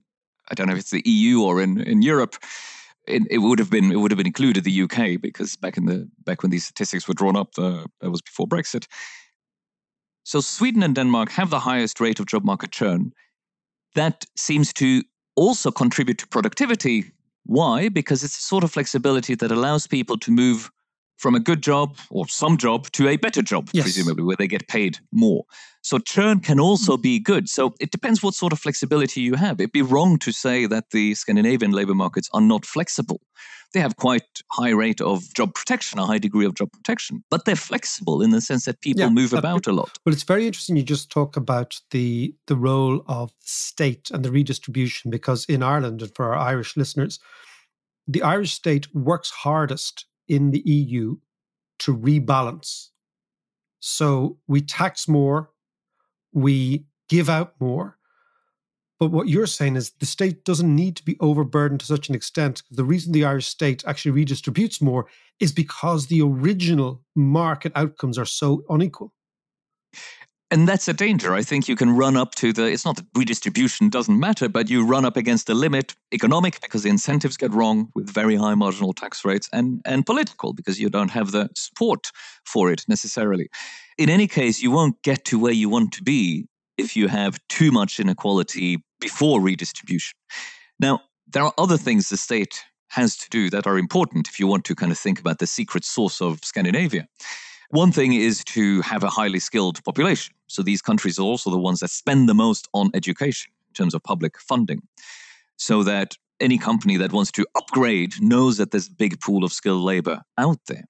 I 0.51 0.55
don't 0.55 0.67
know 0.67 0.73
if 0.73 0.79
it's 0.79 0.91
the 0.91 1.01
EU 1.05 1.41
or 1.41 1.61
in 1.61 1.81
in 1.81 2.01
Europe. 2.01 2.35
It, 3.09 3.23
it, 3.29 3.37
would 3.39 3.59
have 3.59 3.69
been 3.69 3.91
it 3.91 3.99
would 3.99 4.11
have 4.11 4.17
been 4.17 4.27
included 4.27 4.63
the 4.63 4.81
UK 4.83 5.19
because 5.19 5.55
back 5.55 5.77
in 5.77 5.85
the 5.85 6.09
back 6.25 6.43
when 6.43 6.51
these 6.51 6.65
statistics 6.65 7.07
were 7.07 7.13
drawn 7.13 7.35
up, 7.35 7.53
the, 7.55 7.87
that 8.01 8.11
was 8.11 8.21
before 8.21 8.47
Brexit. 8.47 8.85
So 10.23 10.41
Sweden 10.41 10.83
and 10.83 10.93
Denmark 10.93 11.31
have 11.31 11.49
the 11.49 11.59
highest 11.59 11.99
rate 11.99 12.19
of 12.19 12.27
job 12.27 12.45
market 12.45 12.71
churn. 12.71 13.13
That 13.95 14.25
seems 14.35 14.71
to 14.73 15.03
also 15.35 15.71
contribute 15.71 16.19
to 16.19 16.27
productivity. 16.27 17.11
Why? 17.45 17.89
Because 17.89 18.23
it's 18.23 18.37
a 18.37 18.41
sort 18.41 18.63
of 18.63 18.71
flexibility 18.71 19.33
that 19.35 19.51
allows 19.51 19.87
people 19.87 20.17
to 20.19 20.31
move 20.31 20.69
from 21.19 21.35
a 21.35 21.39
good 21.39 21.61
job 21.61 21.97
or 22.09 22.27
some 22.27 22.57
job 22.57 22.89
to 22.91 23.07
a 23.07 23.17
better 23.17 23.41
job, 23.41 23.69
yes. 23.73 23.83
presumably, 23.83 24.23
where 24.23 24.37
they 24.37 24.47
get 24.47 24.67
paid 24.67 24.97
more. 25.11 25.43
So 25.81 25.99
churn 25.99 26.39
can 26.39 26.59
also 26.59 26.97
be 26.97 27.19
good. 27.19 27.47
So 27.47 27.73
it 27.79 27.91
depends 27.91 28.23
what 28.23 28.33
sort 28.33 28.53
of 28.53 28.59
flexibility 28.59 29.21
you 29.21 29.35
have. 29.35 29.59
It'd 29.59 29.71
be 29.71 29.81
wrong 29.81 30.17
to 30.19 30.31
say 30.31 30.65
that 30.65 30.89
the 30.91 31.13
Scandinavian 31.15 31.71
labor 31.71 31.93
markets 31.93 32.29
are 32.33 32.41
not 32.41 32.65
flexible 32.65 33.21
they 33.73 33.79
have 33.79 33.97
quite 33.97 34.23
high 34.51 34.71
rate 34.71 35.01
of 35.01 35.31
job 35.33 35.53
protection, 35.53 35.99
a 35.99 36.05
high 36.05 36.17
degree 36.17 36.45
of 36.45 36.55
job 36.55 36.71
protection, 36.71 37.23
but 37.29 37.45
they're 37.45 37.55
flexible 37.55 38.21
in 38.21 38.31
the 38.31 38.41
sense 38.41 38.65
that 38.65 38.81
people 38.81 39.01
yeah, 39.01 39.09
move 39.09 39.33
about 39.33 39.67
a 39.67 39.71
lot. 39.71 39.97
Well, 40.05 40.13
it's 40.13 40.23
very 40.23 40.47
interesting 40.47 40.75
you 40.75 40.83
just 40.83 41.11
talk 41.11 41.37
about 41.37 41.79
the 41.91 42.33
the 42.47 42.55
role 42.55 43.03
of 43.07 43.31
state 43.41 44.09
and 44.11 44.25
the 44.25 44.31
redistribution 44.31 45.11
because 45.11 45.45
in 45.45 45.61
Ireland 45.61 46.01
and 46.01 46.15
for 46.15 46.33
our 46.33 46.37
Irish 46.37 46.75
listeners, 46.77 47.19
the 48.07 48.23
Irish 48.23 48.53
state 48.53 48.93
works 48.95 49.29
hardest 49.29 50.05
in 50.29 50.51
the 50.51 50.61
EU 50.61 51.17
to 51.79 51.95
rebalance. 51.95 52.89
So 53.79 54.37
we 54.47 54.61
tax 54.61 55.07
more, 55.07 55.51
we 56.31 56.85
give 57.09 57.29
out 57.29 57.53
more, 57.59 57.97
but 58.99 59.11
what 59.11 59.29
you're 59.29 59.47
saying 59.47 59.77
is 59.77 59.91
the 59.91 60.05
state 60.05 60.43
doesn't 60.43 60.75
need 60.75 60.97
to 60.97 61.05
be 61.05 61.17
overburdened 61.21 61.79
to 61.79 61.85
such 61.85 62.09
an 62.09 62.15
extent. 62.15 62.63
The 62.69 62.83
reason 62.83 63.13
the 63.13 63.23
Irish 63.23 63.47
state 63.47 63.81
actually 63.87 64.25
redistributes 64.25 64.81
more 64.81 65.07
is 65.39 65.53
because 65.53 66.07
the 66.07 66.21
original 66.21 67.01
market 67.15 67.71
outcomes 67.75 68.17
are 68.17 68.25
so 68.25 68.65
unequal. 68.69 69.13
And 70.51 70.67
that's 70.67 70.87
a 70.87 70.93
danger. 70.93 71.35
I 71.35 71.43
think 71.43 71.67
you 71.67 71.75
can 71.75 71.95
run 71.95 72.17
up 72.17 72.33
to 72.35 72.51
the, 72.51 72.65
it's 72.65 72.83
not 72.83 72.95
that 72.95 73.05
redistribution 73.15 73.89
doesn't 73.89 74.19
matter, 74.19 74.49
but 74.49 74.67
you 74.67 74.83
run 74.83 75.05
up 75.05 75.15
against 75.15 75.45
the 75.45 75.53
limit 75.53 75.93
economic 76.11 76.59
because 76.61 76.81
the 76.81 76.89
incentives 76.89 77.37
get 77.37 77.53
wrong 77.53 77.89
with 77.93 78.09
very 78.09 78.35
high 78.35 78.55
marginal 78.55 78.91
tax 78.91 79.23
rates 79.23 79.47
and, 79.53 79.79
and 79.85 80.07
political 80.07 80.53
because 80.53 80.79
you 80.79 80.89
don't 80.89 81.11
have 81.11 81.31
the 81.31 81.49
support 81.55 82.11
for 82.45 82.71
it 82.71 82.83
necessarily. 82.87 83.47
In 83.99 84.09
any 84.09 84.27
case, 84.27 84.59
you 84.59 84.71
won't 84.71 84.99
get 85.03 85.23
to 85.25 85.37
where 85.37 85.53
you 85.53 85.69
want 85.69 85.91
to 85.93 86.03
be 86.03 86.47
if 86.79 86.95
you 86.95 87.07
have 87.09 87.37
too 87.49 87.71
much 87.71 87.99
inequality 87.99 88.83
before 88.99 89.41
redistribution. 89.41 90.17
Now, 90.79 91.01
there 91.27 91.43
are 91.43 91.53
other 91.59 91.77
things 91.77 92.09
the 92.09 92.17
state 92.17 92.63
has 92.87 93.15
to 93.17 93.29
do 93.29 93.51
that 93.51 93.67
are 93.67 93.77
important 93.77 94.27
if 94.27 94.39
you 94.39 94.47
want 94.47 94.65
to 94.65 94.73
kind 94.73 94.91
of 94.91 94.97
think 94.97 95.19
about 95.19 95.37
the 95.37 95.45
secret 95.45 95.85
source 95.85 96.21
of 96.21 96.43
Scandinavia. 96.43 97.07
One 97.69 97.91
thing 97.91 98.13
is 98.13 98.43
to 98.45 98.81
have 98.81 99.03
a 99.03 99.09
highly 99.09 99.39
skilled 99.39 99.83
population. 99.83 100.33
So 100.47 100.63
these 100.63 100.81
countries 100.81 101.19
are 101.19 101.23
also 101.23 101.51
the 101.51 101.59
ones 101.59 101.81
that 101.81 101.91
spend 101.91 102.27
the 102.27 102.33
most 102.33 102.67
on 102.73 102.89
education 102.95 103.51
in 103.69 103.73
terms 103.75 103.93
of 103.93 104.01
public 104.01 104.39
funding. 104.39 104.81
So 105.57 105.83
that 105.83 106.17
any 106.39 106.57
company 106.57 106.97
that 106.97 107.11
wants 107.11 107.31
to 107.33 107.45
upgrade 107.55 108.13
knows 108.21 108.57
that 108.57 108.71
there's 108.71 108.87
a 108.87 108.93
big 108.93 109.19
pool 109.19 109.43
of 109.43 109.53
skilled 109.53 109.83
labor 109.83 110.21
out 110.37 110.59
there. 110.67 110.85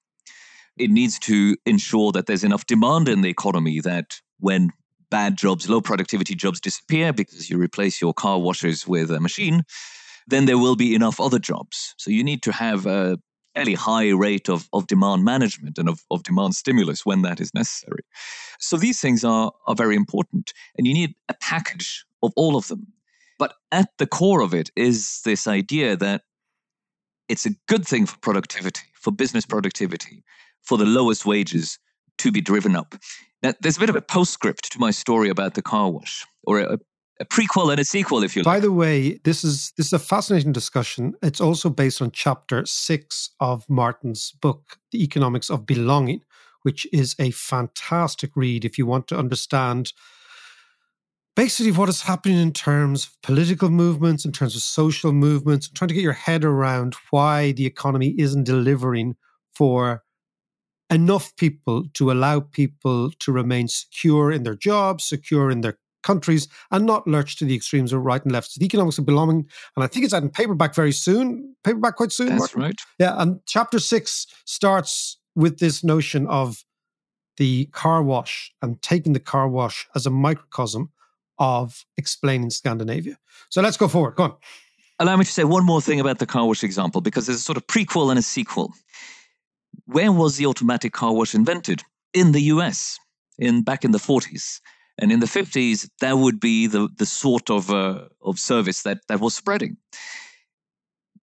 It 0.78 0.90
needs 0.90 1.18
to 1.20 1.56
ensure 1.66 2.12
that 2.12 2.24
there's 2.24 2.44
enough 2.44 2.64
demand 2.64 3.10
in 3.10 3.20
the 3.20 3.28
economy 3.28 3.80
that 3.80 4.18
when 4.38 4.70
bad 5.10 5.36
jobs, 5.36 5.68
low 5.68 5.82
productivity 5.82 6.34
jobs 6.34 6.60
disappear 6.60 7.12
because 7.12 7.50
you 7.50 7.58
replace 7.58 8.00
your 8.00 8.14
car 8.14 8.38
washers 8.38 8.86
with 8.86 9.10
a 9.10 9.20
machine, 9.20 9.64
then 10.28 10.46
there 10.46 10.56
will 10.56 10.76
be 10.76 10.94
enough 10.94 11.20
other 11.20 11.38
jobs. 11.38 11.94
So 11.98 12.10
you 12.10 12.24
need 12.24 12.42
to 12.44 12.52
have 12.52 12.86
a 12.86 13.18
fairly 13.54 13.74
high 13.74 14.10
rate 14.10 14.48
of, 14.48 14.68
of 14.72 14.86
demand 14.86 15.24
management 15.24 15.78
and 15.78 15.88
of, 15.88 16.04
of 16.10 16.22
demand 16.22 16.54
stimulus 16.54 17.04
when 17.04 17.22
that 17.22 17.40
is 17.40 17.52
necessary. 17.54 18.02
So 18.58 18.76
these 18.76 19.00
things 19.00 19.24
are, 19.24 19.52
are 19.66 19.74
very 19.74 19.96
important, 19.96 20.52
and 20.76 20.86
you 20.86 20.94
need 20.94 21.14
a 21.28 21.34
package 21.34 22.04
of 22.22 22.32
all 22.36 22.56
of 22.56 22.68
them. 22.68 22.86
But 23.38 23.54
at 23.72 23.88
the 23.98 24.06
core 24.06 24.42
of 24.42 24.54
it 24.54 24.70
is 24.76 25.22
this 25.24 25.46
idea 25.46 25.96
that 25.96 26.22
it's 27.28 27.46
a 27.46 27.54
good 27.68 27.86
thing 27.86 28.06
for 28.06 28.18
productivity, 28.18 28.82
for 28.94 29.12
business 29.12 29.46
productivity, 29.46 30.22
for 30.62 30.76
the 30.76 30.84
lowest 30.84 31.24
wages 31.24 31.78
to 32.18 32.30
be 32.30 32.40
driven 32.40 32.76
up. 32.76 32.94
Now, 33.42 33.54
there's 33.60 33.78
a 33.78 33.80
bit 33.80 33.88
of 33.88 33.96
a 33.96 34.02
postscript 34.02 34.70
to 34.72 34.78
my 34.78 34.90
story 34.90 35.30
about 35.30 35.54
the 35.54 35.62
car 35.62 35.90
wash, 35.90 36.26
or 36.44 36.60
a, 36.60 36.78
a 37.20 37.24
prequel 37.26 37.70
and 37.70 37.78
a 37.78 37.84
sequel, 37.84 38.24
if 38.24 38.34
you 38.34 38.42
like. 38.42 38.54
By 38.56 38.60
the 38.60 38.72
way, 38.72 39.20
this 39.24 39.44
is 39.44 39.72
this 39.76 39.86
is 39.86 39.92
a 39.92 39.98
fascinating 39.98 40.52
discussion. 40.52 41.14
It's 41.22 41.40
also 41.40 41.68
based 41.68 42.00
on 42.00 42.10
chapter 42.10 42.64
six 42.64 43.30
of 43.40 43.68
Martin's 43.68 44.32
book, 44.32 44.78
The 44.90 45.04
Economics 45.04 45.50
of 45.50 45.66
Belonging, 45.66 46.22
which 46.62 46.86
is 46.92 47.14
a 47.18 47.30
fantastic 47.30 48.34
read 48.34 48.64
if 48.64 48.78
you 48.78 48.86
want 48.86 49.06
to 49.08 49.18
understand 49.18 49.92
basically 51.36 51.72
what 51.72 51.88
is 51.88 52.02
happening 52.02 52.38
in 52.38 52.52
terms 52.52 53.04
of 53.04 53.22
political 53.22 53.70
movements, 53.70 54.24
in 54.24 54.32
terms 54.32 54.56
of 54.56 54.62
social 54.62 55.12
movements, 55.12 55.68
trying 55.68 55.88
to 55.88 55.94
get 55.94 56.02
your 56.02 56.12
head 56.12 56.44
around 56.44 56.94
why 57.10 57.52
the 57.52 57.66
economy 57.66 58.14
isn't 58.18 58.44
delivering 58.44 59.14
for 59.54 60.02
enough 60.90 61.34
people 61.36 61.84
to 61.94 62.10
allow 62.10 62.40
people 62.40 63.10
to 63.20 63.30
remain 63.30 63.68
secure 63.68 64.32
in 64.32 64.42
their 64.42 64.56
jobs, 64.56 65.04
secure 65.04 65.50
in 65.50 65.60
their 65.60 65.78
countries, 66.02 66.48
and 66.70 66.86
not 66.86 67.06
lurch 67.06 67.36
to 67.36 67.44
the 67.44 67.54
extremes 67.54 67.92
of 67.92 68.02
right 68.02 68.22
and 68.24 68.32
left. 68.32 68.50
So 68.52 68.58
the 68.58 68.66
economics 68.66 68.98
of 68.98 69.06
belonging, 69.06 69.48
and 69.76 69.84
I 69.84 69.86
think 69.86 70.04
it's 70.04 70.14
out 70.14 70.22
in 70.22 70.30
paperback 70.30 70.74
very 70.74 70.92
soon, 70.92 71.54
paperback 71.64 71.96
quite 71.96 72.12
soon. 72.12 72.28
That's 72.28 72.40
Martin? 72.40 72.62
right. 72.62 72.80
Yeah, 72.98 73.14
and 73.16 73.40
chapter 73.46 73.78
six 73.78 74.26
starts 74.44 75.18
with 75.34 75.58
this 75.58 75.84
notion 75.84 76.26
of 76.26 76.64
the 77.36 77.66
car 77.66 78.02
wash 78.02 78.52
and 78.60 78.80
taking 78.82 79.12
the 79.12 79.20
car 79.20 79.48
wash 79.48 79.86
as 79.94 80.06
a 80.06 80.10
microcosm 80.10 80.90
of 81.38 81.86
explaining 81.96 82.50
Scandinavia. 82.50 83.18
So 83.48 83.62
let's 83.62 83.76
go 83.76 83.88
forward. 83.88 84.16
Go 84.16 84.24
on. 84.24 84.34
Allow 84.98 85.16
me 85.16 85.24
to 85.24 85.32
say 85.32 85.44
one 85.44 85.64
more 85.64 85.80
thing 85.80 85.98
about 85.98 86.18
the 86.18 86.26
car 86.26 86.46
wash 86.46 86.62
example, 86.62 87.00
because 87.00 87.26
there's 87.26 87.38
a 87.38 87.42
sort 87.42 87.56
of 87.56 87.66
prequel 87.66 88.10
and 88.10 88.18
a 88.18 88.22
sequel. 88.22 88.74
Where 89.86 90.12
was 90.12 90.36
the 90.36 90.46
automatic 90.46 90.92
car 90.92 91.14
wash 91.14 91.34
invented? 91.34 91.82
In 92.12 92.32
the 92.32 92.42
US, 92.42 92.98
in 93.38 93.62
back 93.62 93.84
in 93.84 93.92
the 93.92 93.98
40s. 93.98 94.60
And 95.00 95.10
in 95.10 95.20
the 95.20 95.26
50s, 95.26 95.88
that 96.00 96.18
would 96.18 96.38
be 96.38 96.66
the, 96.66 96.88
the 96.98 97.06
sort 97.06 97.50
of, 97.50 97.70
uh, 97.70 98.08
of 98.22 98.38
service 98.38 98.82
that, 98.82 98.98
that 99.08 99.20
was 99.20 99.34
spreading. 99.34 99.78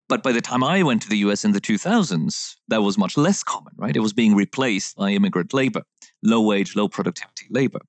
But 0.09 0.23
by 0.23 0.31
the 0.31 0.41
time 0.41 0.63
I 0.63 0.81
went 0.83 1.03
to 1.03 1.09
the 1.09 1.17
US 1.17 1.45
in 1.45 1.51
the 1.51 1.61
2000s, 1.61 2.55
that 2.69 2.81
was 2.81 2.97
much 2.97 3.17
less 3.17 3.43
common, 3.43 3.73
right? 3.77 3.95
It 3.95 3.99
was 3.99 4.13
being 4.13 4.35
replaced 4.35 4.95
by 4.97 5.11
immigrant 5.11 5.53
labor, 5.53 5.83
low 6.23 6.41
wage, 6.41 6.75
low 6.75 6.87
productivity 6.87 7.45
labor. 7.51 7.79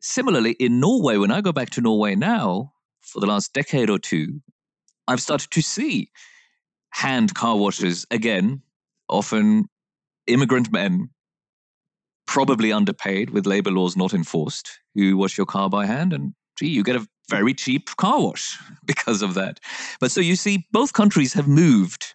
Similarly, 0.00 0.52
in 0.52 0.78
Norway, 0.78 1.16
when 1.16 1.30
I 1.30 1.40
go 1.40 1.52
back 1.52 1.70
to 1.70 1.80
Norway 1.80 2.14
now, 2.14 2.72
for 3.00 3.20
the 3.20 3.26
last 3.26 3.52
decade 3.52 3.88
or 3.88 3.98
two, 3.98 4.42
I've 5.08 5.20
started 5.20 5.50
to 5.52 5.62
see 5.62 6.10
hand 6.90 7.34
car 7.34 7.56
washes 7.56 8.04
again, 8.10 8.62
often 9.08 9.66
immigrant 10.26 10.72
men, 10.72 11.10
probably 12.32 12.72
underpaid 12.72 13.28
with 13.28 13.44
labor 13.44 13.70
laws 13.70 13.94
not 13.94 14.14
enforced, 14.14 14.80
who 14.94 15.18
wash 15.18 15.36
your 15.36 15.44
car 15.44 15.68
by 15.68 15.84
hand. 15.84 16.14
And 16.14 16.32
gee, 16.58 16.68
you 16.68 16.82
get 16.82 16.96
a 16.96 17.06
very 17.28 17.52
cheap 17.52 17.94
car 17.96 18.22
wash 18.22 18.58
because 18.86 19.20
of 19.20 19.34
that. 19.34 19.60
But 20.00 20.12
so 20.12 20.22
you 20.22 20.34
see, 20.34 20.66
both 20.72 20.94
countries 20.94 21.34
have 21.34 21.46
moved 21.46 22.14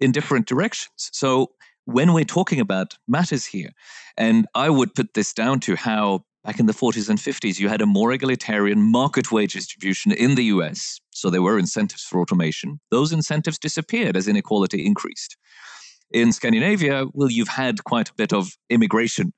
in 0.00 0.12
different 0.12 0.46
directions. 0.46 1.10
So 1.12 1.50
when 1.84 2.12
we're 2.12 2.24
talking 2.24 2.60
about 2.60 2.94
matters 3.08 3.44
here, 3.44 3.70
and 4.16 4.46
I 4.54 4.70
would 4.70 4.94
put 4.94 5.14
this 5.14 5.32
down 5.32 5.58
to 5.60 5.74
how 5.74 6.24
back 6.44 6.60
in 6.60 6.66
the 6.66 6.72
40s 6.72 7.08
and 7.08 7.18
50s, 7.18 7.58
you 7.58 7.68
had 7.68 7.82
a 7.82 7.86
more 7.86 8.12
egalitarian 8.12 8.80
market 8.80 9.32
wage 9.32 9.54
distribution 9.54 10.12
in 10.12 10.36
the 10.36 10.44
US. 10.44 11.00
So 11.10 11.28
there 11.28 11.42
were 11.42 11.58
incentives 11.58 12.04
for 12.04 12.20
automation. 12.20 12.78
Those 12.92 13.12
incentives 13.12 13.58
disappeared 13.58 14.16
as 14.16 14.28
inequality 14.28 14.86
increased. 14.86 15.36
In 16.12 16.30
Scandinavia, 16.30 17.06
well, 17.14 17.32
you've 17.32 17.48
had 17.48 17.82
quite 17.82 18.10
a 18.10 18.14
bit 18.14 18.32
of 18.32 18.56
immigration 18.70 19.32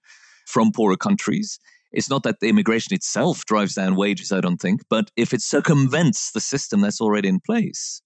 from 0.49 0.73
poorer 0.73 0.97
countries. 0.97 1.61
It's 1.93 2.11
not 2.11 2.23
that 2.23 2.41
the 2.41 2.49
immigration 2.49 2.95
itself 2.95 3.45
drives 3.45 3.75
down 3.75 3.97
wages, 3.97 4.33
I 4.33 4.41
don't 4.41 4.61
think, 4.61 4.83
but 4.89 5.11
if 5.17 5.33
it 5.33 5.43
circumvents 5.43 6.33
the 6.33 6.41
system 6.41 6.81
that's 6.81 7.01
already 7.01 7.29
in 7.29 7.41
place, 7.41 8.03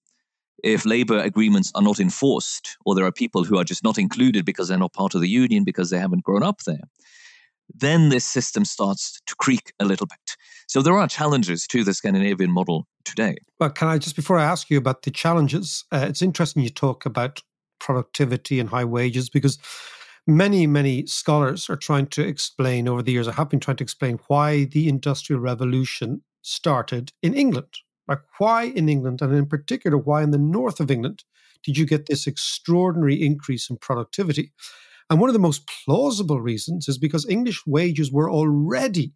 if 0.62 0.84
labor 0.84 1.18
agreements 1.18 1.72
are 1.74 1.82
not 1.82 1.98
enforced, 1.98 2.76
or 2.84 2.94
there 2.94 3.04
are 3.04 3.12
people 3.12 3.44
who 3.44 3.58
are 3.58 3.64
just 3.64 3.82
not 3.82 3.98
included 3.98 4.44
because 4.44 4.68
they're 4.68 4.78
not 4.78 4.92
part 4.92 5.14
of 5.14 5.20
the 5.20 5.28
union 5.28 5.64
because 5.64 5.90
they 5.90 5.98
haven't 5.98 6.24
grown 6.24 6.42
up 6.42 6.60
there, 6.66 6.84
then 7.74 8.08
this 8.08 8.24
system 8.24 8.64
starts 8.64 9.20
to 9.26 9.34
creak 9.36 9.72
a 9.80 9.84
little 9.84 10.06
bit. 10.06 10.36
So 10.68 10.82
there 10.82 10.96
are 10.96 11.08
challenges 11.08 11.66
to 11.68 11.84
the 11.84 11.94
Scandinavian 11.94 12.50
model 12.50 12.86
today. 13.04 13.36
Well, 13.58 13.70
can 13.70 13.88
I 13.88 13.98
just 13.98 14.16
before 14.16 14.38
I 14.38 14.44
ask 14.44 14.70
you 14.70 14.78
about 14.78 15.02
the 15.02 15.10
challenges, 15.10 15.84
uh, 15.92 16.06
it's 16.08 16.22
interesting 16.22 16.62
you 16.62 16.70
talk 16.70 17.06
about 17.06 17.40
productivity 17.80 18.60
and 18.60 18.68
high 18.68 18.84
wages 18.84 19.28
because 19.28 19.58
many, 20.26 20.66
many 20.66 21.06
scholars 21.06 21.68
are 21.68 21.76
trying 21.76 22.06
to 22.08 22.26
explain 22.26 22.88
over 22.88 23.02
the 23.02 23.12
years, 23.12 23.28
I 23.28 23.32
have 23.32 23.48
been 23.48 23.60
trying 23.60 23.76
to 23.78 23.84
explain 23.84 24.18
why 24.28 24.64
the 24.64 24.88
Industrial 24.88 25.40
Revolution 25.40 26.22
started 26.42 27.12
in 27.22 27.34
England. 27.34 27.78
Like, 28.08 28.20
why 28.38 28.64
in 28.64 28.88
England, 28.88 29.22
and 29.22 29.34
in 29.34 29.46
particular, 29.46 29.96
why 29.96 30.22
in 30.22 30.32
the 30.32 30.38
north 30.38 30.80
of 30.80 30.90
England, 30.90 31.24
did 31.64 31.78
you 31.78 31.86
get 31.86 32.06
this 32.06 32.26
extraordinary 32.26 33.22
increase 33.22 33.70
in 33.70 33.76
productivity? 33.76 34.52
And 35.08 35.20
one 35.20 35.28
of 35.28 35.34
the 35.34 35.38
most 35.38 35.70
plausible 35.84 36.40
reasons 36.40 36.88
is 36.88 36.98
because 36.98 37.28
English 37.28 37.62
wages 37.66 38.10
were 38.10 38.30
already, 38.30 39.12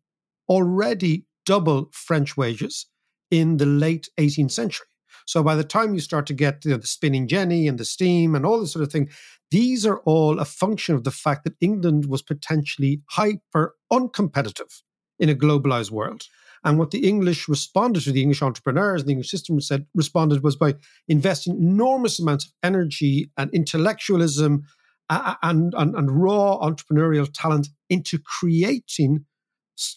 already 0.48 1.26
double 1.44 1.90
French 1.92 2.36
wages 2.36 2.86
in 3.30 3.56
the 3.56 3.66
late 3.66 4.08
18th 4.18 4.52
century. 4.52 4.86
So 5.26 5.42
by 5.42 5.54
the 5.54 5.64
time 5.64 5.94
you 5.94 6.00
start 6.00 6.26
to 6.26 6.34
get 6.34 6.64
you 6.64 6.72
know, 6.72 6.76
the 6.76 6.86
spinning 6.86 7.28
jenny 7.28 7.68
and 7.68 7.78
the 7.78 7.84
steam 7.84 8.34
and 8.34 8.44
all 8.44 8.60
this 8.60 8.72
sort 8.72 8.82
of 8.82 8.92
thing, 8.92 9.08
these 9.50 9.86
are 9.86 10.00
all 10.00 10.38
a 10.38 10.44
function 10.44 10.94
of 10.94 11.04
the 11.04 11.10
fact 11.10 11.44
that 11.44 11.54
England 11.60 12.06
was 12.06 12.22
potentially 12.22 13.02
hyper 13.10 13.74
uncompetitive 13.92 14.82
in 15.18 15.28
a 15.28 15.34
globalized 15.34 15.90
world. 15.90 16.24
And 16.64 16.78
what 16.78 16.90
the 16.90 17.06
English 17.06 17.48
responded 17.48 18.02
to, 18.02 18.12
the 18.12 18.22
English 18.22 18.42
entrepreneurs, 18.42 19.02
and 19.02 19.08
the 19.08 19.12
English 19.12 19.30
system 19.30 19.60
said 19.60 19.86
responded 19.94 20.42
was 20.42 20.56
by 20.56 20.74
investing 21.06 21.56
enormous 21.56 22.18
amounts 22.18 22.46
of 22.46 22.52
energy 22.62 23.30
and 23.36 23.50
intellectualism 23.52 24.64
and, 25.08 25.74
and, 25.76 25.94
and 25.94 26.22
raw 26.22 26.58
entrepreneurial 26.58 27.28
talent 27.32 27.68
into 27.88 28.18
creating 28.18 29.24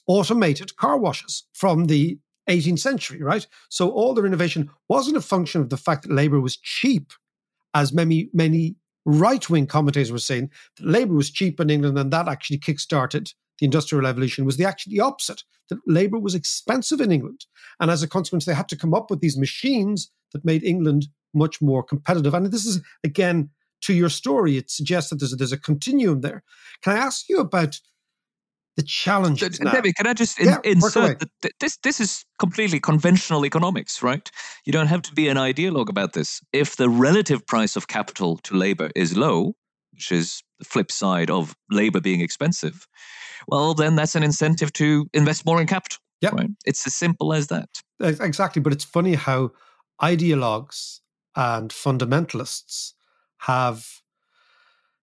automated 0.08 0.76
car 0.76 0.98
washes 0.98 1.48
from 1.54 1.86
the 1.86 2.20
18th 2.50 2.80
century, 2.80 3.22
right? 3.22 3.48
So 3.70 3.90
all 3.90 4.14
their 4.14 4.26
innovation 4.26 4.70
wasn't 4.88 5.18
a 5.18 5.22
function 5.22 5.62
of 5.62 5.70
the 5.70 5.78
fact 5.78 6.04
that 6.04 6.12
labor 6.14 6.40
was 6.40 6.58
cheap, 6.58 7.14
as 7.74 7.94
many, 7.94 8.30
many 8.34 8.76
right 9.06 9.50
wing 9.50 9.68
commentators 9.68 10.12
were 10.12 10.20
saying 10.20 10.50
that 10.78 10.86
labor 10.86 11.14
was 11.14 11.32
cheap 11.32 11.60
in 11.60 11.70
England 11.70 11.98
and 11.98 12.12
that 12.12 12.28
actually 12.28 12.58
kick-started 12.58 13.32
the 13.60 13.66
Industrial 13.66 14.04
Revolution 14.04 14.46
was 14.46 14.58
the 14.58 14.66
actually 14.66 14.94
the 14.94 15.02
opposite, 15.02 15.44
that 15.70 15.80
labor 15.86 16.18
was 16.18 16.34
expensive 16.34 17.02
in 17.02 17.12
England. 17.12 17.46
And 17.80 17.92
as 17.92 18.02
a 18.02 18.08
consequence, 18.08 18.46
they 18.46 18.54
had 18.54 18.70
to 18.70 18.78
come 18.78 18.94
up 18.94 19.10
with 19.10 19.20
these 19.20 19.38
machines 19.38 20.10
that 20.32 20.46
made 20.46 20.64
England 20.64 21.08
much 21.34 21.62
more 21.62 21.84
competitive. 21.84 22.34
And 22.34 22.48
this 22.48 22.66
is, 22.66 22.82
again, 23.04 23.50
to 23.82 23.94
your 23.94 24.10
story, 24.10 24.58
it 24.58 24.72
suggests 24.72 25.10
that 25.10 25.18
there's 25.18 25.34
a, 25.34 25.36
there's 25.36 25.52
a 25.52 25.60
continuum 25.60 26.22
there. 26.22 26.44
Can 26.82 26.96
I 26.96 27.00
ask 27.00 27.30
you 27.30 27.40
about 27.40 27.80
the 28.76 28.84
challenges. 28.84 29.60
Now. 29.60 29.72
David, 29.72 29.96
can 29.96 30.08
I 30.08 30.14
just 30.14 30.40
in, 30.40 30.48
yeah, 30.48 30.58
insert 30.64 31.20
that 31.20 31.52
this 31.60 31.78
this 31.84 32.00
is 32.00 32.26
completely 32.38 32.80
conventional 32.80 33.46
economics, 33.46 34.02
right? 34.02 34.30
You 34.66 34.72
don't 34.72 34.88
have 34.88 35.02
to 35.04 35.14
be 35.14 35.28
an 35.28 35.38
ideologue 35.38 35.90
about 35.90 36.14
this. 36.14 36.42
If 36.54 36.78
the 36.78 36.90
relative 36.90 37.46
price 37.46 37.76
of 37.76 37.88
capital 37.88 38.38
to 38.44 38.56
labor 38.56 38.90
is 38.96 39.18
low, 39.18 39.56
which 39.92 40.12
is 40.12 40.42
the 40.60 40.66
flip 40.66 40.92
side 40.92 41.30
of 41.30 41.56
labor 41.70 42.00
being 42.00 42.22
expensive, 42.22 42.88
well, 43.48 43.74
then 43.74 43.96
that's 43.96 44.16
an 44.16 44.24
incentive 44.24 44.72
to 44.74 45.08
invest 45.14 45.46
more 45.46 45.60
in 45.60 45.68
capital. 45.68 46.00
Yeah, 46.22 46.30
right? 46.34 46.50
It's 46.66 46.86
as 46.86 46.96
simple 46.96 47.34
as 47.34 47.48
that. 47.48 47.70
Exactly, 48.00 48.62
but 48.62 48.74
it's 48.74 48.86
funny 48.86 49.16
how 49.16 49.52
ideologues 50.02 51.00
and 51.36 51.70
fundamentalists 51.72 52.94
have 53.40 53.86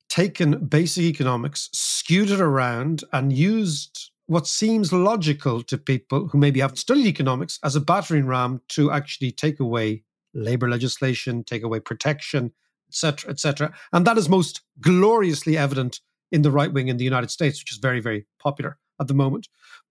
taken 0.09 0.67
basic 0.67 1.05
economics, 1.05 1.69
skewed 1.73 2.31
it 2.31 2.41
around, 2.41 3.05
and 3.13 3.33
used 3.33 4.11
what 4.27 4.47
seems 4.47 4.93
logical 4.93 5.63
to 5.63 5.79
people 5.79 6.29
who 6.29 6.39
maybe 6.39 6.61
haven't 6.61 6.77
studied 6.77 7.07
economics 7.07 7.59
as 7.63 7.77
a 7.77 7.81
battering 7.81 8.27
ram 8.27 8.61
to 8.69 8.91
actually 8.91 9.31
take 9.31 9.61
away 9.61 10.03
labor 10.35 10.69
legislation, 10.69 11.45
take 11.45 11.63
away 11.63 11.81
protection, 11.81 12.53
etc., 12.89 13.31
etc. 13.31 13.75
And 13.93 14.07
that 14.07 14.19
is 14.19 14.29
most 14.29 14.63
gloriously 14.81 15.57
evident 15.57 16.01
in 16.33 16.43
the 16.43 16.51
right 16.51 16.73
wing 16.73 16.89
in 16.89 16.97
the 16.97 17.05
United 17.05 17.31
States, 17.31 17.61
which 17.61 17.73
is 17.73 17.79
very, 17.79 18.01
very 18.01 18.27
popular 18.39 18.79
at 19.01 19.07
the 19.07 19.15
moment. 19.15 19.49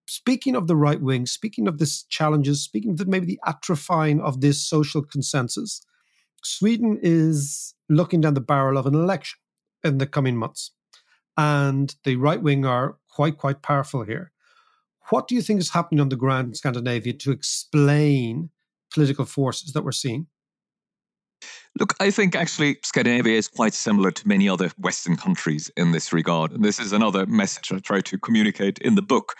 Speaking 0.07 0.55
of 0.55 0.67
the 0.67 0.75
right 0.75 1.01
wing, 1.01 1.25
speaking 1.25 1.67
of 1.67 1.79
this 1.79 2.03
challenges, 2.03 2.61
speaking 2.61 2.91
of 2.91 3.07
maybe 3.07 3.25
the 3.25 3.39
atrophying 3.45 4.21
of 4.21 4.41
this 4.41 4.61
social 4.61 5.01
consensus, 5.01 5.81
Sweden 6.43 6.99
is 7.01 7.73
looking 7.89 8.21
down 8.21 8.35
the 8.35 8.41
barrel 8.41 8.77
of 8.77 8.85
an 8.85 8.93
election 8.93 9.39
in 9.85 9.99
the 9.99 10.07
coming 10.07 10.35
months. 10.35 10.71
And 11.37 11.95
the 12.03 12.15
right 12.15 12.41
wing 12.41 12.65
are 12.65 12.97
quite, 13.09 13.37
quite 13.37 13.61
powerful 13.61 14.03
here. 14.03 14.31
What 15.09 15.27
do 15.27 15.35
you 15.35 15.41
think 15.41 15.59
is 15.59 15.69
happening 15.69 16.01
on 16.01 16.09
the 16.09 16.15
ground 16.15 16.47
in 16.49 16.53
Scandinavia 16.55 17.13
to 17.13 17.31
explain 17.31 18.49
political 18.93 19.25
forces 19.25 19.73
that 19.73 19.83
we're 19.83 19.91
seeing? 19.91 20.27
Look, 21.77 21.93
I 21.99 22.09
think 22.09 22.35
actually 22.35 22.77
Scandinavia 22.83 23.37
is 23.37 23.49
quite 23.49 23.73
similar 23.73 24.09
to 24.09 24.27
many 24.27 24.47
other 24.47 24.71
Western 24.79 25.17
countries 25.17 25.69
in 25.75 25.91
this 25.91 26.13
regard. 26.13 26.51
And 26.51 26.63
this 26.63 26.79
is 26.79 26.93
another 26.93 27.25
message 27.25 27.71
I 27.71 27.79
try 27.79 28.01
to 28.01 28.17
communicate 28.17 28.79
in 28.79 28.95
the 28.95 29.01
book. 29.01 29.35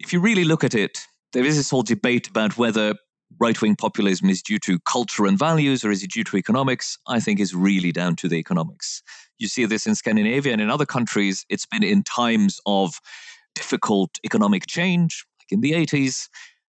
If 0.00 0.12
you 0.12 0.20
really 0.20 0.44
look 0.44 0.64
at 0.64 0.74
it, 0.74 1.06
there 1.32 1.44
is 1.44 1.56
this 1.56 1.70
whole 1.70 1.82
debate 1.82 2.28
about 2.28 2.56
whether 2.56 2.94
right 3.38 3.60
wing 3.60 3.76
populism 3.76 4.30
is 4.30 4.42
due 4.42 4.58
to 4.60 4.78
culture 4.80 5.26
and 5.26 5.38
values 5.38 5.84
or 5.84 5.90
is 5.90 6.02
it 6.02 6.10
due 6.12 6.24
to 6.24 6.36
economics? 6.36 6.98
I 7.06 7.20
think 7.20 7.40
is 7.40 7.54
really 7.54 7.92
down 7.92 8.16
to 8.16 8.28
the 8.28 8.36
economics. 8.36 9.02
You 9.38 9.48
see 9.48 9.66
this 9.66 9.86
in 9.86 9.94
Scandinavia 9.94 10.52
and 10.52 10.62
in 10.62 10.70
other 10.70 10.86
countries. 10.86 11.44
It's 11.48 11.66
been 11.66 11.82
in 11.82 12.02
times 12.02 12.60
of 12.66 13.00
difficult 13.54 14.18
economic 14.24 14.66
change, 14.66 15.24
like 15.40 15.52
in 15.52 15.60
the 15.60 15.72
80s, 15.72 16.28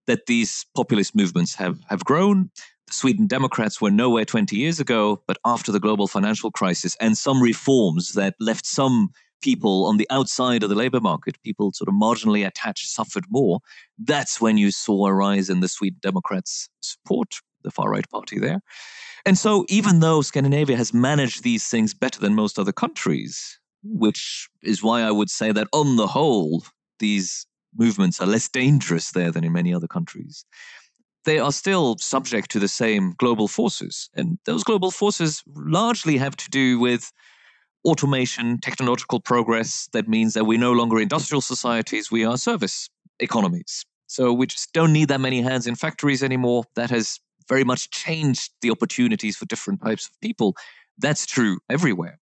that 0.07 0.27
these 0.27 0.65
populist 0.75 1.15
movements 1.15 1.55
have, 1.55 1.79
have 1.89 2.05
grown. 2.05 2.49
The 2.87 2.93
Sweden 2.93 3.27
Democrats 3.27 3.81
were 3.81 3.91
nowhere 3.91 4.25
20 4.25 4.55
years 4.55 4.79
ago, 4.79 5.21
but 5.27 5.37
after 5.45 5.71
the 5.71 5.79
global 5.79 6.07
financial 6.07 6.51
crisis 6.51 6.95
and 6.99 7.17
some 7.17 7.41
reforms 7.41 8.13
that 8.13 8.35
left 8.39 8.65
some 8.65 9.09
people 9.45 9.85
on 9.85 9.97
the 9.97 10.07
outside 10.09 10.63
of 10.63 10.69
the 10.69 10.75
labor 10.75 10.99
market, 10.99 11.41
people 11.43 11.71
sort 11.71 11.87
of 11.87 11.93
marginally 11.93 12.45
attached, 12.45 12.89
suffered 12.89 13.25
more. 13.29 13.59
That's 13.99 14.41
when 14.41 14.57
you 14.57 14.71
saw 14.71 15.05
a 15.05 15.13
rise 15.13 15.51
in 15.51 15.59
the 15.59 15.67
Sweden 15.67 15.99
Democrats' 16.01 16.67
support, 16.81 17.35
the 17.63 17.69
far 17.69 17.91
right 17.91 18.09
party 18.09 18.39
there. 18.39 18.61
And 19.23 19.37
so, 19.37 19.63
even 19.69 19.99
though 19.99 20.23
Scandinavia 20.23 20.77
has 20.77 20.93
managed 20.93 21.43
these 21.43 21.67
things 21.67 21.93
better 21.93 22.19
than 22.19 22.33
most 22.33 22.57
other 22.57 22.71
countries, 22.71 23.59
which 23.83 24.49
is 24.63 24.81
why 24.81 25.03
I 25.03 25.11
would 25.11 25.29
say 25.29 25.51
that 25.51 25.67
on 25.71 25.95
the 25.95 26.07
whole, 26.07 26.63
these 26.99 27.45
movements 27.77 28.19
are 28.19 28.27
less 28.27 28.49
dangerous 28.49 29.11
there 29.11 29.31
than 29.31 29.43
in 29.43 29.53
many 29.53 29.73
other 29.73 29.87
countries. 29.87 30.43
They 31.25 31.37
are 31.37 31.51
still 31.51 31.97
subject 31.99 32.49
to 32.51 32.59
the 32.59 32.67
same 32.67 33.13
global 33.17 33.47
forces. 33.47 34.09
And 34.15 34.39
those 34.45 34.63
global 34.63 34.91
forces 34.91 35.43
largely 35.55 36.17
have 36.17 36.35
to 36.37 36.49
do 36.49 36.79
with 36.79 37.11
automation, 37.85 38.59
technological 38.59 39.19
progress. 39.19 39.87
That 39.93 40.07
means 40.07 40.33
that 40.33 40.45
we're 40.45 40.59
no 40.59 40.73
longer 40.73 40.99
industrial 40.99 41.41
societies, 41.41 42.11
we 42.11 42.25
are 42.25 42.37
service 42.37 42.89
economies. 43.19 43.85
So 44.07 44.33
we 44.33 44.47
just 44.47 44.73
don't 44.73 44.93
need 44.93 45.07
that 45.07 45.21
many 45.21 45.41
hands 45.41 45.67
in 45.67 45.75
factories 45.75 46.23
anymore. 46.23 46.65
That 46.75 46.89
has 46.89 47.19
very 47.47 47.63
much 47.63 47.89
changed 47.91 48.51
the 48.61 48.71
opportunities 48.71 49.37
for 49.37 49.45
different 49.45 49.81
types 49.83 50.07
of 50.07 50.19
people. 50.21 50.55
That's 50.97 51.25
true 51.25 51.59
everywhere. 51.69 52.19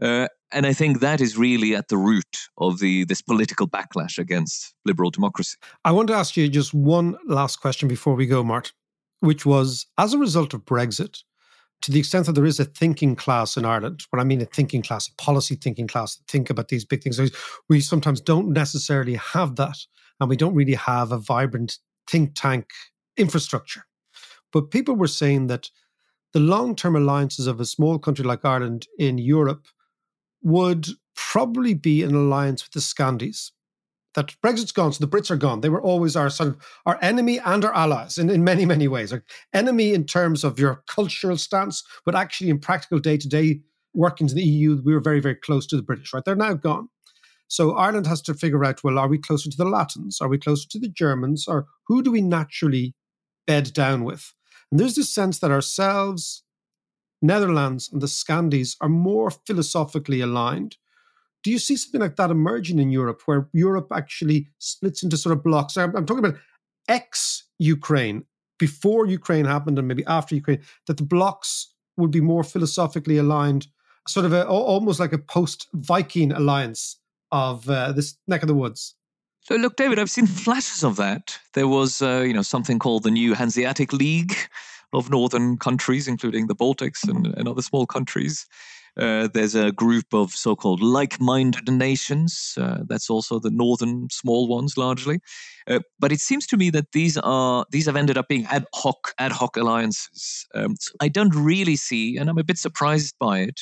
Uh, 0.00 0.28
and 0.52 0.66
I 0.66 0.72
think 0.72 1.00
that 1.00 1.20
is 1.20 1.36
really 1.36 1.74
at 1.74 1.88
the 1.88 1.96
root 1.96 2.48
of 2.58 2.78
the 2.78 3.04
this 3.04 3.22
political 3.22 3.68
backlash 3.68 4.18
against 4.18 4.74
liberal 4.84 5.10
democracy. 5.10 5.56
I 5.84 5.92
want 5.92 6.08
to 6.08 6.14
ask 6.14 6.36
you 6.36 6.48
just 6.48 6.74
one 6.74 7.16
last 7.26 7.60
question 7.60 7.88
before 7.88 8.14
we 8.14 8.26
go, 8.26 8.42
Mart, 8.42 8.72
which 9.20 9.46
was 9.46 9.86
as 9.98 10.12
a 10.12 10.18
result 10.18 10.54
of 10.54 10.64
Brexit, 10.64 11.22
to 11.82 11.92
the 11.92 11.98
extent 11.98 12.26
that 12.26 12.32
there 12.32 12.46
is 12.46 12.60
a 12.60 12.64
thinking 12.64 13.14
class 13.14 13.56
in 13.56 13.64
Ireland, 13.64 14.04
what 14.10 14.20
I 14.20 14.24
mean 14.24 14.40
a 14.40 14.46
thinking 14.46 14.82
class, 14.82 15.08
a 15.08 15.14
policy 15.22 15.54
thinking 15.54 15.86
class, 15.86 16.18
think 16.28 16.48
about 16.48 16.68
these 16.68 16.84
big 16.84 17.02
things, 17.02 17.20
we 17.68 17.80
sometimes 17.80 18.20
don't 18.20 18.52
necessarily 18.52 19.14
have 19.14 19.56
that. 19.56 19.76
And 20.20 20.30
we 20.30 20.36
don't 20.36 20.54
really 20.54 20.74
have 20.74 21.12
a 21.12 21.18
vibrant 21.18 21.78
think 22.08 22.32
tank 22.34 22.70
infrastructure. 23.16 23.84
But 24.52 24.70
people 24.70 24.94
were 24.94 25.08
saying 25.08 25.48
that 25.48 25.70
the 26.32 26.40
long 26.40 26.76
term 26.76 26.96
alliances 26.96 27.46
of 27.46 27.60
a 27.60 27.64
small 27.64 27.98
country 27.98 28.24
like 28.24 28.44
Ireland 28.44 28.86
in 28.98 29.18
Europe 29.18 29.66
would 30.42 30.86
probably 31.16 31.74
be 31.74 32.02
an 32.02 32.14
alliance 32.14 32.64
with 32.64 32.72
the 32.72 32.80
Scandies. 32.80 33.50
That 34.14 34.34
Brexit's 34.42 34.72
gone, 34.72 34.92
so 34.92 35.04
the 35.04 35.10
Brits 35.10 35.30
are 35.30 35.36
gone. 35.36 35.60
They 35.60 35.68
were 35.68 35.82
always 35.82 36.14
our 36.14 36.30
sort 36.30 36.50
of 36.50 36.56
our 36.86 36.98
enemy 37.02 37.40
and 37.40 37.64
our 37.64 37.74
allies 37.74 38.16
in, 38.16 38.30
in 38.30 38.44
many, 38.44 38.64
many 38.64 38.86
ways. 38.86 39.12
Our 39.12 39.24
enemy 39.52 39.92
in 39.92 40.04
terms 40.04 40.44
of 40.44 40.58
your 40.58 40.84
cultural 40.86 41.36
stance, 41.36 41.82
but 42.04 42.14
actually 42.14 42.50
in 42.50 42.60
practical 42.60 43.00
day 43.00 43.16
to 43.16 43.28
day 43.28 43.60
workings 43.92 44.32
in 44.32 44.38
the 44.38 44.44
EU, 44.44 44.80
we 44.84 44.94
were 44.94 45.00
very, 45.00 45.20
very 45.20 45.34
close 45.34 45.66
to 45.68 45.76
the 45.76 45.82
British, 45.82 46.12
right? 46.12 46.24
They're 46.24 46.36
now 46.36 46.54
gone. 46.54 46.88
So 47.48 47.76
Ireland 47.76 48.06
has 48.06 48.22
to 48.22 48.34
figure 48.34 48.64
out 48.64 48.82
well, 48.82 48.98
are 48.98 49.08
we 49.08 49.18
closer 49.18 49.50
to 49.50 49.56
the 49.56 49.64
Latins? 49.64 50.20
Are 50.20 50.28
we 50.28 50.38
closer 50.38 50.68
to 50.68 50.78
the 50.78 50.88
Germans? 50.88 51.46
Or 51.46 51.66
who 51.86 52.02
do 52.02 52.10
we 52.10 52.20
naturally 52.20 52.94
bed 53.46 53.72
down 53.72 54.04
with? 54.04 54.32
And 54.70 54.80
there's 54.80 54.96
this 54.96 55.14
sense 55.14 55.38
that 55.38 55.50
ourselves, 55.50 56.42
Netherlands 57.22 57.88
and 57.92 58.02
the 58.02 58.06
Scandies 58.06 58.76
are 58.80 58.88
more 58.88 59.30
philosophically 59.30 60.20
aligned. 60.20 60.76
Do 61.44 61.50
you 61.50 61.58
see 61.58 61.76
something 61.76 62.00
like 62.00 62.16
that 62.16 62.30
emerging 62.30 62.78
in 62.80 62.90
Europe, 62.90 63.22
where 63.26 63.48
Europe 63.52 63.88
actually 63.92 64.48
splits 64.58 65.02
into 65.02 65.16
sort 65.16 65.36
of 65.36 65.44
blocks? 65.44 65.76
I'm, 65.76 65.94
I'm 65.94 66.06
talking 66.06 66.24
about 66.24 66.40
ex 66.88 67.44
Ukraine, 67.58 68.24
before 68.58 69.06
Ukraine 69.06 69.44
happened 69.44 69.78
and 69.78 69.86
maybe 69.86 70.04
after 70.06 70.34
Ukraine, 70.34 70.62
that 70.86 70.96
the 70.96 71.04
blocks 71.04 71.74
would 71.96 72.10
be 72.10 72.20
more 72.20 72.42
philosophically 72.42 73.18
aligned, 73.18 73.68
sort 74.08 74.26
of 74.26 74.32
a, 74.32 74.46
almost 74.46 74.98
like 74.98 75.12
a 75.12 75.18
post 75.18 75.68
Viking 75.74 76.32
alliance 76.32 76.98
of 77.30 77.68
uh, 77.68 77.92
this 77.92 78.16
neck 78.26 78.42
of 78.42 78.48
the 78.48 78.54
woods. 78.54 78.94
So 79.42 79.56
look, 79.56 79.76
David, 79.76 79.98
I've 79.98 80.10
seen 80.10 80.26
flashes 80.46 80.82
of 80.82 80.96
that. 80.96 81.38
There 81.52 81.68
was, 81.68 82.02
uh, 82.02 82.24
you 82.26 82.32
know, 82.32 82.42
something 82.42 82.78
called 82.78 83.02
the 83.04 83.10
New 83.10 83.34
Hanseatic 83.34 83.92
League, 83.92 84.34
of 84.94 85.10
northern 85.10 85.58
countries, 85.58 86.08
including 86.08 86.46
the 86.46 86.54
Baltics 86.54 87.06
and, 87.08 87.26
and 87.26 87.48
other 87.48 87.62
small 87.62 87.86
countries. 87.86 88.46
Uh, 88.96 89.28
there's 89.32 89.54
a 89.54 89.72
group 89.72 90.12
of 90.12 90.32
so-called 90.32 90.80
like-minded 90.80 91.68
nations. 91.70 92.54
Uh, 92.56 92.78
that's 92.86 93.10
also 93.10 93.38
the 93.38 93.50
northern 93.50 94.08
small 94.10 94.46
ones, 94.46 94.76
largely. 94.76 95.20
Uh, 95.66 95.80
but 95.98 96.12
it 96.12 96.20
seems 96.20 96.46
to 96.46 96.56
me 96.56 96.70
that 96.70 96.92
these 96.92 97.18
are 97.18 97.64
these 97.70 97.86
have 97.86 97.96
ended 97.96 98.16
up 98.16 98.28
being 98.28 98.46
ad 98.46 98.66
hoc 98.74 99.12
ad 99.18 99.32
hoc 99.32 99.56
alliances. 99.56 100.46
Um, 100.54 100.76
so 100.78 100.92
I 101.00 101.08
don't 101.08 101.34
really 101.34 101.76
see, 101.76 102.16
and 102.16 102.30
I'm 102.30 102.38
a 102.38 102.44
bit 102.44 102.58
surprised 102.58 103.14
by 103.18 103.40
it. 103.40 103.60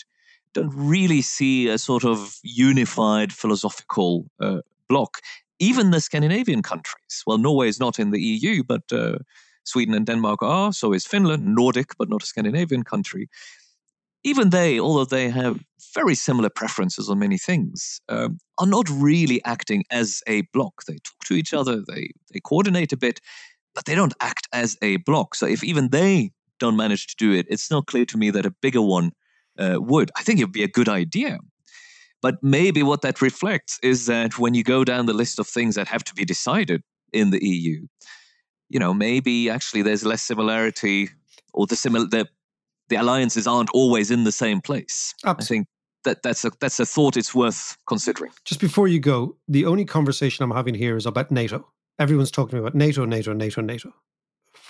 Don't 0.54 0.72
really 0.74 1.22
see 1.22 1.68
a 1.68 1.78
sort 1.78 2.04
of 2.04 2.36
unified 2.42 3.32
philosophical 3.32 4.26
uh, 4.40 4.60
bloc. 4.88 5.18
Even 5.58 5.92
the 5.92 6.00
Scandinavian 6.00 6.60
countries. 6.60 7.22
Well, 7.26 7.38
Norway 7.38 7.68
is 7.68 7.80
not 7.80 7.98
in 7.98 8.10
the 8.10 8.20
EU, 8.20 8.64
but 8.64 8.82
uh, 8.92 9.18
Sweden 9.64 9.94
and 9.94 10.04
Denmark 10.04 10.42
are, 10.42 10.72
so 10.72 10.92
is 10.92 11.06
Finland, 11.06 11.54
Nordic, 11.54 11.96
but 11.98 12.08
not 12.08 12.22
a 12.22 12.26
Scandinavian 12.26 12.82
country. 12.82 13.28
Even 14.24 14.50
they, 14.50 14.78
although 14.78 15.04
they 15.04 15.28
have 15.30 15.60
very 15.94 16.14
similar 16.14 16.48
preferences 16.48 17.10
on 17.10 17.18
many 17.18 17.38
things, 17.38 18.00
um, 18.08 18.38
are 18.58 18.66
not 18.66 18.88
really 18.88 19.44
acting 19.44 19.84
as 19.90 20.22
a 20.26 20.42
block. 20.52 20.84
They 20.86 20.94
talk 20.94 21.24
to 21.26 21.34
each 21.34 21.52
other, 21.52 21.82
they, 21.86 22.10
they 22.32 22.40
coordinate 22.40 22.92
a 22.92 22.96
bit, 22.96 23.20
but 23.74 23.84
they 23.84 23.94
don't 23.94 24.14
act 24.20 24.48
as 24.52 24.76
a 24.80 24.96
block. 24.98 25.34
So 25.34 25.46
if 25.46 25.64
even 25.64 25.88
they 25.88 26.30
don't 26.60 26.76
manage 26.76 27.08
to 27.08 27.16
do 27.16 27.32
it, 27.32 27.46
it's 27.48 27.70
not 27.70 27.86
clear 27.86 28.04
to 28.06 28.16
me 28.16 28.30
that 28.30 28.46
a 28.46 28.54
bigger 28.62 28.82
one 28.82 29.12
uh, 29.58 29.78
would. 29.80 30.10
I 30.16 30.22
think 30.22 30.38
it 30.38 30.44
would 30.44 30.52
be 30.52 30.62
a 30.62 30.68
good 30.68 30.88
idea. 30.88 31.38
But 32.20 32.36
maybe 32.40 32.84
what 32.84 33.02
that 33.02 33.20
reflects 33.20 33.80
is 33.82 34.06
that 34.06 34.38
when 34.38 34.54
you 34.54 34.62
go 34.62 34.84
down 34.84 35.06
the 35.06 35.12
list 35.12 35.40
of 35.40 35.48
things 35.48 35.74
that 35.74 35.88
have 35.88 36.04
to 36.04 36.14
be 36.14 36.24
decided 36.24 36.82
in 37.12 37.30
the 37.30 37.44
EU, 37.44 37.86
you 38.68 38.78
know, 38.78 38.94
maybe 38.94 39.50
actually 39.50 39.82
there's 39.82 40.06
less 40.06 40.22
similarity 40.22 41.10
or 41.52 41.66
the 41.66 41.76
similar 41.76 42.06
the 42.06 42.28
the 42.92 43.00
alliances 43.00 43.46
aren't 43.46 43.70
always 43.70 44.10
in 44.10 44.24
the 44.24 44.32
same 44.32 44.60
place. 44.60 45.14
Absolutely. 45.24 45.42
I 45.42 45.46
think 45.46 45.66
that 46.04 46.22
that's 46.22 46.44
a 46.44 46.52
that's 46.60 46.78
a 46.78 46.84
thought 46.84 47.16
it's 47.16 47.34
worth 47.34 47.78
considering. 47.88 48.32
Just 48.44 48.60
before 48.60 48.86
you 48.86 49.00
go, 49.00 49.36
the 49.48 49.64
only 49.64 49.86
conversation 49.86 50.44
I'm 50.44 50.50
having 50.50 50.74
here 50.74 50.96
is 50.96 51.06
about 51.06 51.30
NATO. 51.30 51.66
Everyone's 51.98 52.30
talking 52.30 52.58
about 52.58 52.74
NATO, 52.74 53.06
NATO, 53.06 53.32
NATO, 53.32 53.62
NATO. 53.62 53.94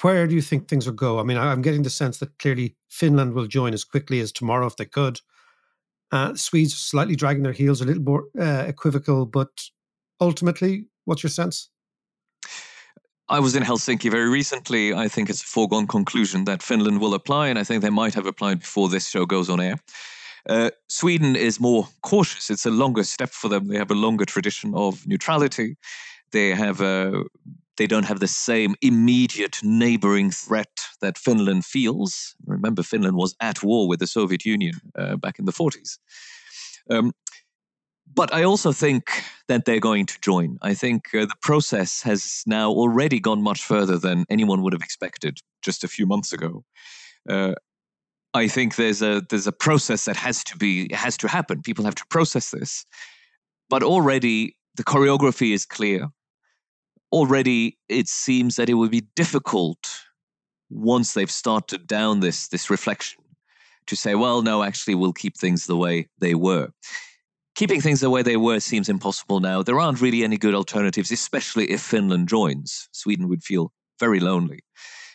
Where 0.02 0.28
do 0.28 0.36
you 0.36 0.42
think 0.42 0.68
things 0.68 0.86
will 0.86 0.94
go? 0.94 1.18
I 1.18 1.24
mean, 1.24 1.36
I'm 1.36 1.62
getting 1.62 1.82
the 1.82 1.90
sense 1.90 2.18
that 2.18 2.38
clearly 2.38 2.76
Finland 2.88 3.34
will 3.34 3.48
join 3.48 3.74
as 3.74 3.82
quickly 3.82 4.20
as 4.20 4.30
tomorrow 4.30 4.66
if 4.66 4.76
they 4.76 4.84
could. 4.84 5.20
Uh, 6.12 6.34
Swedes 6.34 6.74
slightly 6.74 7.16
dragging 7.16 7.42
their 7.42 7.52
heels, 7.52 7.80
a 7.80 7.84
little 7.84 8.02
more 8.02 8.26
uh, 8.38 8.64
equivocal, 8.68 9.26
but 9.26 9.50
ultimately, 10.20 10.86
what's 11.06 11.24
your 11.24 11.30
sense? 11.30 11.70
I 13.32 13.40
was 13.40 13.56
in 13.56 13.62
Helsinki 13.62 14.10
very 14.10 14.28
recently. 14.28 14.92
I 14.92 15.08
think 15.08 15.30
it's 15.30 15.42
a 15.42 15.46
foregone 15.46 15.86
conclusion 15.86 16.44
that 16.44 16.62
Finland 16.62 17.00
will 17.00 17.14
apply, 17.14 17.48
and 17.48 17.58
I 17.58 17.64
think 17.64 17.80
they 17.80 17.88
might 17.88 18.12
have 18.12 18.26
applied 18.26 18.60
before 18.60 18.90
this 18.90 19.08
show 19.08 19.24
goes 19.24 19.48
on 19.48 19.58
air. 19.58 19.78
Uh, 20.46 20.68
Sweden 20.88 21.34
is 21.34 21.58
more 21.58 21.88
cautious. 22.02 22.50
It's 22.50 22.66
a 22.66 22.70
longer 22.70 23.04
step 23.04 23.30
for 23.30 23.48
them. 23.48 23.68
They 23.68 23.78
have 23.78 23.90
a 23.90 23.94
longer 23.94 24.26
tradition 24.26 24.74
of 24.74 25.06
neutrality. 25.06 25.76
They 26.32 26.50
have 26.50 26.82
a, 26.82 27.24
they 27.78 27.86
don't 27.86 28.04
have 28.04 28.20
the 28.20 28.28
same 28.28 28.74
immediate 28.82 29.56
neighboring 29.62 30.30
threat 30.30 30.80
that 31.00 31.16
Finland 31.16 31.64
feels. 31.64 32.34
Remember, 32.44 32.82
Finland 32.82 33.16
was 33.16 33.34
at 33.40 33.62
war 33.62 33.88
with 33.88 34.00
the 34.00 34.06
Soviet 34.06 34.44
Union 34.44 34.74
uh, 34.98 35.16
back 35.16 35.38
in 35.38 35.46
the 35.46 35.52
40s. 35.52 35.96
Um, 36.90 37.12
but 38.14 38.32
I 38.32 38.42
also 38.44 38.72
think 38.72 39.22
that 39.48 39.64
they're 39.64 39.80
going 39.80 40.06
to 40.06 40.20
join. 40.20 40.58
I 40.62 40.74
think 40.74 41.14
uh, 41.14 41.20
the 41.20 41.36
process 41.40 42.02
has 42.02 42.42
now 42.46 42.70
already 42.70 43.20
gone 43.20 43.42
much 43.42 43.62
further 43.62 43.98
than 43.98 44.24
anyone 44.28 44.62
would 44.62 44.72
have 44.72 44.82
expected 44.82 45.38
just 45.62 45.84
a 45.84 45.88
few 45.88 46.06
months 46.06 46.32
ago. 46.32 46.64
Uh, 47.28 47.54
I 48.34 48.48
think 48.48 48.76
there's 48.76 49.02
a 49.02 49.22
there's 49.28 49.46
a 49.46 49.52
process 49.52 50.06
that 50.06 50.16
has 50.16 50.42
to 50.44 50.56
be 50.56 50.92
has 50.92 51.16
to 51.18 51.28
happen. 51.28 51.62
People 51.62 51.84
have 51.84 51.94
to 51.96 52.06
process 52.08 52.50
this, 52.50 52.84
but 53.68 53.82
already 53.82 54.56
the 54.76 54.84
choreography 54.84 55.52
is 55.52 55.66
clear. 55.66 56.08
Already, 57.12 57.78
it 57.90 58.08
seems 58.08 58.56
that 58.56 58.70
it 58.70 58.74
would 58.74 58.90
be 58.90 59.06
difficult 59.14 59.78
once 60.70 61.12
they've 61.12 61.30
started 61.30 61.86
down 61.86 62.20
this 62.20 62.48
this 62.48 62.70
reflection 62.70 63.22
to 63.86 63.96
say, 63.96 64.14
well, 64.14 64.42
no, 64.42 64.62
actually, 64.62 64.94
we'll 64.94 65.12
keep 65.12 65.36
things 65.36 65.66
the 65.66 65.76
way 65.76 66.08
they 66.18 66.34
were 66.34 66.70
keeping 67.54 67.80
things 67.80 68.00
the 68.00 68.10
way 68.10 68.22
they 68.22 68.36
were 68.36 68.60
seems 68.60 68.88
impossible 68.88 69.40
now. 69.40 69.62
There 69.62 69.78
aren't 69.78 70.00
really 70.00 70.24
any 70.24 70.38
good 70.38 70.54
alternatives, 70.54 71.10
especially 71.10 71.70
if 71.70 71.80
Finland 71.80 72.28
joins. 72.28 72.88
Sweden 72.92 73.28
would 73.28 73.42
feel 73.42 73.72
very 73.98 74.20
lonely. 74.20 74.60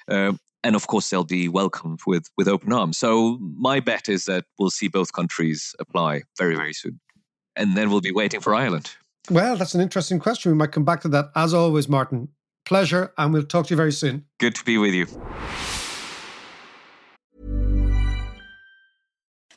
Uh, 0.08 0.34
and 0.64 0.76
of 0.76 0.88
course, 0.88 1.10
they'll 1.10 1.24
be 1.24 1.48
welcomed 1.48 2.00
with, 2.08 2.30
with 2.38 2.48
open 2.48 2.74
arms. 2.74 2.98
So, 2.98 3.38
my 3.40 3.80
bet 3.80 4.10
is 4.10 4.26
that 4.26 4.46
we'll 4.58 4.70
see 4.70 4.88
both 4.88 5.14
countries 5.14 5.76
apply 5.80 6.24
very, 6.38 6.56
very 6.56 6.74
soon. 6.74 7.00
And 7.56 7.76
then 7.76 7.90
we'll 7.90 8.02
be 8.02 8.12
waiting 8.12 8.40
for 8.40 8.54
Ireland. 8.54 8.92
Well, 9.30 9.58
that's 9.58 9.76
an 9.76 9.82
interesting 9.82 10.20
question. 10.20 10.52
We 10.52 10.58
might 10.58 10.72
come 10.72 10.86
back 10.86 11.02
to 11.02 11.10
that. 11.10 11.32
As 11.36 11.54
always, 11.54 11.90
Martin, 11.90 12.30
pleasure, 12.66 13.14
and 13.18 13.34
we'll 13.34 13.44
talk 13.44 13.68
to 13.68 13.72
you 13.72 13.78
very 13.78 13.92
soon. 13.92 14.26
Good 14.40 14.56
to 14.56 14.64
be 14.64 14.78
with 14.78 14.94
you. 14.94 15.08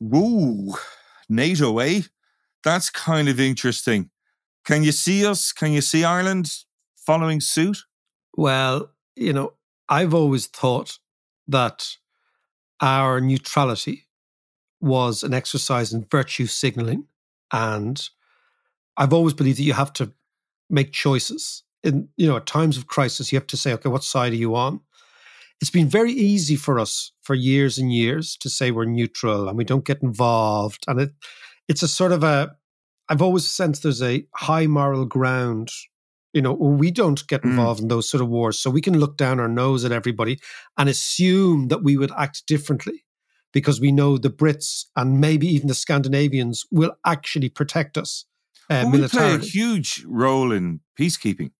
Woo, 0.00 0.74
NATO, 1.28 1.78
eh? 1.78 2.02
That's 2.62 2.90
kind 2.90 3.28
of 3.28 3.38
interesting. 3.38 4.10
Can 4.64 4.82
you 4.82 4.92
see 4.92 5.26
us? 5.26 5.52
Can 5.52 5.72
you 5.72 5.80
see 5.80 6.04
Ireland 6.04 6.50
following 6.96 7.40
suit? 7.40 7.78
Well, 8.36 8.90
you 9.14 9.32
know, 9.32 9.54
I've 9.88 10.14
always 10.14 10.46
thought 10.46 10.98
that 11.46 11.96
our 12.80 13.20
neutrality 13.20 14.06
was 14.80 15.22
an 15.22 15.32
exercise 15.34 15.92
in 15.92 16.06
virtue 16.10 16.46
signaling. 16.46 17.06
And 17.52 18.08
I've 18.96 19.12
always 19.12 19.34
believed 19.34 19.58
that 19.58 19.64
you 19.64 19.74
have 19.74 19.92
to 19.94 20.12
make 20.70 20.92
choices. 20.92 21.62
In, 21.82 22.08
you 22.16 22.26
know, 22.26 22.36
at 22.36 22.46
times 22.46 22.76
of 22.76 22.86
crisis, 22.86 23.30
you 23.30 23.38
have 23.38 23.46
to 23.48 23.56
say, 23.56 23.72
okay, 23.74 23.88
what 23.88 24.04
side 24.04 24.32
are 24.32 24.36
you 24.36 24.54
on? 24.56 24.80
It's 25.60 25.70
been 25.70 25.88
very 25.88 26.12
easy 26.12 26.56
for 26.56 26.78
us 26.78 27.12
for 27.22 27.34
years 27.34 27.78
and 27.78 27.92
years 27.92 28.36
to 28.40 28.50
say 28.50 28.70
we're 28.70 28.84
neutral 28.84 29.48
and 29.48 29.56
we 29.56 29.64
don't 29.64 29.84
get 29.84 30.02
involved. 30.02 30.84
And 30.88 31.00
it, 31.00 31.10
it's 31.68 31.82
a 31.82 31.88
sort 31.88 32.12
of 32.12 32.22
a, 32.22 32.54
I've 33.08 33.22
always 33.22 33.48
sensed 33.48 33.82
there's 33.82 34.02
a 34.02 34.26
high 34.34 34.66
moral 34.66 35.04
ground 35.04 35.70
you 36.34 36.42
know, 36.42 36.52
we 36.52 36.90
don't 36.90 37.26
get 37.28 37.44
involved 37.44 37.80
in 37.80 37.88
those 37.88 38.10
sort 38.10 38.20
of 38.20 38.28
wars. 38.28 38.58
So 38.58 38.68
we 38.68 38.80
can 38.80 38.98
look 38.98 39.16
down 39.16 39.38
our 39.38 39.48
nose 39.48 39.84
at 39.84 39.92
everybody 39.92 40.40
and 40.76 40.88
assume 40.88 41.68
that 41.68 41.84
we 41.84 41.96
would 41.96 42.10
act 42.18 42.46
differently 42.48 43.04
because 43.52 43.80
we 43.80 43.92
know 43.92 44.18
the 44.18 44.30
Brits 44.30 44.86
and 44.96 45.20
maybe 45.20 45.46
even 45.46 45.68
the 45.68 45.74
Scandinavians 45.74 46.64
will 46.72 46.92
actually 47.06 47.48
protect 47.48 47.96
us 47.96 48.24
uh, 48.68 48.82
Well, 48.82 49.02
we 49.02 49.08
play 49.08 49.34
a 49.34 49.38
huge 49.38 50.04
role 50.06 50.50
in 50.50 50.80
peacekeeping. 50.98 51.52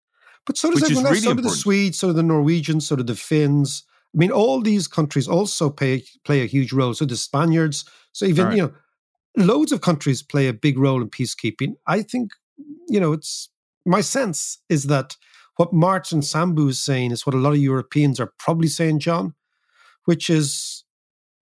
But 0.47 0.59
so 0.59 0.70
does 0.70 0.82
which 0.82 0.90
everyone 0.90 1.07
else. 1.07 1.12
really 1.14 1.22
so 1.24 1.34
do 1.34 1.42
the. 1.42 1.51
Swedes, 1.51 1.99
so 1.99 2.07
do 2.09 2.12
the 2.12 2.22
Norwegians, 2.22 2.86
so 2.86 2.97
do 2.97 3.03
the 3.03 3.14
Finns. 3.16 3.82
I 4.14 4.18
mean, 4.18 4.30
all 4.30 4.61
these 4.61 4.86
countries 4.86 5.26
also 5.26 5.70
pay, 5.70 6.05
play 6.24 6.42
a 6.42 6.47
huge 6.47 6.72
role. 6.72 6.95
So 6.95 7.05
the 7.05 7.16
Spaniards, 7.16 7.84
so 8.12 8.26
even, 8.26 8.47
Right. 8.47 8.57
you 8.57 8.62
know, 8.62 8.72
loads 9.45 9.72
of 9.72 9.80
countries 9.80 10.22
play 10.22 10.47
a 10.47 10.53
big 10.53 10.78
role 10.78 11.03
in 11.03 11.11
peacekeeping. 11.11 11.74
I 11.86 12.03
think, 12.03 12.30
you 12.88 13.01
know, 13.01 13.12
it's 13.12 13.49
my 13.84 14.01
sense 14.01 14.59
is 14.68 14.84
that 14.84 15.16
what 15.57 15.72
Martin 15.72 16.20
Sandbu 16.20 16.68
is 16.70 16.78
saying 16.78 17.11
is 17.12 17.26
what 17.26 17.34
a 17.34 17.38
lot 17.38 17.53
of 17.55 17.59
Europeans 17.59 18.20
are 18.20 18.32
probably 18.38 18.68
saying, 18.68 19.01
John, 19.01 19.34
which 20.05 20.30
is, 20.30 20.84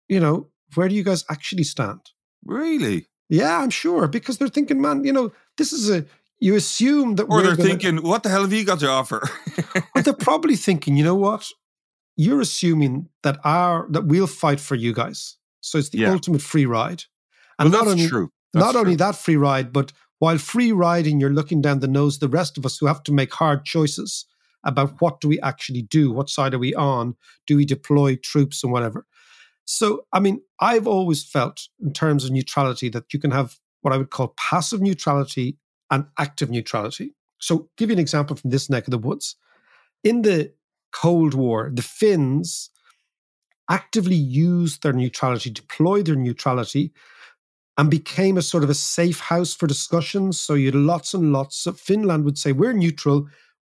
you 0.07 0.19
know, 0.19 0.47
where 0.75 0.87
do 0.87 0.95
you 0.95 1.03
guys 1.03 1.25
actually 1.29 1.63
stand? 1.63 1.99
Really? 2.45 3.07
Yeah, 3.29 3.59
I'm 3.59 3.69
sure, 3.69 4.07
because 4.07 4.37
they're 4.37 4.47
thinking, 4.47 4.81
man, 4.81 5.03
you 5.03 5.13
know, 5.13 5.31
this 5.57 5.73
is 5.73 5.89
a, 5.89 6.05
you 6.39 6.55
assume 6.55 7.15
that 7.15 7.23
Or 7.23 7.27
we're 7.37 7.43
they're 7.43 7.55
gonna- 7.55 7.69
thinking, 7.69 7.97
what 8.03 8.23
the 8.23 8.29
hell 8.29 8.41
have 8.41 8.53
you 8.53 8.63
got 8.65 8.79
to 8.79 8.89
offer? 8.89 9.21
But 9.93 10.05
they're 10.05 10.13
probably 10.13 10.55
thinking, 10.55 10.95
you 10.97 11.03
know 11.03 11.15
what? 11.15 11.47
You're 12.15 12.41
assuming 12.41 13.09
that 13.23 13.39
our 13.43 13.87
that 13.91 14.05
we'll 14.05 14.27
fight 14.27 14.59
for 14.59 14.75
you 14.75 14.93
guys. 14.93 15.37
So 15.61 15.77
it's 15.79 15.89
the 15.89 15.99
Yeah. 15.99 16.11
ultimate 16.13 16.41
free 16.41 16.65
ride. 16.65 17.03
well, 17.59 17.65
And 17.67 17.71
not 17.71 17.85
that's 17.85 17.91
only 17.91 18.07
true. 18.07 18.29
That's 18.53 18.65
not 18.65 18.75
only 18.75 18.95
that 18.95 19.15
free 19.15 19.35
ride, 19.35 19.71
but 19.73 19.91
while 20.19 20.37
free 20.37 20.71
riding, 20.71 21.19
you're 21.19 21.33
looking 21.33 21.61
down 21.61 21.79
the 21.79 21.87
nose 21.87 22.19
the 22.19 22.29
rest 22.29 22.57
of 22.57 22.65
us 22.65 22.77
who 22.77 22.87
have 22.87 23.03
to 23.03 23.11
make 23.11 23.33
hard 23.33 23.65
choices 23.65 24.25
about 24.63 24.99
what 25.01 25.21
do 25.21 25.27
we 25.27 25.39
actually 25.41 25.81
do? 25.83 26.11
What 26.11 26.29
side 26.29 26.53
are 26.53 26.59
we 26.59 26.73
on? 26.75 27.15
Do 27.45 27.55
we 27.57 27.65
deploy 27.65 28.15
troops 28.15 28.63
and 28.63 28.71
whatever? 28.71 29.05
So, 29.65 30.05
I 30.13 30.19
mean, 30.19 30.41
I've 30.59 30.87
always 30.87 31.23
felt 31.23 31.67
in 31.81 31.93
terms 31.93 32.23
of 32.25 32.31
neutrality 32.31 32.89
that 32.89 33.13
you 33.13 33.19
can 33.19 33.31
have 33.31 33.57
what 33.81 33.93
I 33.93 33.97
would 33.97 34.09
call 34.09 34.33
passive 34.37 34.81
neutrality 34.81 35.57
and 35.91 36.05
active 36.17 36.49
neutrality. 36.49 37.13
So, 37.39 37.69
give 37.77 37.89
you 37.89 37.93
an 37.93 37.99
example 37.99 38.35
from 38.35 38.49
this 38.49 38.69
neck 38.69 38.87
of 38.87 38.91
the 38.91 38.97
woods. 38.97 39.35
In 40.03 40.21
the 40.23 40.53
Cold 40.91 41.33
War, 41.33 41.71
the 41.73 41.81
Finns 41.81 42.69
actively 43.69 44.15
used 44.15 44.83
their 44.83 44.93
neutrality, 44.93 45.49
deployed 45.49 46.05
their 46.05 46.15
neutrality, 46.15 46.93
and 47.77 47.91
became 47.91 48.37
a 48.37 48.41
sort 48.41 48.63
of 48.63 48.69
a 48.69 48.73
safe 48.73 49.19
house 49.19 49.53
for 49.53 49.67
discussions. 49.67 50.39
So 50.39 50.55
you 50.55 50.67
had 50.67 50.75
lots 50.75 51.13
and 51.13 51.31
lots 51.31 51.67
of 51.67 51.79
Finland 51.79 52.25
would 52.25 52.37
say, 52.37 52.51
We're 52.51 52.73
neutral. 52.73 53.27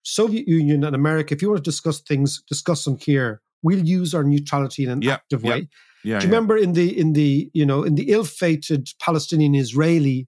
Soviet 0.03 0.47
Union 0.47 0.83
and 0.83 0.95
America, 0.95 1.35
if 1.35 1.43
you 1.43 1.49
want 1.49 1.63
to 1.63 1.69
discuss 1.69 1.99
things, 2.01 2.41
discuss 2.47 2.85
them 2.85 2.97
here. 2.97 3.39
We'll 3.61 3.85
use 3.85 4.15
our 4.15 4.23
neutrality 4.23 4.83
in 4.83 4.89
an 4.89 5.01
Yeah, 5.03 5.13
active 5.13 5.43
yeah, 5.43 5.49
way. 5.51 5.59
Yeah, 5.59 5.65
Do 6.03 6.09
you 6.09 6.13
yeah. 6.13 6.25
remember 6.35 6.57
in 6.57 6.73
the 6.73 6.97
in 6.97 7.13
the 7.13 7.51
you 7.53 7.65
know 7.65 7.83
in 7.83 7.95
the 7.95 8.09
ill-fated 8.09 8.89
Palestinian-Israeli 8.99 10.27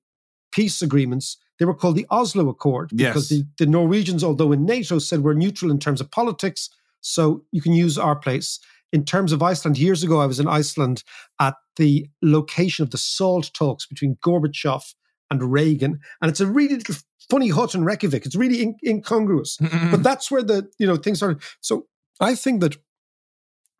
peace 0.51 0.84
agreements, 0.84 1.38
they 1.60 1.66
were 1.66 1.74
called 1.76 1.95
the 1.95 2.08
Oslo 2.10 2.49
Accord 2.49 2.89
because 2.95 3.32
Yes. 3.32 3.41
the, 3.41 3.66
the 3.66 3.72
Norwegians, 3.72 4.24
although 4.24 4.51
in 4.51 4.66
NATO, 4.66 4.99
said 4.99 5.22
we're 5.22 5.34
neutral 5.34 5.72
in 5.72 5.80
terms 5.80 6.01
of 6.01 6.12
politics, 6.12 6.70
so 7.01 7.43
you 7.51 7.62
can 7.62 7.74
use 7.74 7.97
our 7.97 8.16
place. 8.16 8.60
In 8.91 9.06
terms 9.06 9.32
of 9.32 9.41
Iceland, 9.41 9.78
years 9.78 10.04
ago, 10.04 10.20
I 10.20 10.26
was 10.26 10.39
in 10.39 10.47
Iceland 10.47 11.04
at 11.39 11.56
the 11.78 12.08
location 12.22 12.84
of 12.84 12.91
the 12.91 12.97
SALT 12.97 13.51
talks 13.54 13.86
between 13.88 14.18
Gorbachev 14.24 14.84
and 15.32 15.51
Reagan, 15.51 15.99
and 16.22 16.30
it's 16.30 16.39
a 16.39 16.45
really 16.47 16.76
little 16.76 16.95
funny 17.30 17.49
hut 17.49 17.74
in 17.74 17.84
Reykjavik. 17.84 18.26
It's 18.26 18.36
really 18.36 18.62
in, 18.62 18.76
incongruous, 18.86 19.58
but 19.91 20.04
that's 20.04 20.30
where 20.30 20.43
the 20.43 20.70
you 20.78 20.86
know 20.86 20.95
things 20.95 21.24
are. 21.24 21.38
So 21.62 21.88
I 22.20 22.36
think 22.36 22.62
that 22.62 22.78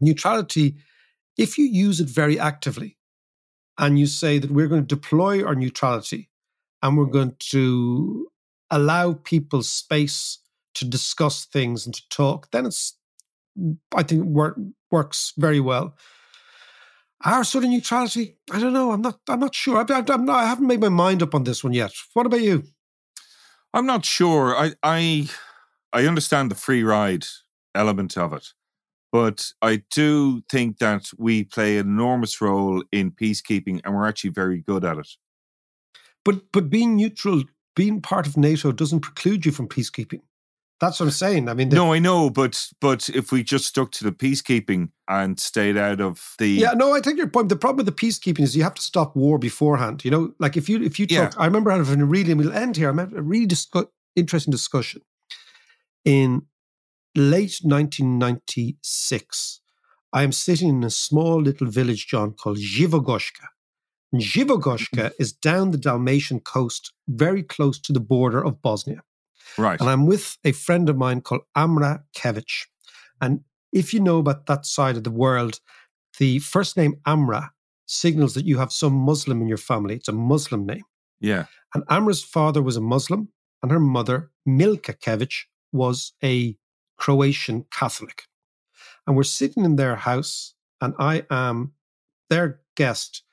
neutrality, 0.02 0.76
if 1.38 1.58
you 1.58 1.66
use 1.66 2.00
it 2.00 2.10
very 2.10 2.40
actively, 2.40 2.98
and 3.78 4.00
you 4.00 4.06
say 4.08 4.40
that 4.40 4.52
we're 4.52 4.68
going 4.68 4.86
to 4.86 4.96
deploy 4.96 5.44
our 5.46 5.56
neutrality, 5.56 6.30
and 6.84 6.98
we're 6.98 7.06
going 7.06 7.36
to 7.40 8.28
allow 8.70 9.14
people 9.14 9.64
space 9.64 10.40
to 10.76 10.86
discuss 10.86 11.46
things 11.46 11.86
and 11.86 11.96
to 11.96 12.02
talk, 12.10 12.52
then 12.52 12.66
it's 12.66 12.98
I 13.96 14.04
think 14.04 14.26
work, 14.26 14.58
works 14.92 15.34
very 15.38 15.60
well. 15.60 15.96
Our 17.24 17.44
sort 17.44 17.64
of 17.64 17.70
neutrality, 17.70 18.38
I 18.52 18.60
don't 18.60 18.74
know. 18.74 18.92
I'm 18.92 19.02
not. 19.02 19.20
I'm 19.30 19.40
not 19.40 19.56
sure. 19.56 19.78
I, 19.78 19.86
I, 19.94 20.04
I'm 20.10 20.26
not, 20.26 20.44
I 20.44 20.46
haven't 20.46 20.68
made 20.68 20.82
my 20.82 20.90
mind 20.90 21.24
up 21.24 21.34
on 21.34 21.46
this 21.46 21.64
one 21.64 21.72
yet. 21.72 21.94
What 22.14 22.26
about 22.26 22.42
you? 22.42 22.64
I'm 23.74 23.86
not 23.86 24.04
sure. 24.04 24.58
I 24.58 24.74
I 24.84 25.30
I 25.94 26.06
understand 26.06 26.52
the 26.52 26.56
free 26.56 26.84
ride 26.84 27.26
element 27.74 28.18
of 28.18 28.34
it, 28.34 28.48
but 29.10 29.54
I 29.62 29.84
do 29.90 30.42
think 30.52 30.80
that 30.80 31.12
we 31.18 31.46
play 31.46 31.78
an 31.78 31.88
enormous 31.88 32.42
role 32.42 32.84
in 32.92 33.12
peacekeeping, 33.12 33.80
and 33.86 33.96
we're 33.96 34.08
actually 34.08 34.32
very 34.32 34.60
good 34.60 34.84
at 34.84 34.98
it. 34.98 35.08
But 36.26 36.52
but 36.52 36.70
being 36.70 36.96
neutral, 36.96 37.44
being 37.76 38.02
part 38.02 38.28
of 38.28 38.38
NATO, 38.38 38.72
doesn't 38.72 39.02
preclude 39.02 39.46
you 39.46 39.52
from 39.52 39.68
peacekeeping. 39.68 40.22
That's 40.80 41.00
what 41.00 41.06
I'm 41.06 41.12
saying. 41.12 41.48
I 41.48 41.54
mean, 41.54 41.70
No, 41.70 41.94
I 41.94 42.00
know, 42.00 42.30
but 42.30 42.68
but 42.82 43.08
if 43.10 43.32
we 43.32 43.42
just 43.44 43.66
stuck 43.66 43.92
to 43.94 44.04
the 44.04 44.12
peacekeeping 44.12 44.90
and 45.08 45.40
stayed 45.40 45.78
out 45.78 46.02
of 46.02 46.36
the 46.40 46.48
Yeah, 46.50 46.74
no, 46.74 46.94
I 46.94 47.00
take 47.00 47.16
your 47.16 47.28
point. 47.28 47.48
The 47.50 47.56
problem 47.56 47.86
with 47.86 47.96
the 47.96 48.06
peacekeeping 48.08 48.42
is 48.42 48.56
you 48.58 48.64
have 48.64 48.74
to 48.74 48.82
stop 48.82 49.16
war 49.16 49.38
beforehand. 49.38 50.04
You 50.04 50.12
know, 50.12 50.34
like 50.40 50.58
if 50.58 50.68
you 50.68 50.82
if 50.84 51.00
you 51.00 51.08
Yeah. 51.10 51.30
talk, 51.30 51.40
I 51.40 51.46
remember 51.46 51.72
having 51.72 52.02
a 52.02 52.06
really, 52.06 52.32
and 52.32 52.42
we'll 52.42 52.52
end 52.52 52.76
here. 52.78 52.88
I 52.88 52.90
remember 52.90 53.18
a 53.18 53.22
really 53.22 53.48
discu- 53.48 53.88
interesting 54.16 54.52
discussion 54.52 55.02
in 56.04 56.48
late 57.16 57.60
1996. 57.64 59.62
I 60.12 60.24
am 60.24 60.32
sitting 60.32 60.70
in 60.70 60.84
a 60.84 60.90
small 60.90 61.42
little 61.42 61.68
village, 61.68 62.08
John, 62.08 62.34
called 62.34 62.58
Zhivogoshka. 62.58 63.48
And 64.14 64.22
Zhivogoshka 64.22 64.90
mm-hmm. 64.92 65.22
is 65.22 65.34
down 65.34 65.72
the 65.72 65.78
Dalmatian 65.78 66.40
coast, 66.40 66.94
very 67.08 67.44
close 67.44 67.80
to 67.80 67.92
the 67.92 68.00
border 68.00 68.44
of 68.46 68.62
Bosnia. 68.62 69.02
right. 69.58 69.80
And 69.80 69.90
I'm 69.90 70.06
with 70.06 70.38
a 70.46 70.52
friend 70.54 70.88
of 70.88 70.96
mine 70.96 71.22
called 71.22 71.42
Amra 71.56 72.04
Kevich. 72.16 72.68
And 73.20 73.42
if 73.74 73.94
you 73.94 74.00
know 74.00 74.20
about 74.20 74.46
that 74.46 74.66
side 74.66 74.96
of 74.96 75.04
the 75.04 75.12
world, 75.12 75.60
the 76.20 76.40
first 76.40 76.78
name 76.78 77.02
Amra 77.06 77.52
signals 77.86 78.34
that 78.36 78.46
you 78.46 78.60
have 78.60 78.72
some 78.72 78.94
Muslim 78.94 79.42
in 79.42 79.48
your 79.48 79.58
family. 79.58 79.96
It's 79.96 80.08
a 80.08 80.14
Muslim 80.14 80.66
name. 80.66 80.84
Yeah, 81.20 81.46
And 81.74 81.84
Amra's 81.90 82.24
father 82.24 82.62
was 82.62 82.76
a 82.76 82.82
Muslim, 82.82 83.30
and 83.62 83.72
her 83.72 83.80
mother, 83.80 84.30
Milka 84.46 84.94
Kevich, 84.94 85.46
was 85.72 86.14
a 86.22 86.58
Croatian 86.98 87.66
Catholic. 87.72 88.24
And 89.08 89.16
we're 89.16 89.24
sitting 89.24 89.64
in 89.64 89.78
their 89.78 89.96
house, 89.96 90.54
and 90.82 90.94
I 91.00 91.26
am 91.32 91.74
their 92.30 92.60
guest. 92.76 93.24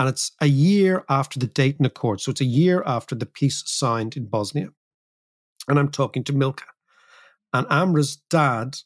And 0.00 0.08
it's 0.08 0.32
a 0.40 0.46
year 0.46 1.04
after 1.10 1.38
the 1.38 1.46
Dayton 1.46 1.84
Accord. 1.84 2.22
So 2.22 2.30
it's 2.30 2.40
a 2.40 2.46
year 2.46 2.82
after 2.86 3.14
the 3.14 3.26
peace 3.26 3.62
signed 3.66 4.16
in 4.16 4.28
Bosnia. 4.28 4.70
And 5.68 5.78
I'm 5.78 5.90
talking 5.90 6.24
to 6.24 6.32
Milka. 6.32 6.64
And 7.52 7.66
Amra's 7.68 8.16
dad 8.30 8.78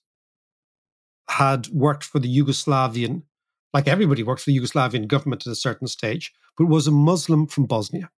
had 1.29 1.69
worked 1.69 2.03
for 2.03 2.19
the 2.19 2.37
Yugoslavian, 2.37 3.23
like 3.73 3.87
everybody 3.87 4.25
worked 4.25 4.41
for 4.43 4.51
the 4.51 4.59
Yugoslavian 4.59 5.07
government 5.07 5.47
at 5.47 5.53
a 5.53 5.55
certain 5.55 5.87
stage, 5.87 6.33
but 6.59 6.67
was 6.67 6.89
a 6.89 6.91
Muslim 6.91 7.47
from 7.47 7.67
Bosnia. 7.67 8.11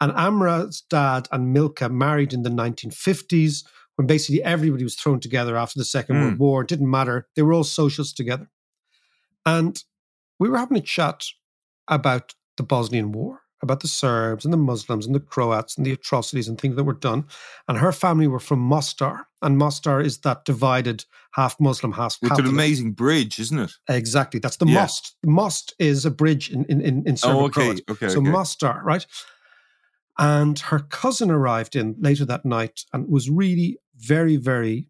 And 0.00 0.10
Amra's 0.12 0.82
dad 0.88 1.28
and 1.30 1.52
Milka 1.52 1.90
married 1.90 2.32
in 2.32 2.42
the 2.42 2.48
1950s 2.48 3.64
when 3.96 4.06
basically 4.06 4.42
everybody 4.42 4.82
was 4.82 4.94
thrown 4.94 5.20
together 5.20 5.58
after 5.58 5.78
the 5.78 5.84
Second 5.84 6.16
Mm. 6.16 6.22
World 6.22 6.38
War. 6.38 6.62
It 6.62 6.68
didn't 6.68 6.90
matter. 6.90 7.28
They 7.36 7.42
were 7.42 7.52
all 7.52 7.64
socialists 7.64 8.14
together. 8.14 8.48
And 9.44 9.84
we 10.38 10.48
were 10.48 10.56
having 10.56 10.78
a 10.78 10.80
chat 10.80 11.26
about 11.90 12.34
the 12.56 12.62
Bosnian 12.62 13.12
War, 13.12 13.40
about 13.62 13.80
the 13.80 13.88
Serbs 13.88 14.44
and 14.44 14.52
the 14.52 14.58
Muslims 14.58 15.04
and 15.04 15.14
the 15.14 15.20
Croats 15.20 15.76
and 15.76 15.84
the 15.84 15.92
atrocities 15.92 16.48
and 16.48 16.58
things 16.58 16.76
that 16.76 16.84
were 16.84 16.94
done. 16.94 17.26
And 17.68 17.76
her 17.78 17.92
family 17.92 18.26
were 18.26 18.40
from 18.40 18.60
Mostar. 18.60 19.26
And 19.42 19.58
Mostar 19.58 20.00
is 20.00 20.18
that 20.20 20.44
divided 20.44 21.04
half 21.32 21.60
Muslim, 21.60 21.92
half 21.92 22.16
with 22.22 22.38
an 22.38 22.46
amazing 22.46 22.92
bridge, 22.92 23.38
isn't 23.38 23.58
it? 23.58 23.72
Exactly. 23.88 24.40
That's 24.40 24.56
the 24.56 24.66
Yeah. 24.66 24.82
Most. 24.82 25.16
Most 25.24 25.74
is 25.78 26.06
a 26.06 26.10
bridge 26.10 26.50
in 26.50 26.64
in 26.66 26.80
in, 26.80 27.06
in 27.06 27.16
Oh, 27.24 27.44
okay, 27.46 27.76
okay, 27.90 28.08
So 28.08 28.20
okay. 28.20 28.30
Mostar, 28.30 28.82
right? 28.84 29.06
And 30.18 30.58
her 30.58 30.80
cousin 30.80 31.30
arrived 31.30 31.74
in 31.76 31.96
later 31.98 32.24
that 32.26 32.44
night 32.44 32.84
and 32.92 33.08
was 33.08 33.30
really 33.30 33.78
very, 33.96 34.36
very 34.36 34.88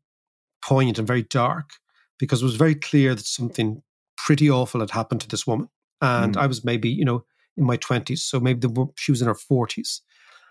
poignant 0.62 0.98
and 0.98 1.06
very 1.06 1.22
dark 1.22 1.70
because 2.18 2.42
it 2.42 2.44
was 2.44 2.56
very 2.56 2.74
clear 2.74 3.14
that 3.14 3.24
something 3.24 3.82
pretty 4.16 4.50
awful 4.50 4.80
had 4.80 4.90
happened 4.90 5.20
to 5.22 5.28
this 5.28 5.46
woman. 5.46 5.68
And 6.00 6.34
Mm. 6.34 6.40
I 6.40 6.46
was 6.46 6.64
maybe, 6.64 6.88
you 6.88 7.04
know, 7.04 7.24
in 7.56 7.64
my 7.64 7.76
20s. 7.76 8.18
So 8.18 8.40
maybe 8.40 8.60
the, 8.60 8.86
she 8.96 9.12
was 9.12 9.20
in 9.20 9.28
her 9.28 9.34
40s. 9.34 10.00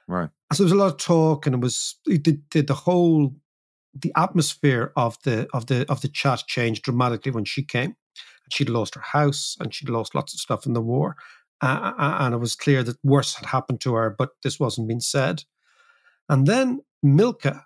Right. 0.08 0.30
So 0.54 0.64
there 0.64 0.66
was 0.66 0.72
a 0.74 0.84
lot 0.84 0.92
of 0.94 0.98
talk, 0.98 1.46
and 1.46 1.56
it 1.56 1.62
was 1.62 1.96
the, 2.06 2.18
the 2.52 2.62
the 2.62 2.74
whole 2.74 3.36
the 3.94 4.12
atmosphere 4.16 4.92
of 4.96 5.18
the 5.24 5.48
of 5.54 5.68
the 5.68 5.86
of 5.90 6.02
the 6.02 6.08
chat 6.08 6.44
changed 6.48 6.84
dramatically 6.84 7.32
when 7.32 7.46
she 7.46 7.64
came. 7.64 7.96
She'd 8.52 8.70
lost 8.70 8.96
her 8.96 9.02
house 9.02 9.56
and 9.60 9.74
she'd 9.74 9.90
lost 9.90 10.16
lots 10.16 10.34
of 10.34 10.40
stuff 10.40 10.66
in 10.66 10.74
the 10.74 10.82
war, 10.82 11.16
uh, 11.62 11.94
uh, 11.98 12.18
and 12.22 12.34
it 12.34 12.40
was 12.40 12.56
clear 12.56 12.82
that 12.84 12.98
worse 13.04 13.36
had 13.36 13.46
happened 13.46 13.82
to 13.82 13.94
her, 13.94 14.10
but 14.18 14.30
this 14.44 14.60
wasn't 14.60 14.88
being 14.88 15.00
said. 15.00 15.44
And 16.28 16.48
then 16.48 16.82
Milka, 17.04 17.66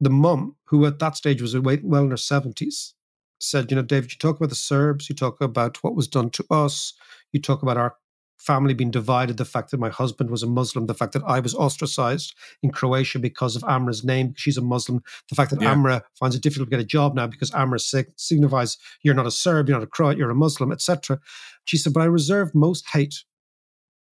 the 0.00 0.10
mum, 0.10 0.56
who 0.64 0.84
at 0.86 0.98
that 0.98 1.16
stage 1.16 1.40
was 1.40 1.56
well 1.56 2.02
in 2.02 2.10
her 2.10 2.16
seventies, 2.16 2.94
said, 3.38 3.70
"You 3.70 3.76
know, 3.76 3.82
David, 3.82 4.12
you 4.12 4.18
talk 4.18 4.36
about 4.36 4.50
the 4.50 4.54
Serbs, 4.54 5.08
you 5.08 5.14
talk 5.14 5.40
about 5.40 5.82
what 5.82 5.94
was 5.94 6.08
done 6.08 6.30
to 6.30 6.44
us, 6.50 6.92
you 7.32 7.40
talk 7.40 7.62
about 7.62 7.76
our." 7.76 7.96
Family 8.38 8.74
being 8.74 8.90
divided, 8.90 9.38
the 9.38 9.46
fact 9.46 9.70
that 9.70 9.80
my 9.80 9.88
husband 9.88 10.30
was 10.30 10.42
a 10.42 10.46
Muslim, 10.46 10.86
the 10.86 10.94
fact 10.94 11.14
that 11.14 11.22
I 11.26 11.40
was 11.40 11.54
ostracized 11.54 12.34
in 12.62 12.70
Croatia 12.70 13.18
because 13.18 13.56
of 13.56 13.64
Amra's 13.64 14.04
name, 14.04 14.28
because 14.28 14.42
she's 14.42 14.58
a 14.58 14.62
Muslim, 14.62 15.02
the 15.30 15.34
fact 15.34 15.50
that 15.50 15.62
Yeah. 15.62 15.72
Amra 15.72 16.04
finds 16.20 16.36
it 16.36 16.42
difficult 16.42 16.68
to 16.68 16.70
get 16.70 16.78
a 16.78 16.84
job 16.84 17.14
now 17.14 17.26
because 17.26 17.50
Amra 17.54 17.80
signifies 17.80 18.76
you're 19.02 19.14
not 19.14 19.26
a 19.26 19.30
Serb, 19.30 19.68
you're 19.68 19.78
not 19.78 19.82
a 19.82 19.88
Croat, 19.88 20.18
you're 20.18 20.30
a 20.30 20.34
Muslim, 20.34 20.70
etc. 20.70 21.18
She 21.64 21.78
said, 21.78 21.94
but 21.94 22.02
I 22.02 22.04
reserve 22.04 22.54
most 22.54 22.90
hate 22.90 23.24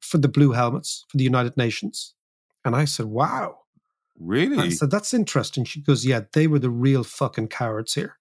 for 0.00 0.16
the 0.18 0.26
blue 0.26 0.52
helmets, 0.52 1.04
for 1.10 1.18
the 1.18 1.24
United 1.24 1.56
Nations. 1.58 2.14
And 2.64 2.74
I 2.74 2.86
said, 2.86 3.06
wow. 3.06 3.58
Really? 4.18 4.58
I 4.58 4.70
said, 4.70 4.90
that's 4.90 5.12
interesting. 5.14 5.64
She 5.64 5.82
goes, 5.82 6.04
yeah, 6.04 6.22
they 6.32 6.46
were 6.46 6.58
the 6.58 6.70
real 6.70 7.04
fucking 7.04 7.48
cowards 7.48 7.92
here. 7.92 8.16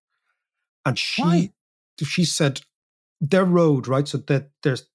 And 0.86 0.98
she, 1.00 1.22
Why? 1.22 1.50
she 2.04 2.26
said, 2.26 2.62
their 3.22 3.46
road, 3.46 3.88
right? 3.88 4.08
So 4.08 4.18
that 4.18 4.50
there's 4.64 4.88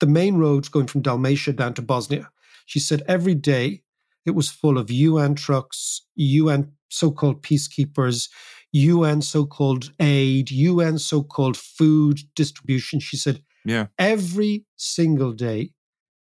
the 0.00 0.06
main 0.06 0.36
roads 0.36 0.68
going 0.68 0.86
from 0.86 1.02
Dalmatia 1.02 1.52
down 1.52 1.74
to 1.74 1.82
Bosnia. 1.82 2.30
She 2.66 2.78
said 2.78 3.02
every 3.08 3.34
day 3.34 3.82
it 4.26 4.32
was 4.32 4.50
full 4.50 4.78
of 4.78 4.90
UN 4.90 5.34
trucks, 5.34 6.02
UN 6.16 6.72
so 6.88 7.10
called 7.10 7.42
peacekeepers, 7.42 8.28
UN 8.72 9.22
so 9.22 9.46
called 9.46 9.92
aid, 10.00 10.50
UN 10.50 10.98
so 10.98 11.22
called 11.22 11.56
food 11.56 12.20
distribution. 12.34 13.00
She 13.00 13.16
said 13.16 13.42
Yeah. 13.64 13.86
every 13.98 14.64
single 14.76 15.32
day 15.32 15.72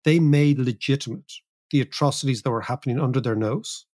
they 0.04 0.20
made 0.20 0.58
legitimate 0.58 1.32
the 1.70 1.80
atrocities 1.80 2.42
that 2.42 2.50
were 2.50 2.60
happening 2.62 3.00
under 3.00 3.20
their 3.20 3.34
nose. 3.34 3.86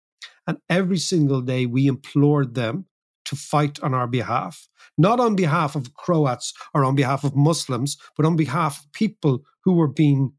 And 0.47 0.59
every 0.69 0.99
single 0.99 1.43
day 1.43 1.66
we 1.66 1.87
implored 1.87 2.55
them 2.55 2.87
to 3.29 3.37
fight 3.37 3.79
on 3.81 3.95
our 3.95 4.07
behalf, 4.07 4.68
not 4.97 5.20
on 5.20 5.37
behalf 5.37 5.76
of 5.76 5.95
Croats 5.95 6.53
or 6.74 6.85
on 6.85 6.95
behalf 6.95 7.24
of 7.24 7.35
Muslims, 7.37 7.97
but 8.16 8.26
on 8.26 8.37
behalf 8.37 8.81
of 8.81 8.93
people 8.93 9.43
who 9.64 9.72
were 9.72 9.89
being 9.89 10.33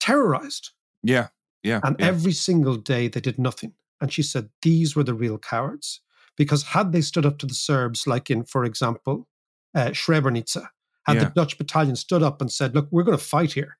terrorized. 0.00 0.70
Yeah. 1.02 1.28
Yeah. 1.62 1.80
And 1.82 1.96
yeah. 1.98 2.06
every 2.06 2.32
single 2.32 2.76
day 2.76 3.08
they 3.08 3.20
did 3.20 3.38
nothing. 3.38 3.72
And 4.00 4.12
she 4.12 4.22
said 4.22 4.50
these 4.62 4.94
were 4.94 5.04
the 5.04 5.14
real 5.14 5.38
cowards. 5.38 6.00
Because 6.36 6.64
had 6.64 6.92
they 6.92 7.00
stood 7.00 7.24
up 7.24 7.38
to 7.38 7.46
the 7.46 7.54
Serbs, 7.54 8.06
like 8.06 8.28
in, 8.28 8.44
for 8.44 8.64
example, 8.64 9.28
uh, 9.74 9.90
Srebrenica, 9.90 10.68
had 11.06 11.16
Yeah. 11.16 11.24
the 11.24 11.30
Dutch 11.30 11.56
battalion 11.58 11.94
stood 11.96 12.22
up 12.24 12.40
and 12.40 12.50
said, 12.50 12.74
"Look, 12.74 12.88
we're 12.90 13.04
going 13.04 13.16
to 13.16 13.22
fight 13.22 13.52
here," 13.52 13.78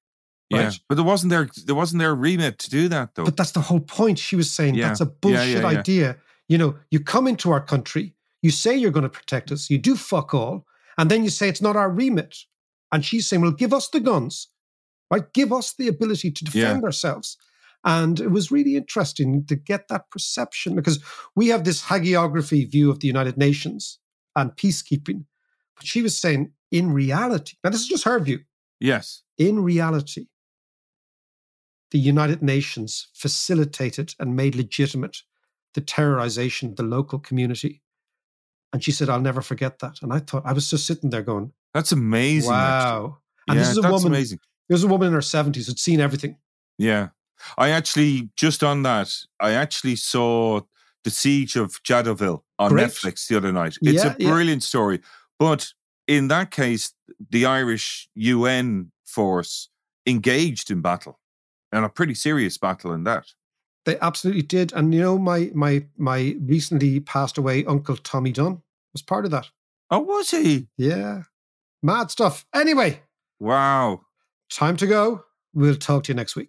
yeah. 0.50 0.70
But 0.88 0.94
there 0.96 1.04
wasn't 1.04 1.30
their 1.30 1.48
there 1.66 1.74
wasn't 1.74 2.00
their 2.00 2.14
remit 2.14 2.58
to 2.60 2.70
do 2.70 2.88
that 2.88 3.14
though. 3.14 3.24
But 3.24 3.36
that's 3.36 3.52
the 3.52 3.60
whole 3.60 3.80
point. 3.80 4.18
She 4.18 4.36
was 4.36 4.50
saying 4.50 4.76
Yeah. 4.76 4.88
that's 4.88 5.00
a 5.00 5.06
bullshit 5.06 5.48
yeah, 5.48 5.70
yeah. 5.70 5.78
idea. 5.78 6.16
You 6.48 6.58
know, 6.58 6.76
you 6.90 7.00
come 7.00 7.26
into 7.26 7.50
our 7.50 7.60
country, 7.60 8.14
you 8.42 8.50
say 8.50 8.76
you're 8.76 8.90
going 8.90 9.04
to 9.04 9.08
protect 9.08 9.50
us, 9.50 9.70
you 9.70 9.78
do 9.78 9.96
fuck 9.96 10.34
all, 10.34 10.66
and 10.98 11.10
then 11.10 11.24
you 11.24 11.30
say 11.30 11.48
it's 11.48 11.62
not 11.62 11.76
our 11.76 11.90
remit. 11.90 12.36
And 12.92 13.04
she's 13.04 13.26
saying, 13.26 13.42
well, 13.42 13.50
give 13.50 13.72
us 13.72 13.88
the 13.88 14.00
guns, 14.00 14.48
right? 15.10 15.32
Give 15.32 15.52
us 15.52 15.74
the 15.74 15.88
ability 15.88 16.30
to 16.30 16.44
defend 16.44 16.84
ourselves. 16.84 17.36
And 17.84 18.18
it 18.20 18.30
was 18.30 18.50
really 18.50 18.76
interesting 18.76 19.44
to 19.46 19.56
get 19.56 19.88
that 19.88 20.10
perception 20.10 20.74
because 20.74 21.02
we 21.36 21.48
have 21.48 21.64
this 21.64 21.82
hagiography 21.82 22.70
view 22.70 22.90
of 22.90 23.00
the 23.00 23.06
United 23.06 23.36
Nations 23.36 23.98
and 24.36 24.52
peacekeeping. 24.52 25.24
But 25.76 25.86
she 25.86 26.00
was 26.00 26.18
saying, 26.18 26.52
in 26.70 26.92
reality, 26.92 27.56
now 27.62 27.70
this 27.70 27.80
is 27.80 27.88
just 27.88 28.04
her 28.04 28.18
view 28.20 28.40
yes. 28.80 29.22
in 29.38 29.62
reality, 29.62 30.26
the 31.90 31.98
United 31.98 32.42
Nations 32.42 33.08
facilitated 33.14 34.14
and 34.18 34.34
made 34.34 34.54
legitimate 34.54 35.18
the 35.74 35.80
terrorization 35.80 36.70
of 36.70 36.76
the 36.76 36.82
local 36.82 37.18
community. 37.18 37.82
And 38.72 38.82
she 38.82 38.90
said, 38.92 39.08
I'll 39.08 39.20
never 39.20 39.40
forget 39.42 39.78
that. 39.80 40.02
And 40.02 40.12
I 40.12 40.18
thought, 40.18 40.42
I 40.44 40.52
was 40.52 40.68
just 40.68 40.86
sitting 40.86 41.10
there 41.10 41.22
going, 41.22 41.52
That's 41.74 41.92
amazing. 41.92 42.52
actually. 42.52 42.90
wow. 43.00 43.18
And 43.48 43.56
yeah, 43.56 43.62
this 43.62 43.70
is 43.72 43.78
a 43.78 43.80
that's 43.82 43.92
woman, 43.92 44.06
amazing. 44.08 44.38
this 44.68 44.78
is 44.78 44.84
a 44.84 44.88
woman 44.88 45.08
in 45.08 45.14
her 45.14 45.20
70s 45.20 45.66
who'd 45.66 45.78
seen 45.78 46.00
everything. 46.00 46.36
Yeah. 46.78 47.08
I 47.58 47.70
actually 47.70 48.30
just 48.36 48.64
on 48.64 48.82
that, 48.84 49.12
I 49.40 49.52
actually 49.52 49.96
saw 49.96 50.60
the 51.04 51.10
siege 51.10 51.54
of 51.56 51.82
Jadotville 51.82 52.42
on 52.58 52.70
Great. 52.70 52.86
Netflix 52.88 53.28
the 53.28 53.36
other 53.36 53.52
night. 53.52 53.76
It's 53.82 54.02
Yeah, 54.04 54.14
a 54.14 54.16
yeah. 54.18 54.30
brilliant 54.30 54.62
story. 54.62 55.00
But 55.38 55.72
in 56.08 56.28
that 56.28 56.50
case, 56.50 56.92
the 57.30 57.44
Irish 57.46 58.08
UN 58.14 58.90
force 59.04 59.68
engaged 60.06 60.70
in 60.70 60.80
battle, 60.80 61.20
and 61.72 61.84
a 61.84 61.88
pretty 61.88 62.14
serious 62.14 62.56
battle 62.58 62.92
in 62.92 63.04
that. 63.04 63.26
They 63.84 63.98
absolutely 64.00 64.42
did. 64.42 64.72
And 64.72 64.94
you 64.94 65.00
know, 65.00 65.18
my 65.18 65.50
my 65.54 65.84
my 65.96 66.36
recently 66.40 67.00
passed 67.00 67.36
away 67.38 67.64
uncle 67.66 67.96
Tommy 67.96 68.32
Dunn 68.32 68.62
was 68.92 69.02
part 69.02 69.24
of 69.24 69.30
that. 69.32 69.50
Oh, 69.90 70.00
was 70.00 70.30
he? 70.30 70.68
Yeah. 70.78 71.24
Mad 71.82 72.10
stuff. 72.10 72.46
Anyway, 72.54 73.00
Wow. 73.40 74.00
time 74.50 74.76
to 74.78 74.86
go. 74.86 75.24
We'll 75.52 75.76
talk 75.76 76.04
to 76.04 76.12
you 76.12 76.16
next 76.16 76.34
week. 76.36 76.48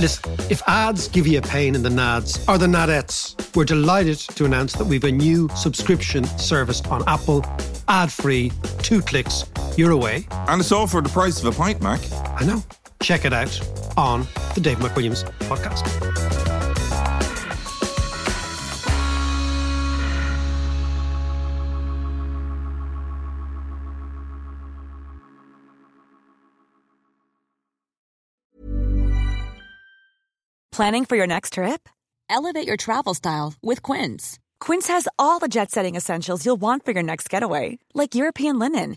Listen, 0.00 0.32
if 0.50 0.62
ads 0.66 1.08
give 1.08 1.26
you 1.26 1.38
a 1.38 1.42
pain 1.42 1.74
in 1.74 1.82
the 1.82 1.90
nads 1.90 2.46
or 2.48 2.56
the 2.58 2.66
nadettes, 2.66 3.36
we're 3.54 3.64
delighted 3.66 4.18
to 4.18 4.46
announce 4.46 4.72
that 4.74 4.84
we've 4.86 5.04
a 5.04 5.12
new 5.12 5.48
subscription 5.54 6.24
service 6.38 6.80
on 6.86 7.06
Apple, 7.06 7.44
ad 7.86 8.10
free, 8.10 8.50
two 8.82 9.02
clicks, 9.02 9.44
you're 9.76 9.90
away. 9.90 10.26
And 10.30 10.60
it's 10.60 10.72
all 10.72 10.86
for 10.86 11.02
the 11.02 11.10
price 11.10 11.38
of 11.42 11.44
a 11.54 11.56
pint, 11.56 11.82
Mac. 11.82 12.00
I 12.40 12.44
know. 12.46 12.62
Check 13.02 13.24
it 13.24 13.32
out 13.32 13.60
on 13.96 14.26
the 14.54 14.60
Dave 14.60 14.78
McWilliams 14.78 15.24
podcast. 15.48 15.86
Planning 30.72 31.04
for 31.04 31.16
your 31.16 31.26
next 31.26 31.52
trip? 31.54 31.90
Elevate 32.30 32.66
your 32.66 32.78
travel 32.78 33.12
style 33.12 33.52
with 33.60 33.82
Quince. 33.82 34.38
Quince 34.60 34.88
has 34.88 35.06
all 35.18 35.38
the 35.38 35.48
jet 35.48 35.70
setting 35.70 35.94
essentials 35.94 36.46
you'll 36.46 36.56
want 36.60 36.86
for 36.86 36.92
your 36.92 37.02
next 37.02 37.28
getaway, 37.28 37.78
like 37.92 38.14
European 38.14 38.58
linen, 38.58 38.96